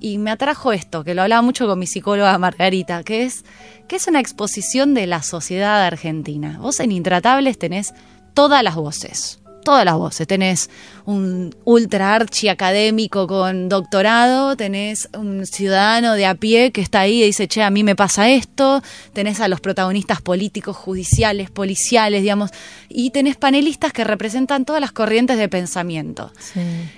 Y 0.00 0.18
me 0.18 0.30
atrajo 0.30 0.72
esto, 0.72 1.04
que 1.04 1.14
lo 1.14 1.22
hablaba 1.22 1.42
mucho 1.42 1.66
con 1.66 1.78
mi 1.78 1.86
psicóloga 1.86 2.36
Margarita, 2.38 3.02
que 3.04 3.24
es, 3.24 3.44
que 3.88 3.96
es 3.96 4.06
una 4.06 4.20
exposición 4.20 4.92
de 4.92 5.06
la 5.06 5.22
sociedad 5.22 5.84
argentina. 5.84 6.58
Vos 6.60 6.80
en 6.80 6.92
Intratables 6.92 7.58
tenés 7.58 7.94
todas 8.34 8.62
las 8.62 8.74
voces 8.74 9.40
todas 9.64 9.84
las 9.84 9.96
voces. 9.96 10.28
Tenés 10.28 10.70
un 11.06 11.54
ultra 11.64 12.14
archi 12.14 12.48
académico 12.48 13.26
con 13.26 13.68
doctorado, 13.68 14.56
tenés 14.56 15.08
un 15.16 15.44
ciudadano 15.46 16.14
de 16.14 16.24
a 16.24 16.34
pie 16.34 16.72
que 16.72 16.80
está 16.80 17.00
ahí 17.00 17.22
y 17.22 17.26
dice, 17.26 17.46
che, 17.46 17.62
a 17.62 17.70
mí 17.70 17.84
me 17.84 17.94
pasa 17.94 18.30
esto, 18.30 18.82
tenés 19.12 19.40
a 19.40 19.48
los 19.48 19.60
protagonistas 19.60 20.22
políticos, 20.22 20.76
judiciales, 20.76 21.50
policiales, 21.50 22.22
digamos, 22.22 22.50
y 22.88 23.10
tenés 23.10 23.36
panelistas 23.36 23.92
que 23.92 24.04
representan 24.04 24.64
todas 24.64 24.80
las 24.80 24.92
corrientes 24.92 25.36
de 25.36 25.48
pensamiento. 25.48 26.32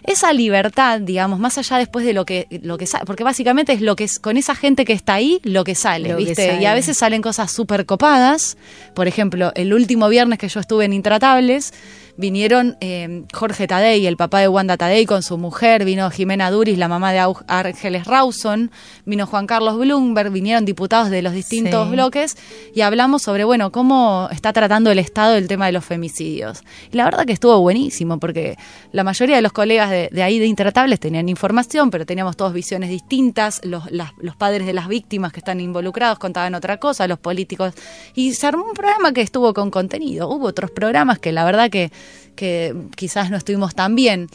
Esa 0.04 0.32
libertad, 0.32 1.00
digamos, 1.00 1.40
más 1.40 1.58
allá 1.58 1.78
después 1.78 2.06
de 2.06 2.12
lo 2.12 2.24
que, 2.24 2.46
lo 2.62 2.78
que 2.78 2.86
sale, 2.86 3.04
porque 3.06 3.24
básicamente 3.24 3.72
es 3.72 3.80
lo 3.80 3.96
que 3.96 4.04
es, 4.04 4.20
con 4.20 4.36
esa 4.36 4.54
gente 4.54 4.84
que 4.84 4.92
está 4.92 5.14
ahí, 5.14 5.40
lo 5.42 5.64
que 5.64 5.74
sale, 5.74 6.14
¿viste? 6.14 6.58
Y 6.60 6.64
a 6.64 6.74
veces 6.74 6.96
salen 6.98 7.22
cosas 7.22 7.50
súper 7.50 7.86
copadas. 7.86 8.56
Por 8.94 9.08
ejemplo, 9.08 9.52
el 9.56 9.74
último 9.74 10.08
viernes 10.08 10.38
que 10.38 10.48
yo 10.48 10.60
estuve 10.60 10.84
en 10.84 10.92
Intratables, 10.92 11.72
vinieron 12.16 12.76
eh, 12.80 13.24
Jorge 13.32 13.66
Tadei, 13.66 13.95
el 14.04 14.18
papá 14.18 14.40
de 14.40 14.48
Wanda 14.48 14.76
Tadei 14.76 15.06
con 15.06 15.22
su 15.22 15.38
mujer, 15.38 15.84
vino 15.84 16.10
Jimena 16.10 16.50
Duris, 16.50 16.76
la 16.76 16.88
mamá 16.88 17.12
de 17.12 17.20
Ángeles 17.46 18.04
Rawson, 18.04 18.70
vino 19.06 19.26
Juan 19.26 19.46
Carlos 19.46 19.78
Bloomberg, 19.78 20.30
vinieron 20.30 20.64
diputados 20.64 21.08
de 21.08 21.22
los 21.22 21.32
distintos 21.32 21.90
bloques 21.90 22.36
y 22.74 22.82
hablamos 22.82 23.22
sobre, 23.22 23.44
bueno, 23.44 23.72
cómo 23.72 24.28
está 24.30 24.52
tratando 24.52 24.90
el 24.90 24.98
Estado 24.98 25.36
el 25.36 25.48
tema 25.48 25.66
de 25.66 25.72
los 25.72 25.84
femicidios. 25.84 26.62
Y 26.92 26.96
la 26.96 27.04
verdad 27.04 27.24
que 27.24 27.32
estuvo 27.32 27.58
buenísimo 27.60 28.18
porque 28.18 28.58
la 28.92 29.04
mayoría 29.04 29.36
de 29.36 29.42
los 29.42 29.52
colegas 29.52 29.90
de, 29.90 30.22
ahí 30.22 30.38
de 30.38 30.46
Intratables 30.46 31.00
tenían 31.00 31.28
información, 31.28 31.90
pero 31.90 32.04
teníamos 32.04 32.36
todas 32.36 32.52
visiones 32.52 32.90
distintas, 32.90 33.60
los, 33.64 33.84
los 33.90 34.36
padres 34.36 34.66
de 34.66 34.72
las 34.72 34.88
víctimas 34.88 35.32
que 35.32 35.40
están 35.40 35.60
involucrados 35.60 36.18
contaban 36.18 36.54
otra 36.54 36.78
cosa, 36.78 37.06
los 37.06 37.18
políticos, 37.18 37.74
y 38.14 38.34
se 38.34 38.46
armó 38.46 38.64
un 38.64 38.74
programa 38.74 39.12
que 39.12 39.22
estuvo 39.22 39.54
con 39.54 39.70
contenido. 39.70 40.28
Hubo 40.28 40.46
otros 40.46 40.70
programas 40.70 41.20
que 41.20 41.30
la 41.30 41.44
verdad 41.44 41.70
que, 41.70 41.92
que 42.34 42.74
quizás 42.96 43.30
no 43.30 43.36
estuvimos 43.36 43.74
tan 43.74 43.85
bien. 43.94 44.28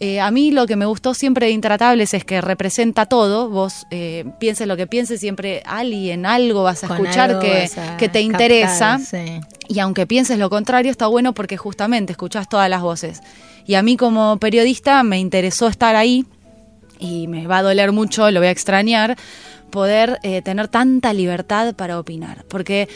Eh, 0.00 0.20
a 0.20 0.30
mí 0.30 0.52
lo 0.52 0.66
que 0.68 0.76
me 0.76 0.86
gustó 0.86 1.12
siempre 1.12 1.46
de 1.46 1.52
Intratables 1.52 2.14
es 2.14 2.24
que 2.24 2.40
representa 2.40 3.06
todo. 3.06 3.48
Vos 3.48 3.86
eh, 3.90 4.24
pienses 4.38 4.68
lo 4.68 4.76
que 4.76 4.86
pienses, 4.86 5.18
siempre 5.18 5.62
alguien, 5.66 6.24
algo 6.24 6.62
vas 6.62 6.84
a 6.84 6.86
escuchar 6.86 7.40
que, 7.40 7.68
que, 7.98 8.08
te 8.08 8.20
interesa. 8.20 9.00
Y 9.68 9.80
aunque 9.80 10.06
pienses 10.06 10.38
lo 10.38 10.50
contrario, 10.50 10.90
está 10.92 11.08
bueno 11.08 11.34
porque 11.34 11.56
justamente 11.56 12.12
escuchás 12.12 12.48
todas 12.48 12.70
las 12.70 12.80
voces. 12.80 13.20
Y 13.66 13.74
a 13.74 13.82
mí 13.82 13.96
como 13.96 14.38
periodista 14.38 15.02
me 15.02 15.18
interesó 15.18 15.66
estar 15.66 15.96
ahí 15.96 16.24
y 17.00 17.26
me 17.26 17.46
va 17.46 17.58
a 17.58 17.62
doler 17.62 17.92
mucho, 17.92 18.30
lo 18.30 18.40
voy 18.40 18.48
a 18.48 18.52
extrañar, 18.52 19.16
poder 19.70 20.18
eh, 20.22 20.42
tener 20.42 20.68
tanta 20.68 21.12
libertad 21.12 21.74
para 21.74 21.98
opinar. 21.98 22.44
Porque, 22.48 22.88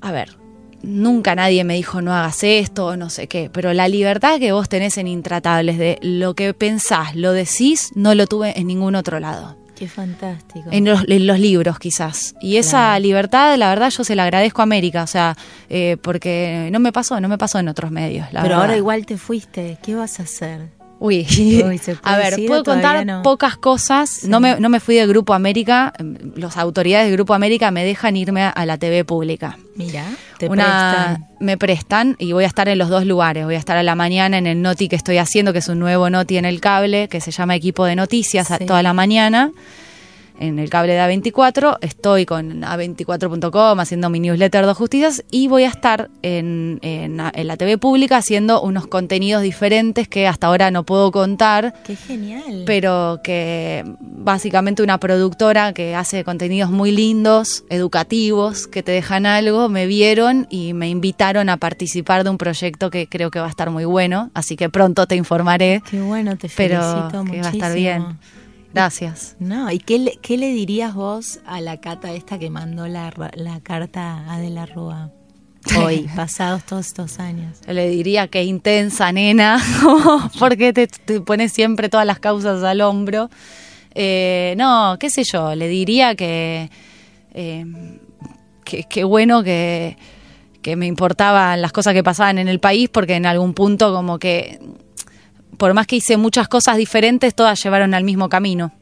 a 0.00 0.10
ver, 0.12 0.39
nunca 0.82 1.34
nadie 1.34 1.64
me 1.64 1.74
dijo 1.74 2.00
no 2.02 2.14
hagas 2.14 2.42
esto 2.44 2.86
o 2.86 2.96
no 2.96 3.10
sé 3.10 3.26
qué, 3.26 3.50
pero 3.52 3.72
la 3.72 3.88
libertad 3.88 4.38
que 4.38 4.52
vos 4.52 4.68
tenés 4.68 4.98
en 4.98 5.06
Intratables 5.06 5.78
de 5.78 5.98
lo 6.02 6.34
que 6.34 6.54
pensás, 6.54 7.14
lo 7.14 7.32
decís, 7.32 7.90
no 7.94 8.14
lo 8.14 8.26
tuve 8.26 8.58
en 8.58 8.66
ningún 8.66 8.94
otro 8.94 9.20
lado. 9.20 9.56
Qué 9.80 9.88
fantástico. 9.88 10.68
En 10.70 10.84
los, 10.84 11.06
libros 11.38 11.78
quizás. 11.78 12.34
Y 12.42 12.58
esa 12.58 12.98
libertad, 12.98 13.56
la 13.56 13.70
verdad, 13.70 13.88
yo 13.88 14.04
se 14.04 14.14
la 14.14 14.24
agradezco 14.24 14.60
a 14.60 14.64
América, 14.64 15.02
o 15.02 15.06
sea, 15.06 15.34
eh, 15.70 15.96
porque 16.02 16.68
no 16.70 16.80
me 16.80 16.92
pasó, 16.92 17.18
no 17.18 17.28
me 17.28 17.38
pasó 17.38 17.58
en 17.58 17.68
otros 17.68 17.90
medios. 17.90 18.26
pero 18.30 18.56
ahora 18.56 18.76
igual 18.76 19.06
te 19.06 19.16
fuiste, 19.16 19.78
¿qué 19.82 19.94
vas 19.94 20.20
a 20.20 20.24
hacer? 20.24 20.79
Uy, 21.00 21.26
a 22.02 22.16
ver, 22.18 22.36
puedo 22.46 22.62
contar 22.62 23.22
pocas 23.22 23.56
cosas. 23.56 24.24
No, 24.24 24.38
me, 24.38 24.60
no 24.60 24.68
me 24.68 24.78
fui 24.78 24.94
del 24.94 25.08
Grupo 25.08 25.34
América. 25.34 25.92
Las 26.36 26.56
autoridades 26.56 27.06
del 27.06 27.16
Grupo 27.16 27.34
América 27.34 27.70
me 27.70 27.84
dejan 27.84 28.16
irme 28.16 28.42
a 28.44 28.66
la 28.66 28.78
TV 28.78 29.04
pública. 29.04 29.58
Mira, 29.74 30.04
te 30.38 30.48
prestan. 30.48 31.26
Me 31.40 31.56
prestan 31.56 32.16
y 32.18 32.32
voy 32.32 32.44
a 32.44 32.46
estar 32.46 32.68
en 32.68 32.78
los 32.78 32.90
dos 32.90 33.06
lugares. 33.06 33.46
Voy 33.46 33.54
a 33.54 33.58
estar 33.58 33.78
a 33.78 33.82
la 33.82 33.94
mañana 33.94 34.36
en 34.36 34.46
el 34.46 34.60
Noti 34.60 34.88
que 34.88 34.96
estoy 34.96 35.16
haciendo, 35.16 35.54
que 35.54 35.60
es 35.60 35.68
un 35.68 35.78
nuevo 35.78 36.10
Noti 36.10 36.36
en 36.36 36.44
el 36.44 36.60
cable, 36.60 37.08
que 37.08 37.22
se 37.22 37.30
llama 37.30 37.56
Equipo 37.56 37.86
de 37.86 37.96
Noticias, 37.96 38.50
a 38.50 38.58
toda 38.58 38.82
la 38.82 38.92
mañana 38.92 39.52
en 40.40 40.58
el 40.58 40.70
cable 40.70 40.94
de 40.94 41.00
A24, 41.00 41.76
estoy 41.82 42.24
con 42.24 42.62
A24.com 42.62 43.78
haciendo 43.78 44.08
mi 44.08 44.20
newsletter 44.20 44.66
de 44.66 44.74
justicias 44.74 45.22
y 45.30 45.48
voy 45.48 45.64
a 45.64 45.68
estar 45.68 46.10
en, 46.22 46.78
en, 46.82 47.18
la 47.18 47.56
TV 47.56 47.76
pública 47.76 48.16
haciendo 48.16 48.62
unos 48.62 48.86
contenidos 48.86 49.42
diferentes 49.42 50.08
que 50.08 50.26
hasta 50.26 50.46
ahora 50.46 50.70
no 50.70 50.84
puedo 50.84 51.12
contar. 51.12 51.74
¡Qué 51.84 51.94
genial! 51.94 52.62
Pero 52.64 53.20
que 53.22 53.84
básicamente 54.00 54.82
una 54.82 54.98
productora 54.98 55.74
que 55.74 55.94
hace 55.94 56.24
contenidos 56.24 56.70
muy 56.70 56.90
lindos, 56.90 57.64
educativos, 57.68 58.66
que 58.66 58.82
te 58.82 58.92
dejan 58.92 59.26
algo, 59.26 59.68
me 59.68 59.86
vieron 59.86 60.46
y 60.48 60.72
me 60.72 60.88
invitaron 60.88 61.50
a 61.50 61.58
participar 61.58 62.24
de 62.24 62.30
un 62.30 62.38
proyecto 62.38 62.90
que 62.90 63.08
creo 63.08 63.30
que 63.30 63.40
va 63.40 63.46
a 63.46 63.50
estar 63.50 63.70
muy 63.70 63.84
bueno, 63.84 64.30
así 64.32 64.56
que 64.56 64.70
pronto 64.70 65.06
te 65.06 65.16
informaré. 65.16 65.82
¡Qué 65.90 66.00
bueno! 66.00 66.36
Te 66.38 66.48
felicito 66.48 67.08
pero 67.10 67.24
que 67.24 67.42
va 67.42 67.48
a 67.48 67.50
estar 67.50 67.74
bien. 67.74 68.18
Gracias. 68.72 69.36
No, 69.38 69.70
¿y 69.70 69.78
qué 69.78 69.98
le, 69.98 70.16
qué 70.22 70.36
le 70.36 70.52
dirías 70.52 70.94
vos 70.94 71.40
a 71.44 71.60
la 71.60 71.80
cata 71.80 72.12
esta 72.12 72.38
que 72.38 72.50
mandó 72.50 72.86
la, 72.86 73.12
la 73.34 73.60
carta 73.60 74.32
a 74.32 74.38
De 74.38 74.50
la 74.50 74.66
Rúa? 74.66 75.10
Hoy, 75.78 76.08
pasados 76.16 76.64
todos 76.64 76.86
estos 76.86 77.18
años. 77.18 77.58
Le 77.66 77.88
diría 77.88 78.28
que 78.28 78.44
intensa, 78.44 79.12
nena, 79.12 79.62
porque 80.38 80.72
te, 80.72 80.88
pones 81.20 81.52
siempre 81.52 81.88
todas 81.88 82.06
las 82.06 82.18
causas 82.20 82.62
al 82.62 82.80
hombro. 82.80 83.28
Eh, 83.94 84.54
no, 84.56 84.96
qué 85.00 85.10
sé 85.10 85.24
yo, 85.24 85.54
le 85.54 85.68
diría 85.68 86.14
que 86.14 86.70
eh, 87.34 87.64
que, 88.64 89.04
bueno 89.04 89.42
que, 89.42 89.96
que 90.62 90.76
me 90.76 90.86
importaban 90.86 91.60
las 91.60 91.72
cosas 91.72 91.94
que 91.94 92.04
pasaban 92.04 92.38
en 92.38 92.48
el 92.48 92.60
país, 92.60 92.88
porque 92.88 93.14
en 93.14 93.26
algún 93.26 93.54
punto 93.54 93.92
como 93.92 94.18
que 94.18 94.60
por 95.60 95.74
más 95.74 95.86
que 95.86 95.96
hice 95.96 96.16
muchas 96.16 96.48
cosas 96.48 96.78
diferentes, 96.78 97.34
todas 97.34 97.62
llevaron 97.62 97.92
al 97.92 98.02
mismo 98.02 98.30
camino. 98.30 98.72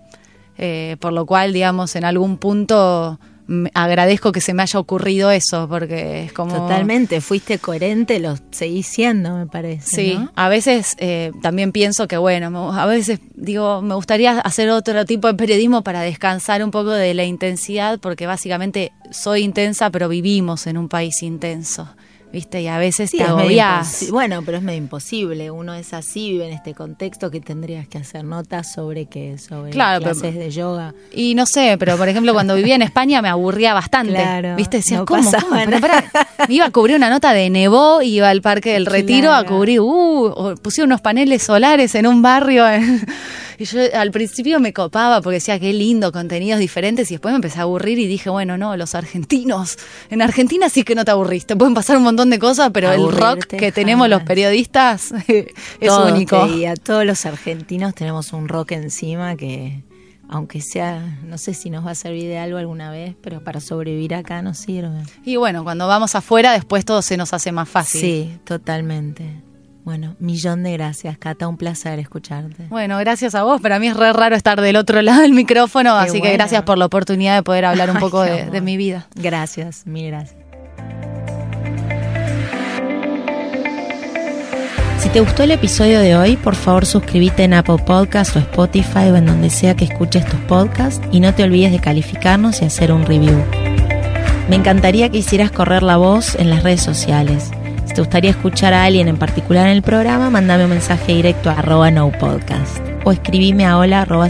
Eh, 0.56 0.96
por 1.00 1.12
lo 1.12 1.26
cual, 1.26 1.52
digamos, 1.52 1.96
en 1.96 2.04
algún 2.04 2.38
punto 2.38 3.18
agradezco 3.74 4.30
que 4.30 4.40
se 4.40 4.54
me 4.54 4.62
haya 4.62 4.78
ocurrido 4.78 5.32
eso, 5.32 5.66
porque 5.68 6.24
es 6.24 6.32
como... 6.32 6.54
Totalmente, 6.54 7.20
fuiste 7.20 7.58
coherente, 7.58 8.20
lo 8.20 8.36
seguís 8.52 8.86
siendo, 8.86 9.34
me 9.34 9.46
parece. 9.46 9.96
Sí, 9.96 10.18
a 10.36 10.48
veces 10.48 10.94
eh, 10.98 11.32
también 11.42 11.72
pienso 11.72 12.06
que, 12.06 12.16
bueno, 12.16 12.72
a 12.72 12.86
veces 12.86 13.18
digo, 13.34 13.82
me 13.82 13.96
gustaría 13.96 14.38
hacer 14.38 14.70
otro 14.70 15.04
tipo 15.04 15.26
de 15.26 15.34
periodismo 15.34 15.82
para 15.82 16.02
descansar 16.02 16.62
un 16.62 16.70
poco 16.70 16.90
de 16.90 17.12
la 17.12 17.24
intensidad, 17.24 17.98
porque 17.98 18.28
básicamente 18.28 18.92
soy 19.10 19.42
intensa, 19.42 19.90
pero 19.90 20.08
vivimos 20.08 20.68
en 20.68 20.78
un 20.78 20.88
país 20.88 21.24
intenso. 21.24 21.88
¿Viste? 22.32 22.62
Y 22.62 22.68
a 22.68 22.78
veces 22.78 23.10
te 23.10 23.22
agobias. 23.22 24.06
Bueno, 24.10 24.42
pero 24.44 24.58
es 24.58 24.62
medio 24.62 24.78
imposible. 24.78 25.50
Uno 25.50 25.74
es 25.74 25.92
así, 25.92 26.32
vive 26.32 26.48
en 26.48 26.54
este 26.54 26.74
contexto 26.74 27.30
que 27.30 27.40
tendrías 27.40 27.88
que 27.88 27.98
hacer 27.98 28.24
notas 28.24 28.72
sobre 28.72 29.06
qué, 29.06 29.38
sobre 29.38 29.70
clases 29.70 30.34
de 30.34 30.50
yoga. 30.50 30.94
Y 31.12 31.34
no 31.34 31.46
sé, 31.46 31.76
pero 31.78 31.96
por 31.96 32.08
ejemplo, 32.08 32.32
cuando 32.32 32.54
vivía 32.54 32.74
en 32.74 32.82
España 32.82 33.22
me 33.22 33.28
aburría 33.28 33.74
bastante. 33.74 34.14
Claro, 34.14 34.56
¿Viste? 34.56 34.78
Decía, 34.78 35.04
¿cómo? 35.04 35.30
iba 36.48 36.66
a 36.66 36.70
cubrir 36.70 36.96
una 36.96 37.10
nota 37.10 37.32
de 37.32 37.50
Nevó, 37.50 38.02
iba 38.02 38.28
al 38.28 38.42
Parque 38.42 38.72
del 38.72 38.86
Retiro 38.86 39.32
a 39.32 39.44
cubrir, 39.44 39.80
uh, 39.80 40.54
pusieron 40.62 40.88
unos 40.90 41.00
paneles 41.00 41.42
solares 41.42 41.94
en 41.94 42.06
un 42.06 42.22
barrio. 42.22 42.64
Y 43.58 43.64
yo 43.64 43.80
al 43.92 44.12
principio 44.12 44.60
me 44.60 44.72
copaba 44.72 45.20
porque 45.20 45.34
decía, 45.34 45.58
qué 45.58 45.72
lindo, 45.72 46.12
contenidos 46.12 46.60
diferentes, 46.60 47.10
y 47.10 47.14
después 47.14 47.32
me 47.32 47.36
empecé 47.36 47.58
a 47.58 47.62
aburrir 47.62 47.98
y 47.98 48.06
dije, 48.06 48.30
bueno, 48.30 48.56
no, 48.56 48.76
los 48.76 48.94
argentinos. 48.94 49.78
En 50.10 50.22
Argentina 50.22 50.68
sí 50.68 50.84
que 50.84 50.94
no 50.94 51.04
te 51.04 51.10
aburriste, 51.10 51.56
pueden 51.56 51.74
pasar 51.74 51.96
un 51.96 52.04
montón 52.04 52.30
de 52.30 52.38
cosas, 52.38 52.70
pero 52.72 52.92
el 52.92 53.10
rock 53.10 53.46
que 53.46 53.72
tenemos 53.72 54.08
los 54.08 54.22
periodistas 54.22 55.12
es 55.80 55.92
único. 55.92 56.46
Y 56.46 56.66
a 56.66 56.76
todos 56.76 57.04
los 57.04 57.26
argentinos 57.26 57.94
tenemos 57.94 58.32
un 58.32 58.48
rock 58.48 58.72
encima 58.72 59.36
que 59.36 59.82
aunque 60.30 60.60
sea, 60.60 61.18
no 61.24 61.38
sé 61.38 61.54
si 61.54 61.70
nos 61.70 61.86
va 61.86 61.92
a 61.92 61.94
servir 61.94 62.24
de 62.24 62.38
algo 62.38 62.58
alguna 62.58 62.90
vez, 62.90 63.16
pero 63.22 63.42
para 63.42 63.60
sobrevivir 63.60 64.14
acá 64.14 64.42
nos 64.42 64.58
sirve. 64.58 65.02
Y 65.24 65.36
bueno, 65.36 65.64
cuando 65.64 65.88
vamos 65.88 66.14
afuera 66.14 66.52
después 66.52 66.84
todo 66.84 67.00
se 67.02 67.16
nos 67.16 67.32
hace 67.32 67.50
más 67.50 67.68
fácil. 67.68 68.00
Sí, 68.00 68.38
totalmente. 68.44 69.47
Bueno, 69.88 70.16
millón 70.18 70.64
de 70.64 70.72
gracias, 70.72 71.16
Cata, 71.16 71.48
un 71.48 71.56
placer 71.56 71.98
escucharte. 71.98 72.66
Bueno, 72.68 72.98
gracias 72.98 73.34
a 73.34 73.42
vos. 73.42 73.58
Para 73.62 73.78
mí 73.78 73.88
es 73.88 73.96
re 73.96 74.12
raro 74.12 74.36
estar 74.36 74.60
del 74.60 74.76
otro 74.76 75.00
lado 75.02 75.22
del 75.22 75.32
micrófono, 75.32 75.94
así 75.94 76.20
que 76.20 76.30
gracias 76.34 76.62
por 76.64 76.76
la 76.76 76.84
oportunidad 76.84 77.36
de 77.36 77.42
poder 77.42 77.64
hablar 77.64 77.90
un 77.90 77.96
poco 77.96 78.20
de, 78.20 78.60
mi 78.60 78.76
vida. 78.76 79.06
Gracias, 79.14 79.86
mil 79.86 80.08
gracias. 80.08 80.36
Si 84.98 85.08
te 85.08 85.20
gustó 85.20 85.44
el 85.44 85.52
episodio 85.52 86.00
de 86.00 86.16
hoy, 86.16 86.36
por 86.36 86.54
favor 86.54 86.84
suscríbete 86.84 87.44
en 87.44 87.54
Apple 87.54 87.78
Podcasts 87.78 88.36
o 88.36 88.40
Spotify 88.40 89.08
o 89.10 89.16
en 89.16 89.24
donde 89.24 89.48
sea 89.48 89.74
que 89.74 89.86
escuches 89.86 90.26
tus 90.26 90.40
podcasts 90.40 91.00
y 91.12 91.20
no 91.20 91.32
te 91.34 91.44
olvides 91.44 91.72
de 91.72 91.78
calificarnos 91.78 92.60
y 92.60 92.66
hacer 92.66 92.92
un 92.92 93.06
review. 93.06 93.42
Me 94.50 94.56
encantaría 94.56 95.08
que 95.08 95.16
hicieras 95.16 95.50
correr 95.50 95.82
la 95.82 95.96
voz 95.96 96.34
en 96.34 96.50
las 96.50 96.62
redes 96.62 96.82
sociales 96.82 97.52
te 97.94 98.00
gustaría 98.00 98.30
escuchar 98.30 98.74
a 98.74 98.84
alguien 98.84 99.08
en 99.08 99.16
particular 99.16 99.66
en 99.66 99.72
el 99.72 99.82
programa, 99.82 100.30
mandame 100.30 100.64
un 100.64 100.70
mensaje 100.70 101.14
directo 101.14 101.50
a 101.50 101.54
arroba 101.54 101.90
no 101.90 102.10
podcast 102.12 102.78
o 103.04 103.12
escribime 103.12 103.66
a 103.66 103.78
hola 103.78 104.02
arroba. 104.02 104.28